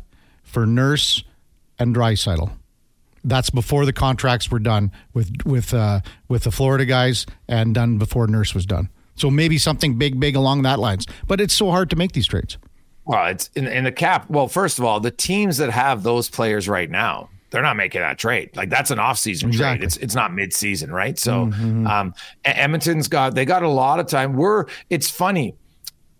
for 0.57 0.65
Nurse 0.65 1.23
and 1.77 1.95
Draisaitl. 1.95 2.49
That's 3.23 3.51
before 3.51 3.85
the 3.85 3.93
contracts 3.93 4.49
were 4.49 4.57
done 4.57 4.91
with 5.13 5.29
with 5.45 5.71
uh, 5.71 5.99
with 6.29 6.45
the 6.45 6.51
Florida 6.51 6.83
guys 6.83 7.27
and 7.47 7.75
done 7.75 7.99
before 7.99 8.25
Nurse 8.25 8.55
was 8.55 8.65
done. 8.65 8.89
So 9.13 9.29
maybe 9.29 9.59
something 9.59 9.99
big, 9.99 10.19
big 10.19 10.35
along 10.35 10.63
that 10.63 10.79
lines. 10.79 11.05
But 11.27 11.39
it's 11.41 11.53
so 11.53 11.69
hard 11.69 11.91
to 11.91 11.95
make 11.95 12.13
these 12.13 12.25
trades. 12.25 12.57
Well, 13.05 13.27
it's 13.27 13.51
in, 13.53 13.67
in 13.67 13.83
the 13.83 13.91
cap. 13.91 14.31
Well, 14.31 14.47
first 14.47 14.79
of 14.79 14.85
all, 14.85 14.99
the 14.99 15.11
teams 15.11 15.57
that 15.57 15.69
have 15.69 16.01
those 16.01 16.27
players 16.27 16.67
right 16.67 16.89
now, 16.89 17.29
they're 17.51 17.61
not 17.61 17.77
making 17.77 18.01
that 18.01 18.17
trade. 18.17 18.49
Like 18.57 18.71
that's 18.71 18.89
an 18.89 18.97
off-season 18.97 19.49
exactly. 19.49 19.77
trade. 19.77 19.85
It's 19.85 19.97
it's 19.97 20.15
not 20.15 20.33
mid-season, 20.33 20.91
right? 20.91 21.19
So 21.19 21.45
mm-hmm. 21.45 21.85
um, 21.85 22.15
Edmonton's 22.45 23.07
got 23.07 23.35
they 23.35 23.45
got 23.45 23.61
a 23.61 23.69
lot 23.69 23.99
of 23.99 24.07
time. 24.07 24.33
We're 24.33 24.65
it's 24.89 25.07
funny. 25.07 25.53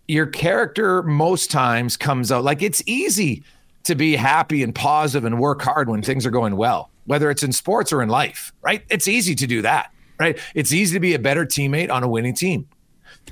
Your 0.08 0.28
character 0.28 1.02
most 1.02 1.50
times 1.50 1.97
comes 1.97 2.32
out 2.32 2.43
like 2.43 2.62
it's 2.62 2.84
easy 2.86 3.43
to 3.88 3.95
be 3.95 4.15
happy 4.15 4.63
and 4.63 4.73
positive 4.73 5.26
and 5.26 5.39
work 5.39 5.62
hard 5.62 5.89
when 5.89 6.02
things 6.02 6.26
are 6.26 6.32
going 6.32 6.56
well, 6.56 6.91
whether 7.06 7.30
it's 7.30 7.43
in 7.43 7.52
sports 7.52 7.91
or 7.91 8.02
in 8.02 8.10
life, 8.10 8.54
right? 8.62 8.84
It's 8.89 9.08
easy 9.08 9.36
to 9.36 9.47
do 9.47 9.62
that, 9.63 9.91
right? 10.19 10.39
It's 10.56 10.71
easy 10.71 10.93
to 10.93 11.00
be 11.00 11.13
a 11.13 11.19
better 11.19 11.45
teammate 11.45 11.91
on 11.91 12.04
a 12.04 12.08
winning 12.08 12.36
team. 12.36 12.67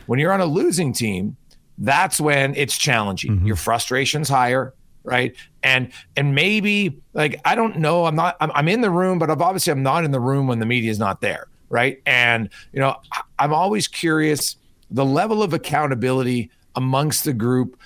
When 0.07 0.19
you're 0.19 0.31
on 0.31 0.41
a 0.41 0.45
losing 0.45 0.93
team, 0.93 1.37
that's 1.77 2.19
when 2.19 2.55
it's 2.55 2.77
challenging. 2.77 3.37
Mm-hmm. 3.37 3.47
Your 3.47 3.55
frustration's 3.55 4.29
higher, 4.29 4.73
right? 5.03 5.35
And 5.63 5.91
and 6.15 6.35
maybe 6.35 7.01
like 7.13 7.39
I 7.45 7.55
don't 7.55 7.77
know, 7.77 8.05
I'm 8.05 8.15
not 8.15 8.37
I'm, 8.39 8.51
I'm 8.53 8.67
in 8.67 8.81
the 8.81 8.89
room, 8.89 9.19
but 9.19 9.29
obviously 9.29 9.71
I'm 9.71 9.83
not 9.83 10.03
in 10.03 10.11
the 10.11 10.19
room 10.19 10.47
when 10.47 10.59
the 10.59 10.65
media 10.65 10.91
is 10.91 10.99
not 10.99 11.21
there, 11.21 11.47
right? 11.69 12.01
And 12.05 12.49
you 12.71 12.79
know, 12.79 12.95
I'm 13.39 13.53
always 13.53 13.87
curious 13.87 14.57
the 14.89 15.05
level 15.05 15.43
of 15.43 15.53
accountability 15.53 16.51
amongst 16.75 17.23
the 17.23 17.33
group. 17.33 17.79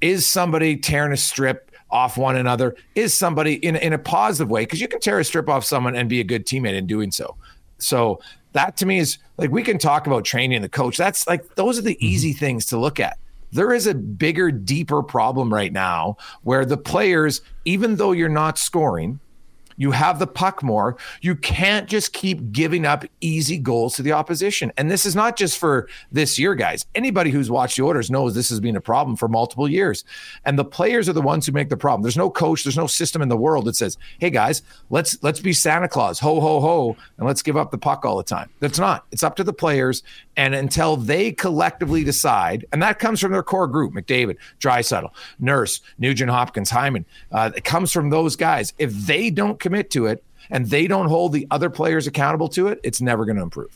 Is 0.00 0.26
somebody 0.26 0.76
tearing 0.76 1.12
a 1.12 1.16
strip? 1.16 1.70
Off 1.92 2.16
one 2.16 2.36
another 2.36 2.74
is 2.94 3.14
somebody 3.14 3.54
in, 3.54 3.76
in 3.76 3.92
a 3.92 3.98
positive 3.98 4.50
way 4.50 4.62
because 4.62 4.80
you 4.80 4.88
can 4.88 4.98
tear 4.98 5.20
a 5.20 5.24
strip 5.24 5.48
off 5.48 5.64
someone 5.64 5.94
and 5.94 6.08
be 6.08 6.20
a 6.20 6.24
good 6.24 6.46
teammate 6.46 6.74
in 6.74 6.86
doing 6.86 7.12
so. 7.12 7.36
So 7.78 8.20
that 8.52 8.76
to 8.78 8.86
me 8.86 8.98
is 8.98 9.18
like 9.36 9.50
we 9.50 9.62
can 9.62 9.78
talk 9.78 10.06
about 10.06 10.24
training 10.24 10.62
the 10.62 10.68
coach. 10.68 10.96
That's 10.96 11.26
like 11.26 11.54
those 11.54 11.78
are 11.78 11.82
the 11.82 11.94
mm-hmm. 11.94 12.04
easy 12.04 12.32
things 12.32 12.66
to 12.66 12.78
look 12.78 12.98
at. 12.98 13.18
There 13.52 13.72
is 13.72 13.86
a 13.86 13.94
bigger, 13.94 14.50
deeper 14.50 15.02
problem 15.02 15.52
right 15.52 15.72
now 15.72 16.16
where 16.42 16.64
the 16.64 16.78
players, 16.78 17.42
even 17.66 17.96
though 17.96 18.12
you're 18.12 18.30
not 18.30 18.56
scoring, 18.56 19.20
you 19.76 19.90
have 19.90 20.18
the 20.18 20.26
puck 20.26 20.62
more. 20.62 20.96
You 21.20 21.34
can't 21.34 21.88
just 21.88 22.12
keep 22.12 22.52
giving 22.52 22.84
up 22.86 23.04
easy 23.20 23.58
goals 23.58 23.96
to 23.96 24.02
the 24.02 24.12
opposition. 24.12 24.72
And 24.76 24.90
this 24.90 25.06
is 25.06 25.14
not 25.14 25.36
just 25.36 25.58
for 25.58 25.88
this 26.10 26.38
year, 26.38 26.54
guys. 26.54 26.86
Anybody 26.94 27.30
who's 27.30 27.50
watched 27.50 27.76
the 27.76 27.84
Oilers 27.84 28.10
knows 28.10 28.34
this 28.34 28.50
has 28.50 28.60
been 28.60 28.76
a 28.76 28.80
problem 28.80 29.16
for 29.16 29.28
multiple 29.28 29.68
years. 29.68 30.04
And 30.44 30.58
the 30.58 30.64
players 30.64 31.08
are 31.08 31.12
the 31.12 31.22
ones 31.22 31.46
who 31.46 31.52
make 31.52 31.68
the 31.68 31.76
problem. 31.76 32.02
There's 32.02 32.16
no 32.16 32.30
coach, 32.30 32.64
there's 32.64 32.76
no 32.76 32.86
system 32.86 33.22
in 33.22 33.28
the 33.28 33.36
world 33.36 33.64
that 33.66 33.76
says, 33.76 33.98
"Hey 34.18 34.30
guys, 34.30 34.62
let's 34.90 35.22
let's 35.22 35.40
be 35.40 35.52
Santa 35.52 35.88
Claus, 35.88 36.18
ho 36.18 36.40
ho 36.40 36.60
ho, 36.60 36.96
and 37.18 37.26
let's 37.26 37.42
give 37.42 37.56
up 37.56 37.70
the 37.70 37.78
puck 37.78 38.04
all 38.04 38.16
the 38.16 38.22
time." 38.22 38.50
That's 38.60 38.78
not. 38.78 39.06
It's 39.10 39.22
up 39.22 39.36
to 39.36 39.44
the 39.44 39.52
players. 39.52 40.02
And 40.36 40.54
until 40.54 40.96
they 40.96 41.32
collectively 41.32 42.04
decide, 42.04 42.66
and 42.72 42.82
that 42.82 42.98
comes 42.98 43.20
from 43.20 43.32
their 43.32 43.42
core 43.42 43.66
group, 43.66 43.92
McDavid, 43.92 44.36
Draisaitl, 44.60 45.10
Nurse, 45.38 45.80
Nugent 45.98 46.30
Hopkins, 46.30 46.70
Hyman, 46.70 47.04
uh, 47.32 47.50
it 47.54 47.64
comes 47.64 47.92
from 47.92 48.10
those 48.10 48.36
guys. 48.36 48.72
If 48.78 48.92
they 48.92 49.30
don't 49.30 49.60
commit 49.62 49.90
to 49.90 50.06
it 50.06 50.22
and 50.50 50.66
they 50.66 50.86
don't 50.86 51.06
hold 51.06 51.32
the 51.32 51.46
other 51.50 51.70
players 51.70 52.06
accountable 52.06 52.48
to 52.48 52.68
it, 52.68 52.80
it's 52.82 53.00
never 53.00 53.24
going 53.24 53.36
to 53.36 53.42
improve. 53.42 53.70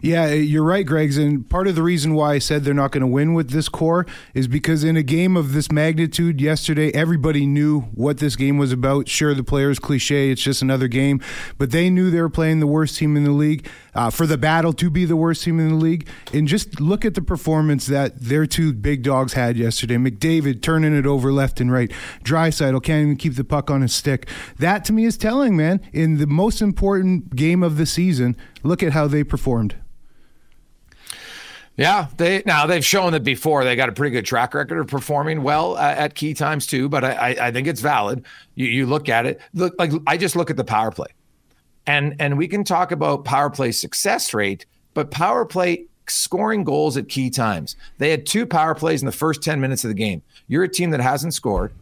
Yeah, 0.00 0.28
you're 0.28 0.64
right, 0.64 0.86
Greg's. 0.86 1.18
And 1.18 1.48
part 1.48 1.66
of 1.66 1.74
the 1.74 1.82
reason 1.82 2.14
why 2.14 2.34
I 2.34 2.38
said 2.38 2.62
they're 2.62 2.72
not 2.72 2.92
going 2.92 3.00
to 3.00 3.08
win 3.08 3.34
with 3.34 3.50
this 3.50 3.68
core 3.68 4.06
is 4.32 4.46
because 4.46 4.84
in 4.84 4.96
a 4.96 5.02
game 5.02 5.36
of 5.36 5.54
this 5.54 5.72
magnitude 5.72 6.40
yesterday, 6.40 6.92
everybody 6.94 7.46
knew 7.46 7.80
what 7.80 8.18
this 8.18 8.36
game 8.36 8.58
was 8.58 8.70
about. 8.70 9.08
Sure, 9.08 9.34
the 9.34 9.42
players 9.42 9.80
cliche, 9.80 10.30
it's 10.30 10.42
just 10.42 10.62
another 10.62 10.86
game, 10.86 11.20
but 11.56 11.72
they 11.72 11.90
knew 11.90 12.10
they 12.10 12.20
were 12.20 12.28
playing 12.28 12.60
the 12.60 12.66
worst 12.66 12.96
team 12.96 13.16
in 13.16 13.24
the 13.24 13.32
league 13.32 13.68
uh, 13.98 14.10
for 14.10 14.28
the 14.28 14.38
battle 14.38 14.72
to 14.72 14.90
be 14.90 15.04
the 15.04 15.16
worst 15.16 15.42
team 15.42 15.58
in 15.58 15.70
the 15.70 15.74
league. 15.74 16.08
And 16.32 16.46
just 16.46 16.80
look 16.80 17.04
at 17.04 17.14
the 17.14 17.20
performance 17.20 17.86
that 17.86 18.20
their 18.20 18.46
two 18.46 18.72
big 18.72 19.02
dogs 19.02 19.32
had 19.32 19.56
yesterday. 19.56 19.96
McDavid 19.96 20.62
turning 20.62 20.96
it 20.96 21.04
over 21.04 21.32
left 21.32 21.60
and 21.60 21.72
right. 21.72 21.90
Draisaitl 22.22 22.80
can't 22.84 23.02
even 23.02 23.16
keep 23.16 23.34
the 23.34 23.42
puck 23.42 23.72
on 23.72 23.82
his 23.82 23.92
stick. 23.92 24.28
That 24.56 24.84
to 24.84 24.92
me 24.92 25.04
is 25.04 25.16
telling, 25.18 25.56
man. 25.56 25.80
In 25.92 26.18
the 26.18 26.28
most 26.28 26.62
important 26.62 27.34
game 27.34 27.64
of 27.64 27.76
the 27.76 27.86
season, 27.86 28.36
look 28.62 28.84
at 28.84 28.92
how 28.92 29.08
they 29.08 29.24
performed. 29.24 29.74
Yeah, 31.76 32.06
they 32.18 32.44
now 32.46 32.66
they've 32.66 32.84
shown 32.84 33.12
that 33.12 33.24
before 33.24 33.64
they 33.64 33.74
got 33.74 33.88
a 33.88 33.92
pretty 33.92 34.12
good 34.12 34.26
track 34.26 34.54
record 34.54 34.78
of 34.78 34.86
performing 34.86 35.42
well 35.42 35.76
uh, 35.76 35.94
at 35.96 36.14
key 36.14 36.34
times 36.34 36.68
too. 36.68 36.88
But 36.88 37.04
I, 37.04 37.36
I 37.40 37.50
think 37.50 37.66
it's 37.66 37.80
valid. 37.80 38.24
You, 38.54 38.66
you 38.66 38.86
look 38.86 39.08
at 39.08 39.26
it, 39.26 39.40
look 39.54 39.74
like 39.76 39.90
I 40.06 40.16
just 40.16 40.36
look 40.36 40.50
at 40.50 40.56
the 40.56 40.64
power 40.64 40.92
play, 40.92 41.08
and 41.88 42.14
and 42.20 42.38
we 42.38 42.46
can 42.46 42.62
talk 42.62 42.92
about 42.92 43.24
power 43.24 43.50
play 43.50 43.72
success 43.72 44.32
rate, 44.32 44.66
but 44.94 45.10
power 45.10 45.44
play 45.44 45.86
scoring 46.06 46.62
goals 46.64 46.96
at 46.96 47.08
key 47.08 47.30
times. 47.30 47.74
They 47.98 48.10
had 48.10 48.24
two 48.26 48.46
power 48.46 48.74
plays 48.74 49.02
in 49.02 49.06
the 49.06 49.12
first 49.12 49.42
10 49.42 49.60
minutes 49.60 49.84
of 49.84 49.88
the 49.88 49.94
game. 49.94 50.22
You're 50.46 50.64
a 50.64 50.68
team 50.68 50.90
that 50.90 51.00
hasn't 51.00 51.34
scored. 51.34 51.72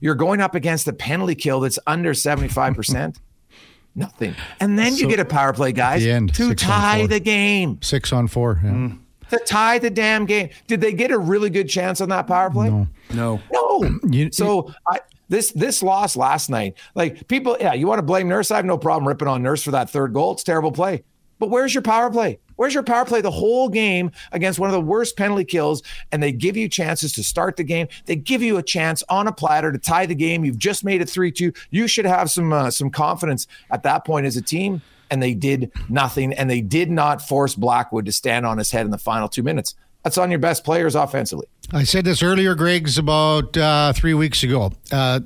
You're 0.00 0.14
going 0.14 0.40
up 0.40 0.54
against 0.54 0.86
a 0.88 0.92
penalty 0.92 1.34
kill 1.34 1.60
that's 1.60 1.78
under 1.86 2.12
75%. 2.12 3.16
Nothing. 3.94 4.34
And 4.60 4.78
then 4.78 4.92
So, 4.92 4.98
you 5.02 5.08
get 5.08 5.18
a 5.20 5.24
power 5.24 5.52
play, 5.52 5.72
guys, 5.72 6.02
the 6.02 6.10
end, 6.10 6.34
to 6.34 6.54
tie 6.54 7.06
the 7.06 7.20
game. 7.20 7.78
Six 7.82 8.12
on 8.12 8.28
four. 8.28 8.60
Yeah. 8.62 8.70
Mm. 8.70 8.98
To 9.30 9.38
tie 9.46 9.78
the 9.78 9.90
damn 9.90 10.26
game. 10.26 10.50
Did 10.66 10.80
they 10.80 10.92
get 10.92 11.10
a 11.10 11.18
really 11.18 11.50
good 11.50 11.68
chance 11.68 12.00
on 12.00 12.08
that 12.10 12.26
power 12.26 12.50
play? 12.50 12.68
No. 12.70 12.86
No. 13.12 13.40
No. 13.52 13.98
You- 14.10 14.30
so 14.32 14.72
I 14.86 14.98
this 15.30 15.52
this 15.52 15.82
loss 15.82 16.16
last 16.16 16.50
night, 16.50 16.76
like 16.94 17.26
people, 17.28 17.56
yeah, 17.58 17.72
you 17.72 17.86
want 17.86 17.98
to 17.98 18.02
blame 18.02 18.28
Nurse? 18.28 18.50
I 18.50 18.56
have 18.56 18.66
no 18.66 18.76
problem 18.76 19.08
ripping 19.08 19.28
on 19.28 19.42
Nurse 19.42 19.62
for 19.62 19.70
that 19.70 19.88
third 19.88 20.12
goal. 20.12 20.32
It's 20.32 20.44
terrible 20.44 20.72
play. 20.72 21.04
But 21.38 21.48
where's 21.48 21.72
your 21.72 21.82
power 21.82 22.10
play? 22.10 22.38
Where's 22.56 22.74
your 22.74 22.82
power 22.82 23.06
play 23.06 23.22
the 23.22 23.30
whole 23.30 23.70
game 23.70 24.10
against 24.32 24.58
one 24.58 24.68
of 24.68 24.74
the 24.74 24.80
worst 24.82 25.16
penalty 25.16 25.46
kills? 25.46 25.82
And 26.12 26.22
they 26.22 26.32
give 26.32 26.54
you 26.54 26.68
chances 26.68 27.12
to 27.14 27.24
start 27.24 27.56
the 27.56 27.64
game. 27.64 27.88
They 28.04 28.16
give 28.16 28.42
you 28.42 28.58
a 28.58 28.62
chance 28.62 29.02
on 29.08 29.26
a 29.26 29.32
platter 29.32 29.72
to 29.72 29.78
tie 29.78 30.04
the 30.04 30.14
game. 30.14 30.44
You've 30.44 30.58
just 30.58 30.84
made 30.84 31.00
it 31.00 31.08
three 31.08 31.32
two. 31.32 31.54
You 31.70 31.88
should 31.88 32.04
have 32.04 32.30
some 32.30 32.52
uh, 32.52 32.70
some 32.70 32.90
confidence 32.90 33.46
at 33.70 33.84
that 33.84 34.04
point 34.04 34.26
as 34.26 34.36
a 34.36 34.42
team. 34.42 34.82
And 35.10 35.22
they 35.22 35.32
did 35.32 35.72
nothing. 35.88 36.34
And 36.34 36.50
they 36.50 36.60
did 36.60 36.90
not 36.90 37.22
force 37.22 37.54
Blackwood 37.54 38.04
to 38.04 38.12
stand 38.12 38.44
on 38.44 38.58
his 38.58 38.70
head 38.70 38.84
in 38.84 38.90
the 38.90 38.98
final 38.98 39.28
two 39.28 39.42
minutes. 39.42 39.74
That's 40.04 40.18
on 40.18 40.30
your 40.30 40.38
best 40.38 40.64
players 40.64 40.94
offensively. 40.94 41.46
I 41.72 41.84
said 41.84 42.04
this 42.04 42.22
earlier, 42.22 42.56
Greg's 42.56 42.98
about 42.98 43.56
uh, 43.56 43.92
three 43.92 44.14
weeks 44.14 44.42
ago. 44.42 44.72
Uh, 44.90 45.20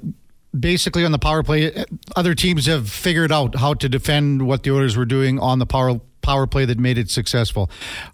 basically, 0.59 1.05
on 1.05 1.12
the 1.12 1.18
power 1.18 1.42
play, 1.42 1.84
other 2.16 2.34
teams 2.34 2.66
have 2.66 2.90
figured 2.90 3.32
out 3.32 3.57
how 3.57 3.72
to 3.74 3.88
defend 3.88 4.47
what 4.47 4.62
the 4.62 4.70
Oilers 4.70 4.97
were 4.97 5.07
doing 5.07 5.38
on 5.38 5.59
the 5.59 5.66
power 5.66 6.01
power 6.20 6.47
play 6.47 6.64
that 6.64 6.78
made 6.78 6.99
it 6.99 7.11
successful. 7.11 7.70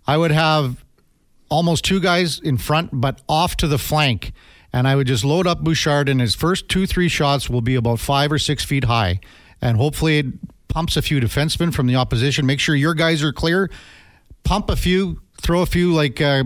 I 0.07 0.17
would 0.17 0.31
have 0.31 0.85
almost 1.49 1.85
two 1.85 2.01
guys 2.01 2.39
in 2.41 2.57
front, 2.57 2.91
but 2.93 3.21
off 3.29 3.57
to 3.59 3.67
the 3.67 3.79
flank. 3.79 4.33
And 4.73 4.87
I 4.87 4.95
would 4.95 5.09
just 5.09 5.25
load 5.25 5.49
up 5.49 5.63
Bouchard, 5.65 6.09
and 6.09 6.21
his 6.21 6.37
first 6.37 6.69
two, 6.69 6.87
three 6.87 7.09
shots 7.09 7.51
will 7.51 7.61
be 7.61 7.75
about 7.75 7.99
five 7.99 8.31
or 8.31 8.39
six 8.39 8.65
feet 8.65 8.85
high. 8.85 9.19
And 9.61 9.77
hopefully, 9.77 10.19
it 10.21 10.27
pumps 10.69 10.97
a 10.97 11.03
few 11.03 11.21
defensemen 11.21 11.75
from 11.75 11.89
the 11.89 11.97
opposition. 11.97 12.47
Make 12.47 12.61
sure 12.61 12.77
your 12.77 12.95
guys 12.95 13.25
are 13.25 13.33
clear. 13.33 13.69
Pump 14.45 14.71
a 14.71 14.77
few, 14.77 15.21
throw 15.41 15.63
a 15.63 15.67
few 15.67 15.93
like 15.93 16.21
uh, 16.21 16.45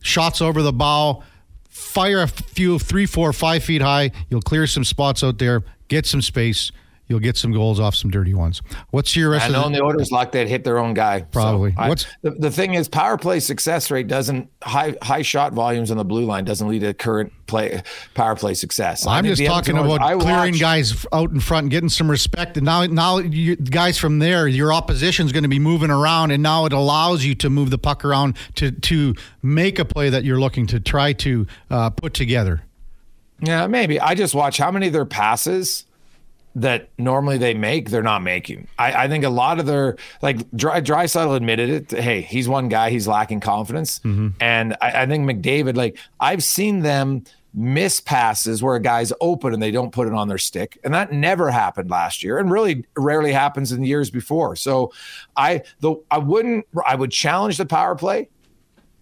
shots 0.00 0.40
over 0.40 0.62
the 0.62 0.72
bow, 0.72 1.22
fire 1.68 2.22
a 2.22 2.28
few, 2.28 2.78
three, 2.78 3.06
four, 3.06 3.32
five 3.32 3.64
feet 3.64 3.82
high. 3.82 4.10
You'll 4.28 4.42
clear 4.42 4.66
some 4.66 4.84
spots 4.84 5.24
out 5.24 5.38
there, 5.38 5.62
get 5.88 6.06
some 6.06 6.22
space. 6.22 6.70
You'll 7.12 7.20
get 7.20 7.36
some 7.36 7.52
goals 7.52 7.78
off 7.78 7.94
some 7.94 8.10
dirty 8.10 8.32
ones. 8.32 8.62
What's 8.88 9.14
your 9.14 9.28
rest 9.28 9.44
I 9.44 9.48
know 9.50 9.68
the 9.68 9.76
the 9.76 9.82
Oilers 9.82 10.10
luck 10.10 10.32
they'd 10.32 10.48
hit 10.48 10.64
their 10.64 10.78
own 10.78 10.94
guy. 10.94 11.18
So 11.20 11.26
Probably. 11.30 11.74
I- 11.76 11.90
What's- 11.90 12.06
the, 12.22 12.30
the 12.30 12.50
thing 12.50 12.72
is 12.72 12.88
power 12.88 13.18
play 13.18 13.38
success 13.38 13.90
rate 13.90 14.06
doesn't 14.08 14.48
high 14.62 14.96
high 15.02 15.20
shot 15.20 15.52
volumes 15.52 15.90
on 15.90 15.98
the 15.98 16.06
blue 16.06 16.24
line 16.24 16.46
doesn't 16.46 16.66
lead 16.66 16.78
to 16.78 16.94
current 16.94 17.30
play 17.46 17.82
power 18.14 18.34
play 18.34 18.54
success. 18.54 19.06
I'm 19.06 19.26
just 19.26 19.44
talking 19.44 19.76
Edmonton 19.76 20.02
about 20.02 20.20
clearing 20.22 20.52
watch- 20.54 20.60
guys 20.60 21.06
out 21.12 21.30
in 21.32 21.40
front 21.40 21.64
and 21.64 21.70
getting 21.70 21.90
some 21.90 22.10
respect. 22.10 22.56
And 22.56 22.64
now, 22.64 22.86
now 22.86 23.18
you, 23.18 23.56
guys 23.56 23.98
from 23.98 24.20
there, 24.20 24.48
your 24.48 24.72
opposition's 24.72 25.32
going 25.32 25.42
to 25.42 25.50
be 25.50 25.58
moving 25.58 25.90
around, 25.90 26.30
and 26.30 26.42
now 26.42 26.64
it 26.64 26.72
allows 26.72 27.26
you 27.26 27.34
to 27.34 27.50
move 27.50 27.68
the 27.68 27.76
puck 27.76 28.06
around 28.06 28.38
to 28.54 28.70
to 28.70 29.14
make 29.42 29.78
a 29.78 29.84
play 29.84 30.08
that 30.08 30.24
you're 30.24 30.40
looking 30.40 30.66
to 30.68 30.80
try 30.80 31.12
to 31.12 31.46
uh, 31.70 31.90
put 31.90 32.14
together. 32.14 32.62
Yeah, 33.40 33.66
maybe. 33.66 34.00
I 34.00 34.14
just 34.14 34.34
watch 34.34 34.56
how 34.56 34.70
many 34.70 34.86
of 34.86 34.92
their 34.92 35.04
passes 35.04 35.84
that 36.54 36.88
normally 36.98 37.38
they 37.38 37.54
make, 37.54 37.90
they're 37.90 38.02
not 38.02 38.22
making. 38.22 38.66
I, 38.78 39.04
I 39.04 39.08
think 39.08 39.24
a 39.24 39.30
lot 39.30 39.58
of 39.58 39.66
their 39.66 39.96
like 40.20 40.50
Dry 40.52 40.80
Draisaitl 40.80 41.34
admitted 41.36 41.92
it. 41.92 42.02
Hey, 42.02 42.20
he's 42.20 42.48
one 42.48 42.68
guy, 42.68 42.90
he's 42.90 43.08
lacking 43.08 43.40
confidence. 43.40 44.00
Mm-hmm. 44.00 44.28
And 44.40 44.76
I, 44.80 45.02
I 45.02 45.06
think 45.06 45.28
McDavid, 45.28 45.76
like 45.76 45.96
I've 46.20 46.42
seen 46.42 46.80
them 46.80 47.24
miss 47.54 48.00
passes 48.00 48.62
where 48.62 48.76
a 48.76 48.80
guy's 48.80 49.12
open 49.20 49.52
and 49.52 49.62
they 49.62 49.70
don't 49.70 49.92
put 49.92 50.08
it 50.08 50.14
on 50.14 50.28
their 50.28 50.38
stick. 50.38 50.78
And 50.84 50.94
that 50.94 51.12
never 51.12 51.50
happened 51.50 51.90
last 51.90 52.22
year 52.22 52.38
and 52.38 52.50
really 52.50 52.84
rarely 52.96 53.32
happens 53.32 53.72
in 53.72 53.82
the 53.82 53.88
years 53.88 54.10
before. 54.10 54.56
So 54.56 54.92
I 55.36 55.62
the 55.80 55.96
I 56.10 56.18
wouldn't 56.18 56.66
I 56.86 56.94
would 56.94 57.10
challenge 57.10 57.56
the 57.56 57.66
power 57.66 57.94
play 57.94 58.28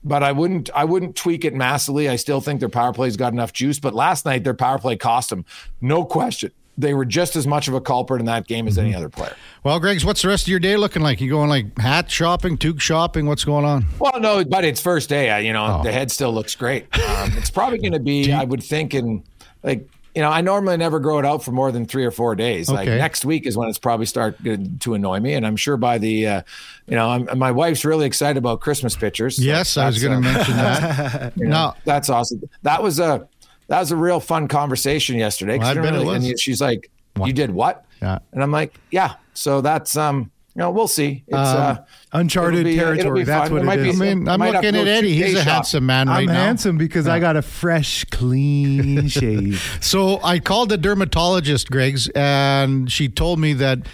but 0.03 0.23
I 0.23 0.33
wouldn't 0.33 0.71
I 0.75 0.85
wouldn't 0.85 1.17
tweak 1.17 1.45
it 1.45 1.55
massively. 1.55 2.09
I 2.09 2.17
still 2.17 2.41
think 2.41 2.61
their 2.61 2.69
power 2.69 2.93
play's 2.93 3.17
got 3.17 3.33
enough 3.33 3.53
juice. 3.53 3.79
But 3.79 3.95
last 3.95 4.25
night 4.25 4.45
their 4.45 4.55
power 4.55 4.79
play 4.79 4.97
cost 4.97 5.31
them, 5.31 5.45
no 5.81 6.05
question. 6.05 6.53
They 6.81 6.95
were 6.95 7.05
just 7.05 7.37
as 7.37 7.47
much 7.47 7.69
of 7.69 7.75
a 7.75 7.81
culprit 7.81 8.21
in 8.21 8.27
that 8.27 8.47
game 8.47 8.67
as 8.67 8.79
any 8.79 8.95
other 8.95 9.09
player. 9.09 9.35
Well, 9.65 9.79
Greg's, 9.81 10.05
what's 10.05 10.23
the 10.23 10.29
rest 10.29 10.45
of 10.45 10.49
your 10.49 10.61
day 10.61 10.77
looking 10.77 11.03
like? 11.03 11.21
You 11.21 11.29
going 11.31 11.49
like 11.51 11.79
hat 11.79 12.11
shopping, 12.11 12.57
toque 12.59 12.81
shopping? 12.81 13.27
What's 13.27 13.45
going 13.45 13.65
on? 13.65 13.85
Well, 13.99 14.19
no, 14.21 14.45
but 14.45 14.65
it's 14.65 14.81
first 14.81 15.09
day. 15.09 15.45
You 15.45 15.53
know, 15.53 15.79
Oh. 15.81 15.83
the 15.83 15.93
head 15.93 16.11
still 16.11 16.33
looks 16.33 16.55
great. 16.55 16.85
Um, 16.99 17.33
it's 17.37 17.51
probably 17.51 17.79
going 17.79 17.93
to 17.93 18.01
be, 18.01 18.33
I 18.43 18.45
would 18.45 18.63
think, 18.63 18.95
in 18.95 19.23
like 19.63 19.87
you 20.15 20.23
know, 20.23 20.29
I 20.31 20.41
normally 20.41 20.77
never 20.77 20.99
grow 20.99 21.21
it 21.21 21.25
out 21.25 21.45
for 21.45 21.53
more 21.53 21.71
than 21.71 21.87
three 21.87 22.05
or 22.05 22.11
four 22.11 22.35
days. 22.35 22.69
Like 22.69 22.89
next 22.89 23.25
week 23.25 23.47
is 23.47 23.57
when 23.57 23.69
it's 23.69 23.79
probably 23.79 24.07
start 24.07 24.37
to 24.81 24.95
annoy 24.95 25.21
me, 25.21 25.35
and 25.35 25.47
I'm 25.47 25.55
sure 25.55 25.77
by 25.77 25.99
the, 25.99 26.27
uh, 26.27 26.43
you 26.89 26.97
know, 26.97 27.09
I'm, 27.11 27.39
my 27.39 27.53
wife's 27.53 27.85
really 27.85 28.07
excited 28.07 28.37
about 28.37 28.61
Christmas 28.61 28.97
pictures. 28.97 29.37
so 29.37 29.43
Yes, 29.45 29.77
I 29.77 29.87
was 29.87 30.03
going 30.03 30.21
to 30.21 30.29
uh, 30.29 30.33
mention 30.33 30.57
that. 30.57 31.33
You 31.37 31.45
know, 31.45 31.51
no, 31.51 31.75
that's 31.85 32.09
awesome. 32.09 32.43
That 32.63 32.83
was 32.83 32.99
a 32.99 33.29
that 33.71 33.79
was 33.79 33.93
a 33.93 33.97
real 33.97 34.19
fun 34.19 34.49
conversation 34.49 35.17
yesterday. 35.17 35.57
Well, 35.57 35.69
I 35.69 35.75
bet 35.75 35.95
it 35.95 36.05
was. 36.05 36.27
And 36.27 36.41
she's 36.41 36.61
like, 36.61 36.91
"You 37.25 37.33
did 37.33 37.53
what?" 37.53 37.85
Yeah. 38.03 38.19
And 38.33 38.43
I'm 38.43 38.51
like, 38.51 38.75
"Yeah." 38.91 39.15
So 39.33 39.61
that's 39.61 39.97
um, 39.97 40.33
you 40.57 40.61
know, 40.61 40.73
we'll 40.73 40.89
see. 40.89 41.23
It's 41.29 41.37
uh, 41.37 41.85
Uncharted 42.13 42.65
be, 42.65 42.79
uh, 42.81 42.83
territory. 42.83 43.23
That's 43.23 43.49
fun. 43.49 43.65
what 43.65 43.77
There 43.77 43.85
it 43.85 43.95
might 43.95 43.99
be. 43.99 44.11
I 44.11 44.15
mean, 44.15 44.29
I'm 44.29 44.41
looking 44.41 44.75
at 44.75 44.89
Eddie. 44.89 45.15
He's 45.15 45.35
a 45.35 45.45
shop. 45.45 45.47
handsome 45.47 45.87
man 45.87 46.09
right 46.09 46.19
I'm 46.19 46.27
now. 46.27 46.35
handsome 46.35 46.79
because 46.79 47.07
I 47.07 47.21
got 47.21 47.37
a 47.37 47.43
fresh, 47.43 48.05
clean 48.07 49.07
shave. 49.09 49.79
So 49.81 50.21
I 50.25 50.41
called 50.41 50.71
the 50.71 50.77
dermatologist, 50.77 51.71
Greg's, 51.71 52.09
and 52.09 52.91
she 52.91 53.09
told 53.09 53.39
me 53.39 53.53
that 53.53 53.87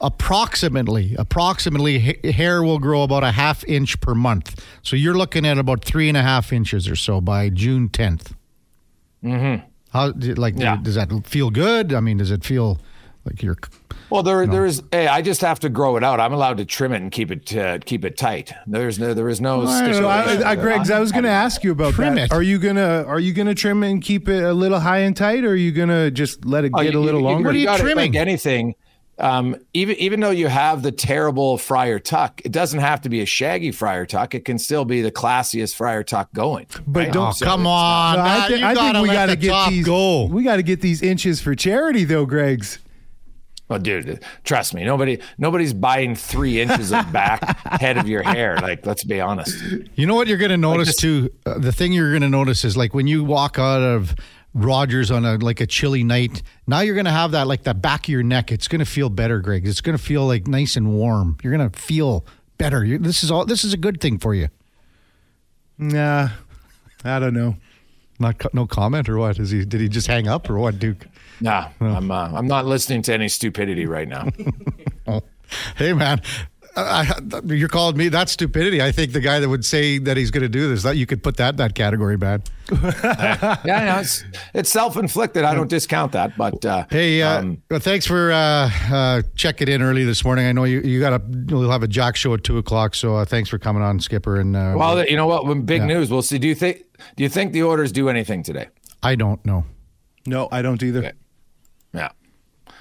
approximately, 0.00 1.14
approximately 1.18 1.98
ha- 2.00 2.32
hair 2.32 2.62
will 2.62 2.78
grow 2.78 3.02
about 3.02 3.24
a 3.24 3.32
half 3.32 3.62
inch 3.64 4.00
per 4.00 4.14
month. 4.14 4.64
So 4.82 4.96
you're 4.96 5.16
looking 5.16 5.44
at 5.44 5.58
about 5.58 5.84
three 5.84 6.08
and 6.08 6.16
a 6.16 6.22
half 6.22 6.50
inches 6.54 6.88
or 6.88 6.96
so 6.96 7.20
by 7.20 7.50
June 7.50 7.90
10th. 7.90 8.32
Mm-hmm. 9.24 9.64
How 9.92 10.12
like 10.36 10.54
Yeah. 10.56 10.76
does 10.82 10.94
that 10.96 11.10
feel 11.26 11.50
good? 11.50 11.92
I 11.94 12.00
mean, 12.00 12.18
does 12.18 12.30
it 12.30 12.44
feel 12.44 12.78
like 13.24 13.42
you're 13.42 13.56
Well, 14.10 14.22
there, 14.22 14.46
there 14.46 14.64
is. 14.66 14.82
Hey, 14.92 15.06
I 15.06 15.22
just 15.22 15.40
have 15.40 15.60
to 15.60 15.68
grow 15.68 15.96
it 15.96 16.04
out. 16.04 16.20
I'm 16.20 16.32
allowed 16.32 16.58
to 16.58 16.64
trim 16.64 16.92
it 16.92 17.02
and 17.02 17.10
keep 17.10 17.30
it 17.30 17.54
uh, 17.56 17.78
keep 17.84 18.04
it 18.04 18.16
tight. 18.16 18.52
There's 18.66 18.98
no, 18.98 19.12
there 19.14 19.28
is 19.28 19.40
no. 19.40 19.62
I, 19.66 19.90
don't 19.90 20.04
I, 20.04 20.50
I, 20.50 20.54
Greg's, 20.56 20.90
I 20.90 20.98
was 21.00 21.10
going 21.12 21.24
to 21.24 21.30
ask 21.30 21.64
you 21.64 21.72
about 21.72 21.94
Trim 21.94 22.14
that. 22.14 22.26
it. 22.26 22.32
Are 22.32 22.42
you 22.42 22.58
gonna 22.58 23.04
Are 23.06 23.18
you 23.20 23.32
gonna 23.32 23.54
trim 23.54 23.82
it 23.82 23.90
and 23.90 24.02
keep 24.02 24.28
it 24.28 24.42
a 24.44 24.52
little 24.52 24.80
high 24.80 24.98
and 25.00 25.16
tight, 25.16 25.44
or 25.44 25.50
are 25.50 25.54
you 25.56 25.72
gonna 25.72 26.10
just 26.10 26.44
let 26.44 26.64
it 26.64 26.72
Oh, 26.74 26.82
get 26.82 26.92
you- 26.92 26.98
a 26.98 27.00
little 27.00 27.20
you- 27.20 27.26
longer? 27.26 27.48
What 27.48 27.54
are 27.54 27.58
you 27.58 27.66
gotta- 27.66 27.82
trimming? 27.82 28.12
Like 28.12 28.20
anything, 28.20 28.74
um, 29.18 29.56
even 29.74 29.96
even 29.96 30.20
though 30.20 30.30
you 30.30 30.46
have 30.48 30.82
the 30.82 30.92
terrible 30.92 31.58
Friar 31.58 31.98
Tuck, 31.98 32.40
it 32.44 32.52
doesn't 32.52 32.80
have 32.80 33.00
to 33.02 33.08
be 33.08 33.20
a 33.20 33.26
shaggy 33.26 33.72
Friar 33.72 34.06
Tuck. 34.06 34.34
It 34.34 34.44
can 34.44 34.58
still 34.58 34.84
be 34.84 35.02
the 35.02 35.10
classiest 35.12 35.74
Friar 35.74 36.02
Tuck 36.04 36.32
going. 36.32 36.66
But 36.86 37.04
right? 37.06 37.12
don't- 37.12 37.28
Oh, 37.28 37.32
So 37.32 37.46
come 37.46 37.66
on! 37.66 38.16
No, 38.16 38.22
I, 38.22 38.48
thi- 38.48 38.56
you 38.56 38.64
I 38.66 38.74
think 38.74 38.96
we 39.02 39.08
got 39.08 39.26
to 39.26 39.30
the 39.32 39.36
get 39.36 39.70
these. 39.70 39.84
go. 39.86 40.26
We 40.26 40.42
got 40.44 40.56
to 40.56 40.62
get 40.62 40.80
these 40.80 41.02
inches 41.02 41.40
for 41.40 41.54
charity, 41.54 42.04
though, 42.04 42.26
Greg's. 42.26 42.78
Well, 43.68 43.78
dude, 43.78 44.24
trust 44.44 44.72
me. 44.72 44.82
Nobody, 44.82 45.18
nobody's 45.36 45.74
buying 45.74 46.14
three 46.16 46.58
inches 46.58 46.90
of 46.90 47.12
back 47.12 47.42
head 47.82 47.98
of 47.98 48.08
your 48.08 48.22
hair. 48.22 48.56
Like, 48.56 48.86
let's 48.86 49.04
be 49.04 49.20
honest. 49.20 49.62
You 49.94 50.06
know 50.06 50.14
what 50.14 50.26
you're 50.26 50.38
going 50.38 50.52
to 50.52 50.56
notice 50.56 50.88
just- 50.88 51.00
too. 51.00 51.28
Uh, 51.44 51.58
the 51.58 51.70
thing 51.70 51.92
you're 51.92 52.08
going 52.10 52.22
to 52.22 52.30
notice 52.30 52.64
is 52.64 52.78
like 52.78 52.94
when 52.94 53.06
you 53.06 53.24
walk 53.24 53.58
out 53.58 53.82
of 53.82 54.14
Rogers 54.64 55.10
on 55.10 55.24
a 55.24 55.36
like 55.36 55.60
a 55.60 55.66
chilly 55.66 56.04
night. 56.04 56.42
Now 56.66 56.80
you're 56.80 56.94
going 56.94 57.04
to 57.06 57.10
have 57.10 57.30
that 57.32 57.46
like 57.46 57.62
the 57.62 57.74
back 57.74 58.04
of 58.04 58.08
your 58.08 58.22
neck. 58.22 58.50
It's 58.52 58.68
going 58.68 58.80
to 58.80 58.84
feel 58.86 59.08
better, 59.08 59.40
Greg. 59.40 59.66
It's 59.66 59.80
going 59.80 59.96
to 59.96 60.02
feel 60.02 60.26
like 60.26 60.46
nice 60.46 60.76
and 60.76 60.92
warm. 60.94 61.36
You're 61.42 61.56
going 61.56 61.70
to 61.70 61.78
feel 61.78 62.24
better. 62.58 62.84
you 62.84 62.98
this 62.98 63.22
is 63.22 63.30
all. 63.30 63.44
This 63.44 63.64
is 63.64 63.72
a 63.72 63.76
good 63.76 64.00
thing 64.00 64.18
for 64.18 64.34
you. 64.34 64.48
Nah, 65.78 66.30
I 67.04 67.18
don't 67.18 67.34
know. 67.34 67.56
Not 68.18 68.38
co- 68.38 68.50
no 68.52 68.66
comment 68.66 69.08
or 69.08 69.16
what? 69.18 69.38
Is 69.38 69.50
he? 69.50 69.64
Did 69.64 69.80
he 69.80 69.88
just 69.88 70.08
hang 70.08 70.26
up 70.26 70.50
or 70.50 70.58
what, 70.58 70.78
Duke? 70.78 71.06
Nah, 71.40 71.68
I'm, 71.80 72.10
uh, 72.10 72.30
I'm 72.34 72.48
not 72.48 72.66
listening 72.66 73.02
to 73.02 73.14
any 73.14 73.28
stupidity 73.28 73.86
right 73.86 74.08
now. 74.08 74.28
Oh, 75.10 75.22
hey 75.76 75.94
man. 75.94 76.20
I, 76.82 77.12
I- 77.34 77.40
you're 77.52 77.68
calling 77.68 77.96
me 77.96 78.08
that 78.08 78.28
stupidity. 78.28 78.80
I 78.82 78.92
think 78.92 79.12
the 79.12 79.20
guy 79.20 79.40
that 79.40 79.48
would 79.48 79.64
say 79.64 79.98
that 79.98 80.16
he's 80.16 80.30
going 80.30 80.42
to 80.42 80.48
do 80.48 80.68
this, 80.68 80.82
that 80.82 80.96
you 80.96 81.06
could 81.06 81.22
put 81.22 81.36
that 81.38 81.50
in 81.50 81.56
that 81.56 81.74
category, 81.74 82.16
bad. 82.16 82.48
yeah, 82.70 83.56
yeah, 83.64 84.00
it's 84.00 84.24
it's 84.54 84.70
self 84.70 84.96
inflicted. 84.96 85.44
I 85.44 85.54
don't 85.54 85.70
discount 85.70 86.12
that, 86.12 86.36
but 86.36 86.64
uh, 86.64 86.84
Hey, 86.90 87.22
uh, 87.22 87.40
um, 87.40 87.62
well, 87.70 87.80
thanks 87.80 88.06
for 88.06 88.30
uh, 88.30 88.70
uh, 88.92 89.22
checking 89.36 89.68
in 89.68 89.80
early 89.82 90.04
this 90.04 90.22
morning. 90.24 90.46
I 90.46 90.52
know 90.52 90.64
you 90.64 90.80
you 90.82 91.00
got 91.00 91.14
a 91.14 91.22
you'll 91.48 91.70
have 91.70 91.82
a 91.82 91.88
jock 91.88 92.16
show 92.16 92.34
at 92.34 92.44
two 92.44 92.58
o'clock, 92.58 92.94
so 92.94 93.16
uh, 93.16 93.24
thanks 93.24 93.48
for 93.48 93.58
coming 93.58 93.82
on, 93.82 94.00
Skipper. 94.00 94.38
And 94.38 94.54
uh, 94.54 94.74
well, 94.76 95.02
you 95.06 95.16
know 95.16 95.26
what? 95.26 95.46
When 95.46 95.62
big 95.62 95.80
Yeah. 95.82 95.86
news, 95.86 96.10
we'll 96.10 96.20
see. 96.22 96.38
Do 96.38 96.46
you 96.46 96.54
think 96.54 96.82
do 97.16 97.22
you 97.22 97.28
think 97.30 97.52
the 97.52 97.62
Oilers 97.62 97.90
do 97.90 98.08
anything 98.10 98.42
today? 98.42 98.68
I 99.02 99.14
don't 99.14 99.42
know. 99.46 99.64
No, 100.26 100.48
I 100.52 100.60
don't 100.60 100.82
either. 100.82 100.98
Okay. 100.98 101.12
Yeah, 101.94 102.10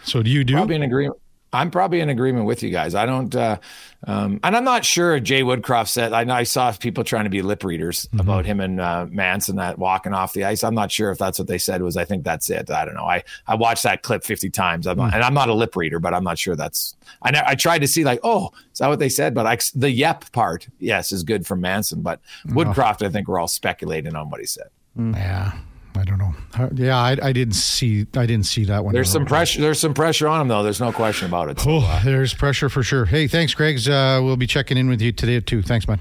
So 0.04 0.22
do 0.22 0.30
you 0.30 0.44
do? 0.44 0.54
probably 0.56 0.76
in 0.76 0.84
agreement. 0.84 1.18
I'm 1.58 1.72
probably 1.72 2.02
in 2.02 2.10
agreement 2.10 2.46
with 2.46 2.62
you 2.62 2.70
guys. 2.70 2.94
I 2.94 3.06
don't, 3.06 3.36
uh, 3.36 3.58
um, 4.06 4.40
and 4.44 4.56
I'm 4.56 4.64
not 4.64 4.86
sure 4.86 5.20
Jay 5.20 5.42
Woodcroft 5.42 5.88
said. 5.88 6.14
I 6.14 6.24
know 6.24 6.36
I 6.36 6.44
saw 6.44 6.72
people 6.72 7.04
trying 7.04 7.24
to 7.24 7.32
be 7.32 7.42
lip 7.42 7.64
readers 7.64 8.06
mm-hmm. 8.06 8.20
about 8.20 8.46
him 8.46 8.60
and 8.60 8.80
uh, 8.80 9.08
Manson 9.10 9.56
that 9.56 9.80
walking 9.80 10.14
off 10.14 10.34
the 10.34 10.46
ice. 10.46 10.64
I'm 10.64 10.76
not 10.76 10.92
sure 10.92 11.10
if 11.10 11.18
that's 11.18 11.40
what 11.40 11.48
they 11.48 11.58
said. 11.58 11.82
Was 11.82 11.98
I 11.98 12.06
think 12.06 12.24
that's 12.24 12.50
it. 12.52 12.70
I 12.70 12.86
don't 12.86 12.94
know. 12.94 13.06
I 13.06 13.24
I 13.48 13.56
watched 13.56 13.84
that 13.84 14.04
clip 14.04 14.24
50 14.24 14.52
times. 14.52 14.86
I'm 14.86 14.98
mm-hmm. 14.98 15.14
and 15.14 15.24
I'm 15.24 15.34
not 15.34 15.50
a 15.50 15.54
lip 15.54 15.76
reader, 15.76 16.00
but 16.00 16.14
I'm 16.14 16.24
not 16.24 16.38
sure 16.38 16.56
that's. 16.56 16.96
I 17.24 17.44
I 17.46 17.56
tried 17.56 17.80
to 17.80 17.88
see 17.88 18.04
like, 18.04 18.20
oh, 18.24 18.52
is 18.72 18.80
that 18.80 18.88
what 18.88 19.00
they 19.00 19.10
said? 19.10 19.34
But 19.34 19.48
I, 19.48 19.58
the 19.74 19.90
yep 19.90 20.32
part, 20.32 20.68
yes, 20.80 21.12
is 21.12 21.24
good 21.24 21.48
for 21.48 21.56
Manson. 21.56 22.02
But 22.02 22.22
Woodcroft, 22.48 23.04
I 23.04 23.10
think 23.10 23.28
we're 23.28 23.40
all 23.40 23.48
speculating 23.48 24.16
on 24.16 24.30
what 24.30 24.40
he 24.40 24.46
said. 24.46 24.68
Yeah. 24.96 25.54
I 25.98 26.04
don't 26.04 26.18
know. 26.18 26.34
Uh, 26.54 26.70
yeah, 26.74 26.98
I, 26.98 27.18
I, 27.22 27.32
didn't 27.34 27.56
see. 27.56 28.06
I 28.16 28.26
didn't 28.26 28.46
see 28.46 28.66
that 28.66 28.84
one. 28.84 28.94
There's 28.94 29.12
some 29.12 29.26
pressure. 29.26 29.62
There's 29.62 29.80
some 29.80 29.94
pressure 29.94 30.28
on 30.28 30.42
him, 30.42 30.48
though. 30.48 30.64
There's 30.64 30.80
no 30.80 30.92
question 30.92 31.28
about 31.28 31.50
it. 31.50 31.60
So, 31.60 31.80
oh, 31.82 32.02
there's 32.04 32.34
pressure 32.34 32.70
for 32.70 32.84
sure. 32.84 33.06
Hey, 33.06 33.28
thanks, 33.28 33.54
Greg's. 33.54 33.88
Uh, 33.88 34.22
we'll 34.24 34.38
be 34.38 34.48
checking 34.48 34.78
in 34.78 34.90
with 34.90 35.02
you 35.02 35.12
today 35.12 35.40
too. 35.40 35.62
Thanks, 35.62 35.88
man. 35.88 36.00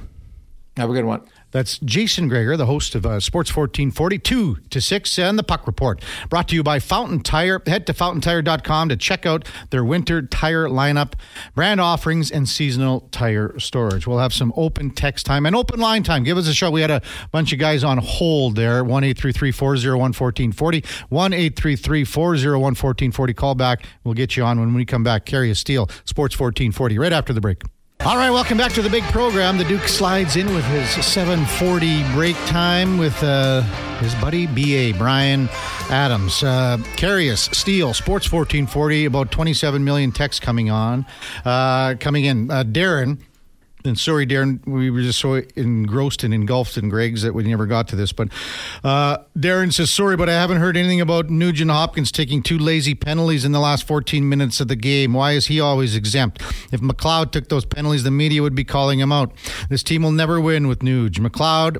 Have 0.77 0.91
a 0.91 0.93
good 0.93 1.05
one. 1.05 1.23
That's 1.57 1.79
Jason 1.79 2.29
Gregor, 2.29 2.55
the 2.59 2.67
host 2.67 2.95
of 2.95 3.07
uh, 3.07 3.19
Sports 3.19 3.49
1442 3.49 4.57
to 4.69 4.79
6 4.79 5.19
and 5.19 5.39
the 5.39 5.43
Puck 5.43 5.67
Report. 5.67 6.05
Brought 6.29 6.49
to 6.49 6.55
you 6.55 6.63
by 6.63 6.79
Fountain 6.79 7.21
Tire. 7.21 7.63
Head 7.67 7.87
to 7.87 7.95
fountaintire.com 7.95 8.91
to 8.91 8.97
check 8.99 9.25
out 9.25 9.49
their 9.71 9.83
winter 9.83 10.21
tire 10.21 10.69
lineup, 10.69 11.15
brand 11.55 11.81
offerings, 11.81 12.31
and 12.31 12.47
seasonal 12.47 13.09
tire 13.11 13.59
storage. 13.59 14.07
We'll 14.07 14.19
have 14.19 14.35
some 14.35 14.53
open 14.55 14.91
text 14.91 15.25
time 15.25 15.47
and 15.47 15.57
open 15.57 15.81
line 15.81 16.03
time. 16.03 16.25
Give 16.25 16.37
us 16.37 16.47
a 16.47 16.53
show. 16.53 16.71
We 16.71 16.83
had 16.83 16.91
a 16.91 17.01
bunch 17.33 17.55
of 17.55 17.59
guys 17.59 17.83
on 17.83 17.97
hold 17.97 18.57
there. 18.57 18.85
1 18.85 19.15
401 19.15 20.13
1440. 20.13 20.85
1 21.09 21.33
401 22.05 22.61
1440. 22.61 23.33
Call 23.33 23.55
back. 23.55 23.87
We'll 24.05 24.13
get 24.13 24.37
you 24.37 24.45
on 24.45 24.61
when 24.61 24.75
we 24.75 24.85
come 24.85 25.05
back. 25.05 25.25
Karius 25.25 25.57
Steele, 25.57 25.87
Sports 26.05 26.39
1440, 26.39 26.99
right 26.99 27.15
after 27.15 27.33
the 27.33 27.41
break. 27.41 27.63
All 28.07 28.17
right, 28.17 28.31
welcome 28.31 28.57
back 28.57 28.71
to 28.75 28.83
the 28.83 28.89
big 28.89 29.03
program. 29.11 29.59
The 29.59 29.65
Duke 29.65 29.89
slides 29.89 30.37
in 30.37 30.55
with 30.55 30.65
his 30.67 30.89
740 31.05 32.05
break 32.13 32.37
time 32.47 32.99
with 32.99 33.21
uh, 33.21 33.63
his 33.99 34.15
buddy 34.15 34.47
BA 34.47 34.97
Brian 34.97 35.49
Adams. 35.91 36.41
Uh, 36.41 36.79
Steele, 37.51 37.93
Sports 37.93 38.31
1440, 38.31 39.07
about 39.07 39.33
27 39.33 39.83
million 39.83 40.13
texts 40.13 40.39
coming 40.39 40.71
on, 40.71 41.05
uh, 41.45 41.97
coming 41.99 42.27
in. 42.27 42.49
Uh, 42.49 42.63
Darren 42.63 43.19
and 43.87 43.99
sorry, 43.99 44.27
Darren, 44.27 44.67
we 44.67 44.91
were 44.91 45.01
just 45.01 45.19
so 45.19 45.43
engrossed 45.55 46.25
and 46.25 46.35
engulfed 46.35 46.77
in 46.77 46.89
Greg's 46.89 47.23
that 47.23 47.33
we 47.33 47.45
never 47.45 47.67
got 47.67 47.89
to 47.89 47.97
this. 47.97 48.13
But 48.13 48.29
uh, 48.85 49.19
Darren 49.37 49.73
says, 49.73 49.91
sorry, 49.91 50.17
but 50.17 50.29
I 50.29 50.33
haven't 50.33 50.59
heard 50.59 50.77
anything 50.77 51.01
about 51.01 51.31
Nugent 51.31 51.71
Hopkins 51.71 52.13
taking 52.13 52.43
two 52.43 52.59
lazy 52.59 52.95
penalties 52.95 53.45
in 53.45 53.53
the 53.53 53.61
last 53.61 53.87
14 53.87 54.29
minutes 54.29 54.61
of 54.61 54.69
the 54.69 54.77
game. 54.77 55.13
Why 55.13 55.33
is 55.33 55.47
he 55.47 55.61
always 55.61 55.97
exempt? 55.97 56.43
If 56.73 56.81
McLeod 56.81 57.31
took 57.31 57.49
those 57.49 57.65
penalties, 57.65 58.03
the 58.03 58.11
media 58.11 58.43
would 58.43 58.55
be 58.55 58.65
calling 58.65 58.99
him 58.99 59.13
out. 59.13 59.33
This 59.71 59.83
team 59.83 60.03
will 60.03 60.13
never 60.13 60.41
win 60.41 60.69
with 60.69 60.81
Nuge. 60.81 61.19
McLeod, 61.19 61.77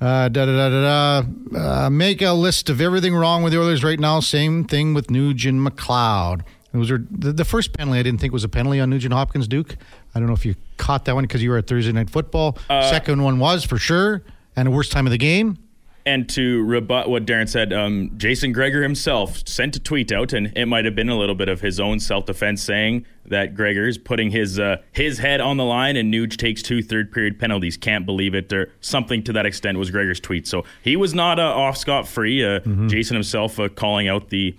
uh, 0.00 0.28
da, 0.28 0.44
da, 0.44 0.44
da, 0.46 0.68
da, 0.68 1.22
da. 1.22 1.86
Uh, 1.86 1.90
make 1.90 2.20
a 2.20 2.32
list 2.32 2.68
of 2.68 2.80
everything 2.80 3.14
wrong 3.14 3.42
with 3.42 3.52
the 3.52 3.60
Oilers 3.60 3.84
right 3.84 4.00
now. 4.00 4.20
Same 4.20 4.64
thing 4.64 4.92
with 4.92 5.06
Nuge 5.06 5.48
and 5.48 5.66
McLeod. 5.66 6.42
Those 6.74 6.90
are 6.90 6.98
the, 7.08 7.32
the 7.32 7.44
first 7.44 7.72
penalty 7.72 8.00
I 8.00 8.02
didn't 8.02 8.20
think 8.20 8.32
was 8.32 8.42
a 8.42 8.48
penalty 8.48 8.80
on 8.80 8.90
Nugent 8.90 9.14
Hopkins 9.14 9.46
Duke. 9.46 9.76
I 10.14 10.18
don't 10.18 10.26
know 10.26 10.34
if 10.34 10.44
you 10.44 10.56
caught 10.76 11.04
that 11.04 11.14
one 11.14 11.22
because 11.22 11.40
you 11.40 11.50
were 11.50 11.58
at 11.58 11.68
Thursday 11.68 11.92
Night 11.92 12.10
Football. 12.10 12.58
Uh, 12.68 12.90
Second 12.90 13.22
one 13.22 13.38
was 13.38 13.64
for 13.64 13.78
sure, 13.78 14.22
and 14.56 14.66
the 14.66 14.72
worst 14.72 14.90
time 14.90 15.06
of 15.06 15.12
the 15.12 15.18
game. 15.18 15.58
And 16.06 16.28
to 16.30 16.62
rebut 16.64 17.08
what 17.08 17.24
Darren 17.24 17.48
said, 17.48 17.72
um, 17.72 18.10
Jason 18.18 18.52
Gregor 18.52 18.82
himself 18.82 19.46
sent 19.48 19.76
a 19.76 19.80
tweet 19.80 20.12
out, 20.12 20.34
and 20.34 20.52
it 20.54 20.66
might 20.66 20.84
have 20.84 20.94
been 20.94 21.08
a 21.08 21.16
little 21.16 21.36
bit 21.36 21.48
of 21.48 21.60
his 21.62 21.80
own 21.80 22.00
self 22.00 22.26
defense, 22.26 22.62
saying 22.62 23.06
that 23.24 23.54
Gregor's 23.54 23.96
putting 23.96 24.30
his 24.30 24.58
uh, 24.58 24.78
his 24.92 25.18
head 25.18 25.40
on 25.40 25.56
the 25.56 25.64
line, 25.64 25.96
and 25.96 26.12
Nuge 26.12 26.36
takes 26.36 26.60
two 26.60 26.82
third 26.82 27.12
period 27.12 27.38
penalties. 27.38 27.76
Can't 27.76 28.04
believe 28.04 28.34
it, 28.34 28.52
or 28.52 28.70
something 28.80 29.22
to 29.22 29.32
that 29.32 29.46
extent 29.46 29.78
was 29.78 29.90
Gregor's 29.90 30.20
tweet. 30.20 30.46
So 30.48 30.64
he 30.82 30.96
was 30.96 31.14
not 31.14 31.38
uh, 31.38 31.44
off 31.44 31.78
scot 31.78 32.06
free. 32.06 32.44
Uh, 32.44 32.60
mm-hmm. 32.60 32.88
Jason 32.88 33.14
himself 33.14 33.58
uh, 33.58 33.68
calling 33.70 34.08
out 34.08 34.28
the 34.28 34.54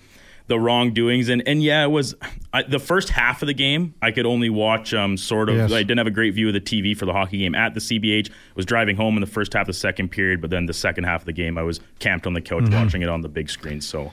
the 0.47 0.59
wrongdoings. 0.59 1.29
And 1.29 1.47
and 1.47 1.63
yeah, 1.63 1.83
it 1.83 1.89
was 1.89 2.15
I, 2.53 2.63
the 2.63 2.79
first 2.79 3.09
half 3.09 3.41
of 3.41 3.47
the 3.47 3.53
game. 3.53 3.95
I 4.01 4.11
could 4.11 4.25
only 4.25 4.49
watch 4.49 4.93
um 4.93 5.17
sort 5.17 5.49
of. 5.49 5.55
Yes. 5.55 5.71
I 5.71 5.83
didn't 5.83 5.97
have 5.97 6.07
a 6.07 6.11
great 6.11 6.33
view 6.33 6.47
of 6.47 6.53
the 6.53 6.61
TV 6.61 6.97
for 6.97 7.05
the 7.05 7.13
hockey 7.13 7.37
game 7.39 7.55
at 7.55 7.73
the 7.73 7.79
CBH. 7.79 8.31
Was 8.55 8.65
driving 8.65 8.95
home 8.95 9.15
in 9.15 9.21
the 9.21 9.27
first 9.27 9.53
half 9.53 9.63
of 9.63 9.67
the 9.67 9.73
second 9.73 10.09
period, 10.09 10.41
but 10.41 10.49
then 10.49 10.65
the 10.65 10.73
second 10.73 11.05
half 11.05 11.21
of 11.21 11.25
the 11.25 11.33
game, 11.33 11.57
I 11.57 11.63
was 11.63 11.79
camped 11.99 12.27
on 12.27 12.33
the 12.33 12.41
couch 12.41 12.63
mm-hmm. 12.63 12.73
watching 12.73 13.01
it 13.01 13.09
on 13.09 13.21
the 13.21 13.29
big 13.29 13.49
screen. 13.49 13.81
So. 13.81 14.11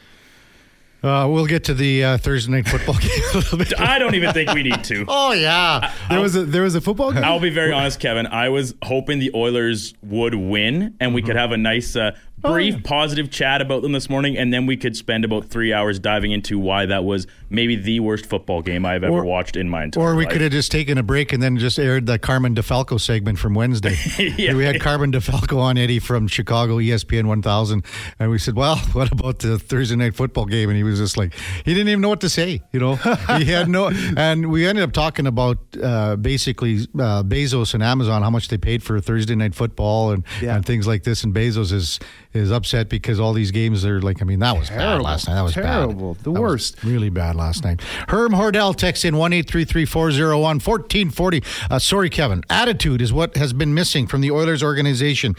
Uh, 1.02 1.26
we'll 1.28 1.46
get 1.46 1.64
to 1.64 1.74
the 1.74 2.04
uh, 2.04 2.16
Thursday 2.16 2.52
night 2.52 2.68
football 2.68 2.94
game 3.00 3.10
a 3.34 3.36
little 3.36 3.58
bit. 3.58 3.78
I 3.80 3.98
don't 3.98 4.14
even 4.14 4.32
think 4.32 4.52
we 4.52 4.62
need 4.62 4.84
to. 4.84 5.04
oh 5.08 5.32
yeah, 5.32 5.92
there 6.08 6.20
was 6.20 6.36
a 6.36 6.44
there 6.44 6.62
was 6.62 6.76
a 6.76 6.80
football 6.80 7.10
game. 7.10 7.24
I'll 7.24 7.40
be 7.40 7.50
very 7.50 7.72
honest, 7.72 7.98
Kevin. 7.98 8.28
I 8.28 8.50
was 8.50 8.74
hoping 8.84 9.18
the 9.18 9.32
Oilers 9.34 9.94
would 10.02 10.36
win 10.36 10.94
and 11.00 11.12
we 11.12 11.20
mm-hmm. 11.20 11.26
could 11.26 11.36
have 11.36 11.50
a 11.50 11.56
nice 11.56 11.96
uh, 11.96 12.16
brief, 12.42 12.74
oh, 12.74 12.76
yeah. 12.78 12.82
positive 12.84 13.30
chat 13.30 13.60
about 13.62 13.82
them 13.82 13.92
this 13.92 14.10
morning, 14.10 14.36
and 14.36 14.52
then 14.52 14.66
we 14.66 14.76
could 14.76 14.96
spend 14.96 15.24
about 15.24 15.46
three 15.46 15.72
hours 15.72 15.98
diving 15.98 16.32
into 16.32 16.58
why 16.58 16.86
that 16.86 17.04
was 17.04 17.26
maybe 17.50 17.76
the 17.76 18.00
worst 18.00 18.26
football 18.26 18.62
game 18.62 18.84
I've 18.84 19.04
ever 19.04 19.18
or, 19.18 19.24
watched 19.24 19.56
in 19.56 19.68
my 19.68 19.84
entire 19.84 20.04
life. 20.04 20.12
Or 20.12 20.16
we 20.16 20.24
life. 20.24 20.32
could 20.32 20.40
have 20.40 20.52
just 20.52 20.72
taken 20.72 20.98
a 20.98 21.02
break 21.02 21.32
and 21.32 21.42
then 21.42 21.56
just 21.58 21.78
aired 21.78 22.06
the 22.06 22.18
Carmen 22.18 22.54
DeFalco 22.54 23.00
segment 23.00 23.38
from 23.38 23.54
Wednesday. 23.54 23.96
yeah. 24.36 24.54
We 24.54 24.64
had 24.64 24.80
Carmen 24.80 25.12
DeFalco 25.12 25.58
on 25.58 25.78
Eddie 25.78 25.98
from 25.98 26.26
Chicago, 26.28 26.78
ESPN 26.78 27.26
1000, 27.26 27.84
and 28.18 28.30
we 28.30 28.38
said, 28.38 28.56
well, 28.56 28.76
what 28.92 29.12
about 29.12 29.40
the 29.40 29.58
Thursday 29.58 29.96
night 29.96 30.14
football 30.14 30.46
game? 30.46 30.68
And 30.68 30.76
he 30.76 30.82
was 30.82 30.98
just 30.98 31.16
like, 31.16 31.34
he 31.64 31.74
didn't 31.74 31.88
even 31.88 32.00
know 32.00 32.08
what 32.08 32.20
to 32.22 32.28
say, 32.28 32.62
you 32.72 32.80
know? 32.80 32.94
he 33.36 33.44
had 33.44 33.68
no, 33.68 33.90
and 34.16 34.50
we 34.50 34.66
ended 34.66 34.84
up 34.84 34.92
talking 34.92 35.26
about 35.26 35.58
uh, 35.82 36.16
basically 36.16 36.80
uh, 36.94 37.22
Bezos 37.22 37.74
and 37.74 37.82
Amazon, 37.82 38.22
how 38.22 38.30
much 38.30 38.48
they 38.48 38.58
paid 38.58 38.82
for 38.82 39.00
Thursday 39.00 39.34
night 39.34 39.54
football 39.54 40.10
and, 40.10 40.24
yeah. 40.40 40.56
and 40.56 40.64
things 40.64 40.86
like 40.86 41.04
this. 41.04 41.24
And 41.24 41.34
Bezos 41.34 41.72
is 41.72 42.00
is 42.34 42.50
upset 42.50 42.88
because 42.88 43.20
all 43.20 43.32
these 43.32 43.50
games 43.50 43.84
are 43.84 44.00
like, 44.00 44.22
I 44.22 44.24
mean, 44.24 44.38
that 44.40 44.56
was 44.58 44.68
terrible. 44.68 44.98
bad 44.98 45.02
last 45.02 45.28
night. 45.28 45.34
That 45.34 45.42
was 45.42 45.54
terrible. 45.54 46.14
Bad. 46.14 46.24
The 46.24 46.32
that 46.32 46.40
worst. 46.40 46.82
really 46.82 47.10
bad 47.10 47.36
last 47.36 47.64
night. 47.64 47.80
Herm 48.08 48.32
Hordell 48.32 48.74
texts 48.74 49.04
in 49.04 49.16
1 49.16 49.42
401 49.42 50.40
1440. 50.40 51.42
Uh, 51.70 51.78
sorry, 51.78 52.08
Kevin. 52.10 52.42
Attitude 52.48 53.02
is 53.02 53.12
what 53.12 53.36
has 53.36 53.52
been 53.52 53.74
missing 53.74 54.06
from 54.06 54.20
the 54.20 54.30
Oilers 54.30 54.62
organization. 54.62 55.34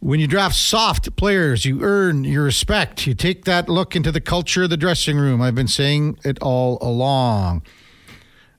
When 0.00 0.20
you 0.20 0.26
draft 0.26 0.54
soft 0.54 1.16
players, 1.16 1.64
you 1.64 1.82
earn 1.82 2.24
your 2.24 2.44
respect. 2.44 3.06
You 3.06 3.14
take 3.14 3.46
that 3.46 3.70
look 3.70 3.96
into 3.96 4.12
the 4.12 4.20
culture 4.20 4.64
of 4.64 4.70
the 4.70 4.76
dressing 4.76 5.16
room. 5.16 5.40
I've 5.40 5.54
been 5.54 5.68
saying 5.68 6.18
it 6.24 6.38
all 6.42 6.76
along. 6.82 7.62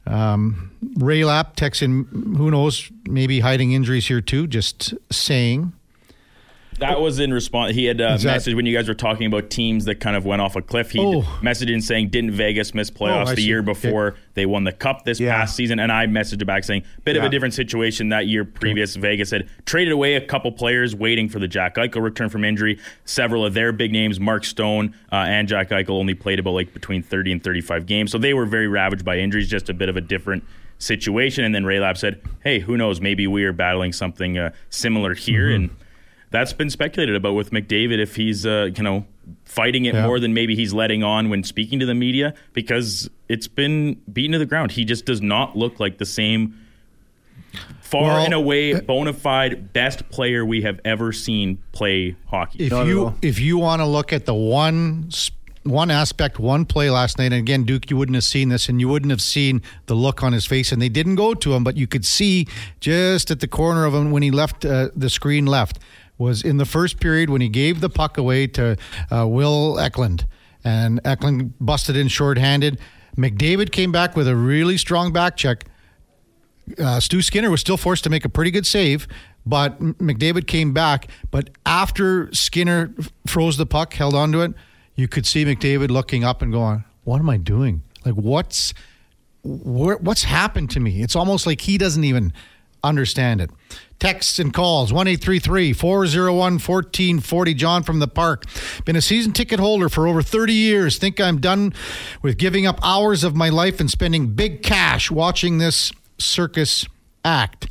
Um, 0.07 0.71
Ray 0.97 1.23
Lapp 1.23 1.55
texts 1.55 1.83
in, 1.83 2.05
who 2.37 2.49
knows, 2.49 2.91
maybe 3.07 3.41
hiding 3.41 3.73
injuries 3.73 4.07
here 4.07 4.21
too, 4.21 4.47
just 4.47 4.95
saying. 5.11 5.73
That 6.79 6.99
was 6.99 7.19
in 7.19 7.33
response. 7.33 7.73
He 7.73 7.85
had 7.85 8.01
a 8.01 8.13
uh, 8.13 8.19
message 8.23 8.53
when 8.53 8.65
you 8.65 8.75
guys 8.75 8.87
were 8.87 8.93
talking 8.93 9.27
about 9.27 9.49
teams 9.49 9.85
that 9.85 10.01
kind 10.01 10.15
of 10.15 10.25
went 10.25 10.41
off 10.41 10.57
a 10.57 10.61
cliff. 10.61 10.91
He 10.91 10.99
oh. 10.99 11.21
messaged 11.41 11.73
in 11.73 11.81
saying, 11.81 12.09
"Didn't 12.09 12.31
Vegas 12.31 12.73
miss 12.73 12.91
playoffs 12.91 13.29
oh, 13.29 13.35
the 13.35 13.41
year 13.41 13.61
before 13.61 14.07
okay. 14.07 14.17
they 14.33 14.45
won 14.45 14.65
the 14.65 14.73
cup 14.73 15.05
this 15.05 15.19
yeah. 15.19 15.33
past 15.33 15.55
season?" 15.55 15.79
And 15.79 15.91
I 15.91 16.05
messaged 16.07 16.45
back 16.45 16.65
saying, 16.65 16.83
"Bit 17.05 17.15
yeah. 17.15 17.21
of 17.21 17.27
a 17.27 17.29
different 17.29 17.53
situation 17.53 18.09
that 18.09 18.27
year. 18.27 18.43
Previous. 18.43 18.95
Vegas 18.95 19.31
had 19.31 19.47
traded 19.65 19.93
away 19.93 20.15
a 20.15 20.21
couple 20.21 20.51
players 20.51 20.95
waiting 20.95 21.29
for 21.29 21.39
the 21.39 21.47
Jack 21.47 21.75
Eichel 21.75 22.01
return 22.01 22.29
from 22.29 22.43
injury. 22.43 22.79
Several 23.05 23.45
of 23.45 23.53
their 23.53 23.71
big 23.71 23.91
names, 23.91 24.19
Mark 24.19 24.43
Stone 24.43 24.93
uh, 25.11 25.15
and 25.15 25.47
Jack 25.47 25.69
Eichel, 25.69 25.91
only 25.91 26.13
played 26.13 26.39
about 26.39 26.51
like 26.51 26.73
between 26.73 27.01
30 27.01 27.31
and 27.33 27.43
35 27.43 27.85
games, 27.85 28.11
so 28.11 28.17
they 28.17 28.33
were 28.33 28.45
very 28.45 28.67
ravaged 28.67 29.05
by 29.05 29.17
injuries. 29.17 29.49
Just 29.49 29.69
a 29.69 29.73
bit 29.73 29.89
of 29.89 29.97
a 29.97 30.01
different." 30.01 30.43
situation 30.77 31.45
and 31.45 31.55
then 31.55 31.63
Ray 31.63 31.79
Lab 31.79 31.97
said 31.97 32.21
hey 32.43 32.59
who 32.59 32.75
knows 32.75 32.99
maybe 32.99 33.27
we 33.27 33.45
are 33.45 33.53
battling 33.53 33.93
something 33.93 34.37
uh, 34.37 34.51
similar 34.69 35.13
here 35.13 35.45
mm-hmm. 35.45 35.55
and 35.55 35.77
that's 36.35 36.53
been 36.53 36.69
speculated 36.69 37.15
about 37.15 37.33
with 37.33 37.51
McDavid 37.51 37.99
if 37.99 38.15
he's 38.15 38.45
uh, 38.45 38.69
you 38.75 38.83
know 38.83 39.05
fighting 39.45 39.85
it 39.85 39.95
yeah. 39.95 40.05
more 40.05 40.19
than 40.19 40.33
maybe 40.33 40.55
he's 40.55 40.73
letting 40.73 41.01
on 41.01 41.29
when 41.29 41.43
speaking 41.43 41.79
to 41.79 41.85
the 41.85 41.95
media 41.95 42.33
because 42.53 43.09
it's 43.29 43.47
been 43.47 43.95
beaten 44.11 44.33
to 44.33 44.39
the 44.39 44.45
ground. 44.45 44.71
He 44.71 44.83
just 44.85 45.05
does 45.05 45.21
not 45.21 45.57
look 45.57 45.79
like 45.79 45.97
the 45.97 46.05
same 46.05 46.59
far 47.79 48.03
well, 48.03 48.25
and 48.25 48.33
away 48.33 48.73
uh, 48.73 48.81
bona 48.81 49.13
fide 49.13 49.71
best 49.71 50.09
player 50.09 50.45
we 50.45 50.61
have 50.63 50.79
ever 50.83 51.13
seen 51.13 51.57
play 51.71 52.17
hockey. 52.27 52.65
If 52.65 52.71
you 52.71 53.15
if 53.21 53.39
you 53.39 53.57
want 53.57 53.81
to 53.81 53.85
look 53.85 54.11
at 54.11 54.25
the 54.25 54.33
one 54.33 55.09
one 55.63 55.89
aspect, 55.89 56.37
one 56.37 56.65
play 56.65 56.91
last 56.91 57.17
night, 57.17 57.25
and 57.25 57.35
again, 57.35 57.63
Duke, 57.63 57.89
you 57.89 57.97
wouldn't 57.97 58.13
have 58.15 58.23
seen 58.23 58.49
this, 58.49 58.69
and 58.69 58.79
you 58.79 58.87
wouldn't 58.87 59.09
have 59.09 59.21
seen 59.21 59.63
the 59.87 59.95
look 59.95 60.21
on 60.21 60.31
his 60.31 60.45
face, 60.45 60.71
and 60.71 60.79
they 60.79 60.89
didn't 60.89 61.15
go 61.15 61.33
to 61.33 61.53
him, 61.55 61.63
but 61.63 61.75
you 61.75 61.87
could 61.87 62.05
see 62.05 62.47
just 62.81 63.31
at 63.31 63.39
the 63.39 63.47
corner 63.47 63.85
of 63.85 63.93
him 63.93 64.11
when 64.11 64.21
he 64.21 64.29
left 64.29 64.63
uh, 64.63 64.89
the 64.95 65.09
screen 65.09 65.45
left 65.47 65.79
was 66.17 66.43
in 66.43 66.57
the 66.57 66.65
first 66.65 66.99
period 66.99 67.29
when 67.29 67.41
he 67.41 67.49
gave 67.49 67.81
the 67.81 67.89
puck 67.89 68.17
away 68.17 68.47
to 68.47 68.77
uh, 69.11 69.27
Will 69.27 69.79
Eklund, 69.79 70.25
and 70.63 70.99
Eklund 71.03 71.53
busted 71.59 71.95
in 71.95 72.07
shorthanded. 72.07 72.79
McDavid 73.17 73.71
came 73.71 73.91
back 73.91 74.15
with 74.15 74.27
a 74.27 74.35
really 74.35 74.77
strong 74.77 75.13
back 75.13 75.37
check. 75.37 75.65
Uh, 76.79 76.99
Stu 76.99 77.21
Skinner 77.21 77.49
was 77.49 77.61
still 77.61 77.77
forced 77.77 78.03
to 78.05 78.09
make 78.09 78.25
a 78.25 78.29
pretty 78.29 78.51
good 78.51 78.65
save, 78.65 79.07
but 79.45 79.79
McDavid 79.79 80.47
came 80.47 80.73
back. 80.73 81.09
But 81.31 81.51
after 81.65 82.33
Skinner 82.33 82.93
froze 83.27 83.57
the 83.57 83.65
puck, 83.65 83.93
held 83.93 84.15
onto 84.15 84.41
it, 84.41 84.53
you 84.95 85.07
could 85.07 85.25
see 85.25 85.45
McDavid 85.45 85.89
looking 85.89 86.23
up 86.23 86.41
and 86.41 86.51
going, 86.51 86.83
"What 87.03 87.19
am 87.19 87.29
I 87.29 87.37
doing? 87.37 87.83
Like 88.05 88.15
what's 88.15 88.73
what's 89.43 90.23
happened 90.23 90.71
to 90.71 90.79
me? 90.79 91.01
It's 91.03 91.15
almost 91.15 91.45
like 91.45 91.61
he 91.61 91.77
doesn't 91.77 92.03
even 92.03 92.33
understand 92.85 93.41
it. 93.41 93.49
Texts 93.99 94.39
and 94.39 94.53
calls 94.53 94.91
1 94.91 95.17
401 95.17 96.35
1440. 96.35 97.53
John 97.53 97.83
from 97.83 97.99
the 97.99 98.07
park. 98.07 98.43
Been 98.83 98.95
a 98.95 99.01
season 99.01 99.31
ticket 99.31 99.59
holder 99.59 99.89
for 99.89 100.07
over 100.07 100.21
30 100.21 100.53
years. 100.53 100.97
Think 100.97 101.19
I'm 101.19 101.39
done 101.39 101.73
with 102.21 102.37
giving 102.37 102.65
up 102.65 102.79
hours 102.83 103.23
of 103.23 103.35
my 103.35 103.49
life 103.49 103.79
and 103.79 103.89
spending 103.89 104.27
big 104.33 104.63
cash 104.63 105.09
watching 105.09 105.57
this 105.57 105.91
circus 106.17 106.85
act. 107.23 107.67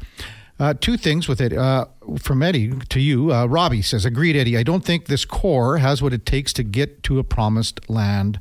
Uh, 0.58 0.72
two 0.72 0.96
things 0.96 1.28
with 1.28 1.40
it. 1.40 1.52
Uh, 1.52 1.86
from 2.18 2.42
Eddie 2.42 2.72
to 2.88 3.00
you, 3.00 3.32
uh, 3.32 3.46
Robbie 3.46 3.82
says, 3.82 4.04
Agreed, 4.04 4.36
Eddie. 4.36 4.56
I 4.56 4.62
don't 4.62 4.84
think 4.84 5.06
this 5.06 5.24
core 5.24 5.78
has 5.78 6.00
what 6.00 6.12
it 6.12 6.24
takes 6.24 6.52
to 6.54 6.62
get 6.62 7.02
to 7.04 7.18
a 7.18 7.24
promised 7.24 7.90
land 7.90 8.38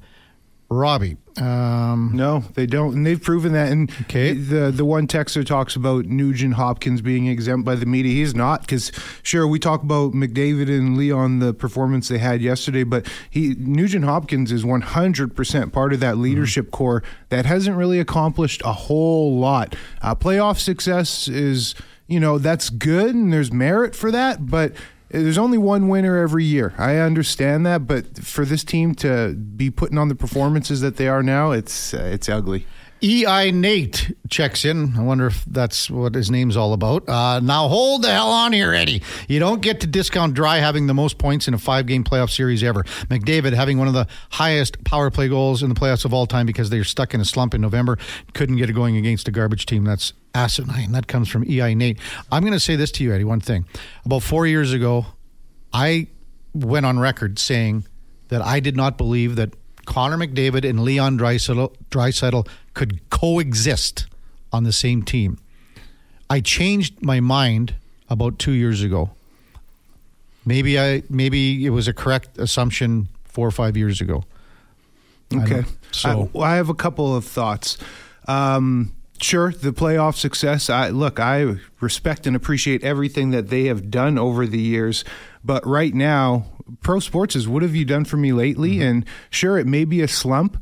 Robbie. 0.73 1.17
Um, 1.37 2.11
no, 2.13 2.43
they 2.53 2.67
don't, 2.67 2.93
and 2.93 3.05
they've 3.05 3.21
proven 3.21 3.53
that. 3.53 3.71
And 3.71 3.91
okay. 4.01 4.33
the 4.33 4.69
the 4.69 4.85
one 4.85 5.07
texter 5.07 5.45
talks 5.45 5.75
about 5.75 6.05
Nugent 6.05 6.53
Hopkins 6.53 7.01
being 7.01 7.25
exempt 7.25 7.65
by 7.65 7.75
the 7.75 7.85
media. 7.85 8.13
He's 8.13 8.35
not 8.35 8.61
because 8.61 8.91
sure 9.23 9.47
we 9.47 9.57
talk 9.57 9.81
about 9.81 10.11
McDavid 10.11 10.69
and 10.69 10.95
Leon 10.95 11.39
the 11.39 11.53
performance 11.53 12.07
they 12.07 12.19
had 12.19 12.41
yesterday, 12.41 12.83
but 12.83 13.11
he 13.29 13.55
Nugent 13.57 14.05
Hopkins 14.05 14.51
is 14.51 14.63
one 14.63 14.81
hundred 14.81 15.35
percent 15.35 15.73
part 15.73 15.91
of 15.91 15.99
that 16.01 16.17
leadership 16.17 16.65
mm-hmm. 16.65 16.75
core 16.75 17.03
that 17.29 17.45
hasn't 17.45 17.77
really 17.77 17.99
accomplished 17.99 18.61
a 18.63 18.73
whole 18.73 19.37
lot. 19.39 19.75
Uh, 20.01 20.13
playoff 20.13 20.59
success 20.59 21.27
is 21.27 21.73
you 22.05 22.19
know 22.19 22.37
that's 22.37 22.69
good 22.69 23.15
and 23.15 23.33
there's 23.33 23.51
merit 23.51 23.95
for 23.95 24.11
that, 24.11 24.45
but 24.45 24.73
there's 25.13 25.37
only 25.37 25.59
one 25.59 25.89
winner 25.89 26.17
every 26.17 26.43
year. 26.43 26.73
I 26.77 26.97
understand 26.97 27.65
that, 27.67 27.85
but 27.85 28.17
for 28.17 28.45
this 28.45 28.63
team 28.63 28.95
to 28.95 29.33
be 29.33 29.69
putting 29.69 29.97
on 29.97 30.07
the 30.07 30.15
performances 30.15 30.81
that 30.81 30.97
they 30.97 31.07
are 31.07 31.21
now, 31.21 31.51
it's 31.51 31.93
uh, 31.93 32.09
it's 32.11 32.27
ugly. 32.27 32.65
EI 33.03 33.51
Nate 33.51 34.15
checks 34.29 34.63
in. 34.63 34.97
I 34.97 35.01
wonder 35.01 35.27
if 35.27 35.43
that's 35.43 35.89
what 35.89 36.15
his 36.15 36.31
name's 36.31 36.55
all 36.55 36.71
about. 36.71 37.07
Uh, 37.09 37.41
now 37.41 37.67
hold 37.67 38.03
the 38.03 38.11
hell 38.11 38.31
on 38.31 38.53
here, 38.53 38.73
Eddie. 38.73 39.01
You 39.27 39.39
don't 39.39 39.61
get 39.61 39.81
to 39.81 39.87
discount 39.87 40.35
Dry 40.35 40.59
having 40.59 40.87
the 40.87 40.93
most 40.93 41.17
points 41.17 41.49
in 41.49 41.53
a 41.53 41.57
five 41.57 41.85
game 41.85 42.05
playoff 42.05 42.29
series 42.29 42.63
ever. 42.63 42.83
McDavid 43.09 43.51
having 43.51 43.77
one 43.77 43.89
of 43.89 43.93
the 43.93 44.07
highest 44.31 44.81
power 44.85 45.11
play 45.11 45.27
goals 45.27 45.61
in 45.61 45.67
the 45.69 45.75
playoffs 45.75 46.05
of 46.05 46.13
all 46.13 46.25
time 46.25 46.45
because 46.45 46.69
they're 46.69 46.85
stuck 46.85 47.13
in 47.13 47.19
a 47.19 47.25
slump 47.25 47.53
in 47.53 47.59
November. 47.59 47.97
Couldn't 48.33 48.55
get 48.55 48.69
it 48.69 48.73
going 48.73 48.95
against 48.95 49.27
a 49.27 49.31
garbage 49.31 49.65
team. 49.65 49.83
That's 49.83 50.13
asinine. 50.33 50.93
That 50.93 51.07
comes 51.07 51.27
from 51.27 51.43
EI 51.43 51.75
Nate. 51.75 51.99
I'm 52.31 52.41
going 52.41 52.53
to 52.53 52.59
say 52.59 52.77
this 52.77 52.91
to 52.93 53.03
you, 53.03 53.13
Eddie, 53.13 53.25
one 53.25 53.41
thing. 53.41 53.65
About 54.05 54.23
four 54.23 54.47
years 54.47 54.71
ago, 54.71 55.07
I 55.73 56.07
went 56.53 56.85
on 56.85 56.99
record 56.99 57.37
saying 57.37 57.85
that 58.29 58.41
I 58.41 58.61
did 58.61 58.77
not 58.77 58.97
believe 58.97 59.35
that 59.35 59.53
Connor 59.85 60.17
McDavid 60.17 60.67
and 60.67 60.83
Leon 60.83 61.17
Draisaitl 61.19 62.47
could 62.73 63.07
coexist 63.09 64.07
on 64.51 64.63
the 64.63 64.71
same 64.71 65.03
team. 65.03 65.37
I 66.29 66.39
changed 66.39 67.01
my 67.01 67.19
mind 67.19 67.75
about 68.09 68.39
two 68.39 68.53
years 68.53 68.81
ago. 68.81 69.11
Maybe 70.45 70.79
I 70.79 71.03
maybe 71.09 71.65
it 71.65 71.69
was 71.69 71.87
a 71.87 71.93
correct 71.93 72.37
assumption 72.37 73.07
four 73.23 73.47
or 73.47 73.51
five 73.51 73.77
years 73.77 74.01
ago. 74.01 74.23
Okay, 75.33 75.63
so 75.91 76.29
I, 76.35 76.39
I, 76.39 76.55
have 76.55 76.69
a 76.69 76.73
couple 76.73 77.15
of 77.15 77.25
thoughts. 77.25 77.77
Um, 78.27 78.93
sure, 79.21 79.51
the 79.51 79.71
playoff 79.71 80.15
success. 80.15 80.69
I 80.69 80.89
look, 80.89 81.19
I 81.19 81.55
respect 81.79 82.27
and 82.27 82.35
appreciate 82.35 82.83
everything 82.83 83.31
that 83.31 83.49
they 83.49 83.65
have 83.65 83.89
done 83.89 84.17
over 84.19 84.45
the 84.45 84.59
years. 84.59 85.03
But 85.43 85.65
right 85.65 85.93
now, 85.93 86.45
pro 86.81 86.99
sports 86.99 87.35
is 87.35 87.47
what 87.47 87.63
have 87.63 87.75
you 87.75 87.85
done 87.85 88.05
for 88.05 88.17
me 88.17 88.33
lately? 88.33 88.73
Mm-hmm. 88.73 88.81
And 88.83 89.05
sure, 89.29 89.57
it 89.57 89.67
may 89.67 89.85
be 89.85 90.01
a 90.01 90.07
slump, 90.07 90.61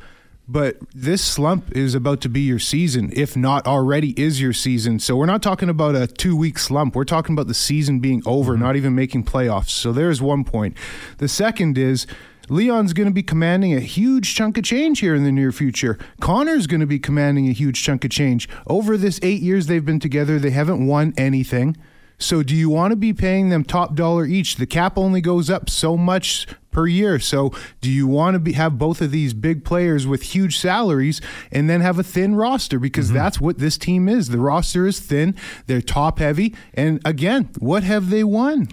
but 0.52 0.78
this 0.94 1.24
slump 1.24 1.72
is 1.76 1.96
about 1.96 2.20
to 2.22 2.30
be 2.30 2.42
your 2.42 2.60
season, 2.60 3.10
if 3.14 3.38
not 3.38 3.66
already 3.66 4.10
is 4.22 4.42
your 4.42 4.52
season. 4.52 5.00
So 5.00 5.16
we're 5.16 5.26
not 5.26 5.42
talking 5.42 5.70
about 5.70 5.96
a 5.96 6.08
two 6.08 6.36
week 6.36 6.60
slump. 6.60 6.96
We're 6.96 7.06
talking 7.06 7.34
about 7.34 7.48
the 7.48 7.54
season 7.54 8.00
being 8.00 8.22
over, 8.26 8.54
mm-hmm. 8.54 8.64
not 8.64 8.76
even 8.76 8.94
making 8.94 9.24
playoffs. 9.24 9.70
So 9.70 9.94
there's 9.94 10.22
one 10.22 10.44
point. 10.44 10.76
The 11.20 11.30
second 11.30 11.78
is 11.78 12.06
Leon's 12.50 12.92
going 12.92 13.08
to 13.08 13.14
be 13.14 13.24
commanding 13.24 13.74
a 13.74 13.80
huge 13.80 14.36
chunk 14.36 14.58
of 14.58 14.66
change 14.66 15.00
here 15.00 15.16
in 15.16 15.24
the 15.24 15.32
near 15.32 15.54
future. 15.54 15.98
Connor's 16.20 16.68
going 16.68 16.82
to 16.82 16.88
be 16.88 17.00
commanding 17.00 17.48
a 17.48 17.54
huge 17.54 17.82
chunk 17.82 18.04
of 18.04 18.12
change. 18.12 18.50
Over 18.68 18.98
this 18.98 19.20
eight 19.24 19.42
years 19.42 19.68
they've 19.68 19.86
been 19.86 20.02
together, 20.02 20.38
they 20.38 20.50
haven't 20.50 20.86
won 20.86 21.14
anything. 21.16 21.78
So 22.22 22.44
do 22.44 22.56
you 22.56 22.70
want 22.70 22.92
to 22.92 22.96
be 22.96 23.14
paying 23.14 23.50
them 23.50 23.64
top 23.64 23.96
dollar 23.96 24.26
each? 24.26 24.56
The 24.56 24.66
cap 24.66 24.98
only 24.98 25.22
goes 25.22 25.50
up 25.50 25.70
so 25.70 25.98
much 25.98 26.48
per 26.72 26.88
year. 26.88 27.20
So 27.20 27.52
do 27.82 27.92
you 27.92 28.08
want 28.08 28.36
to 28.36 28.40
be, 28.40 28.54
have 28.54 28.78
both 28.78 29.02
of 29.02 29.12
these 29.12 29.34
big 29.34 29.64
players 29.66 30.08
with 30.08 30.22
huge 30.22 30.58
salaries 30.58 31.22
and 31.52 31.70
then 31.70 31.82
have 31.82 32.00
a 32.00 32.04
thin 32.04 32.36
roster 32.36 32.80
because 32.80 33.08
mm-hmm. 33.08 33.18
that's 33.18 33.42
what 33.42 33.60
this 33.60 33.78
team 33.78 34.08
is. 34.08 34.30
The 34.30 34.40
roster 34.40 34.88
is 34.88 35.00
thin, 35.00 35.36
they're 35.68 35.82
top 35.82 36.20
heavy, 36.20 36.56
and 36.74 37.02
again, 37.06 37.50
what 37.60 37.84
have 37.84 38.10
they 38.10 38.24
won? 38.24 38.70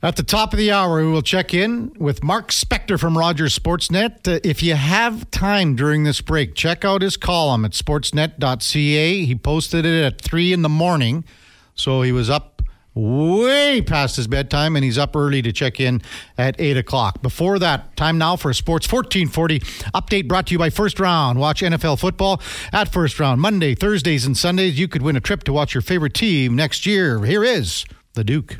At 0.00 0.14
the 0.14 0.22
top 0.22 0.52
of 0.52 0.58
the 0.58 0.70
hour, 0.70 1.04
we 1.04 1.10
will 1.10 1.22
check 1.22 1.52
in 1.52 1.92
with 1.98 2.22
Mark 2.22 2.50
Spector 2.50 3.00
from 3.00 3.18
Rogers 3.18 3.58
Sportsnet. 3.58 4.28
Uh, 4.28 4.38
if 4.44 4.62
you 4.62 4.74
have 4.74 5.28
time 5.32 5.74
during 5.74 6.04
this 6.04 6.20
break, 6.20 6.54
check 6.54 6.84
out 6.84 7.02
his 7.02 7.16
column 7.16 7.64
at 7.64 7.72
sportsnet.ca. 7.72 9.24
He 9.24 9.34
posted 9.34 9.84
it 9.84 10.04
at 10.04 10.20
3 10.20 10.52
in 10.52 10.62
the 10.62 10.68
morning. 10.68 11.24
So 11.78 12.02
he 12.02 12.12
was 12.12 12.28
up 12.28 12.62
way 12.94 13.80
past 13.80 14.16
his 14.16 14.26
bedtime 14.26 14.74
and 14.74 14.84
he's 14.84 14.98
up 14.98 15.14
early 15.14 15.40
to 15.42 15.52
check 15.52 15.78
in 15.78 16.02
at 16.36 16.56
8 16.58 16.76
o'clock. 16.76 17.22
Before 17.22 17.58
that, 17.58 17.96
time 17.96 18.18
now 18.18 18.36
for 18.36 18.52
Sports 18.52 18.90
1440 18.90 19.60
update 19.94 20.26
brought 20.26 20.48
to 20.48 20.52
you 20.52 20.58
by 20.58 20.70
First 20.70 20.98
Round. 20.98 21.38
Watch 21.38 21.62
NFL 21.62 22.00
football 22.00 22.42
at 22.72 22.88
First 22.88 23.20
Round 23.20 23.40
Monday, 23.40 23.74
Thursdays, 23.74 24.26
and 24.26 24.36
Sundays. 24.36 24.78
You 24.78 24.88
could 24.88 25.02
win 25.02 25.16
a 25.16 25.20
trip 25.20 25.44
to 25.44 25.52
watch 25.52 25.74
your 25.74 25.82
favorite 25.82 26.14
team 26.14 26.56
next 26.56 26.86
year. 26.86 27.24
Here 27.24 27.44
is 27.44 27.84
the 28.14 28.24
Duke. 28.24 28.56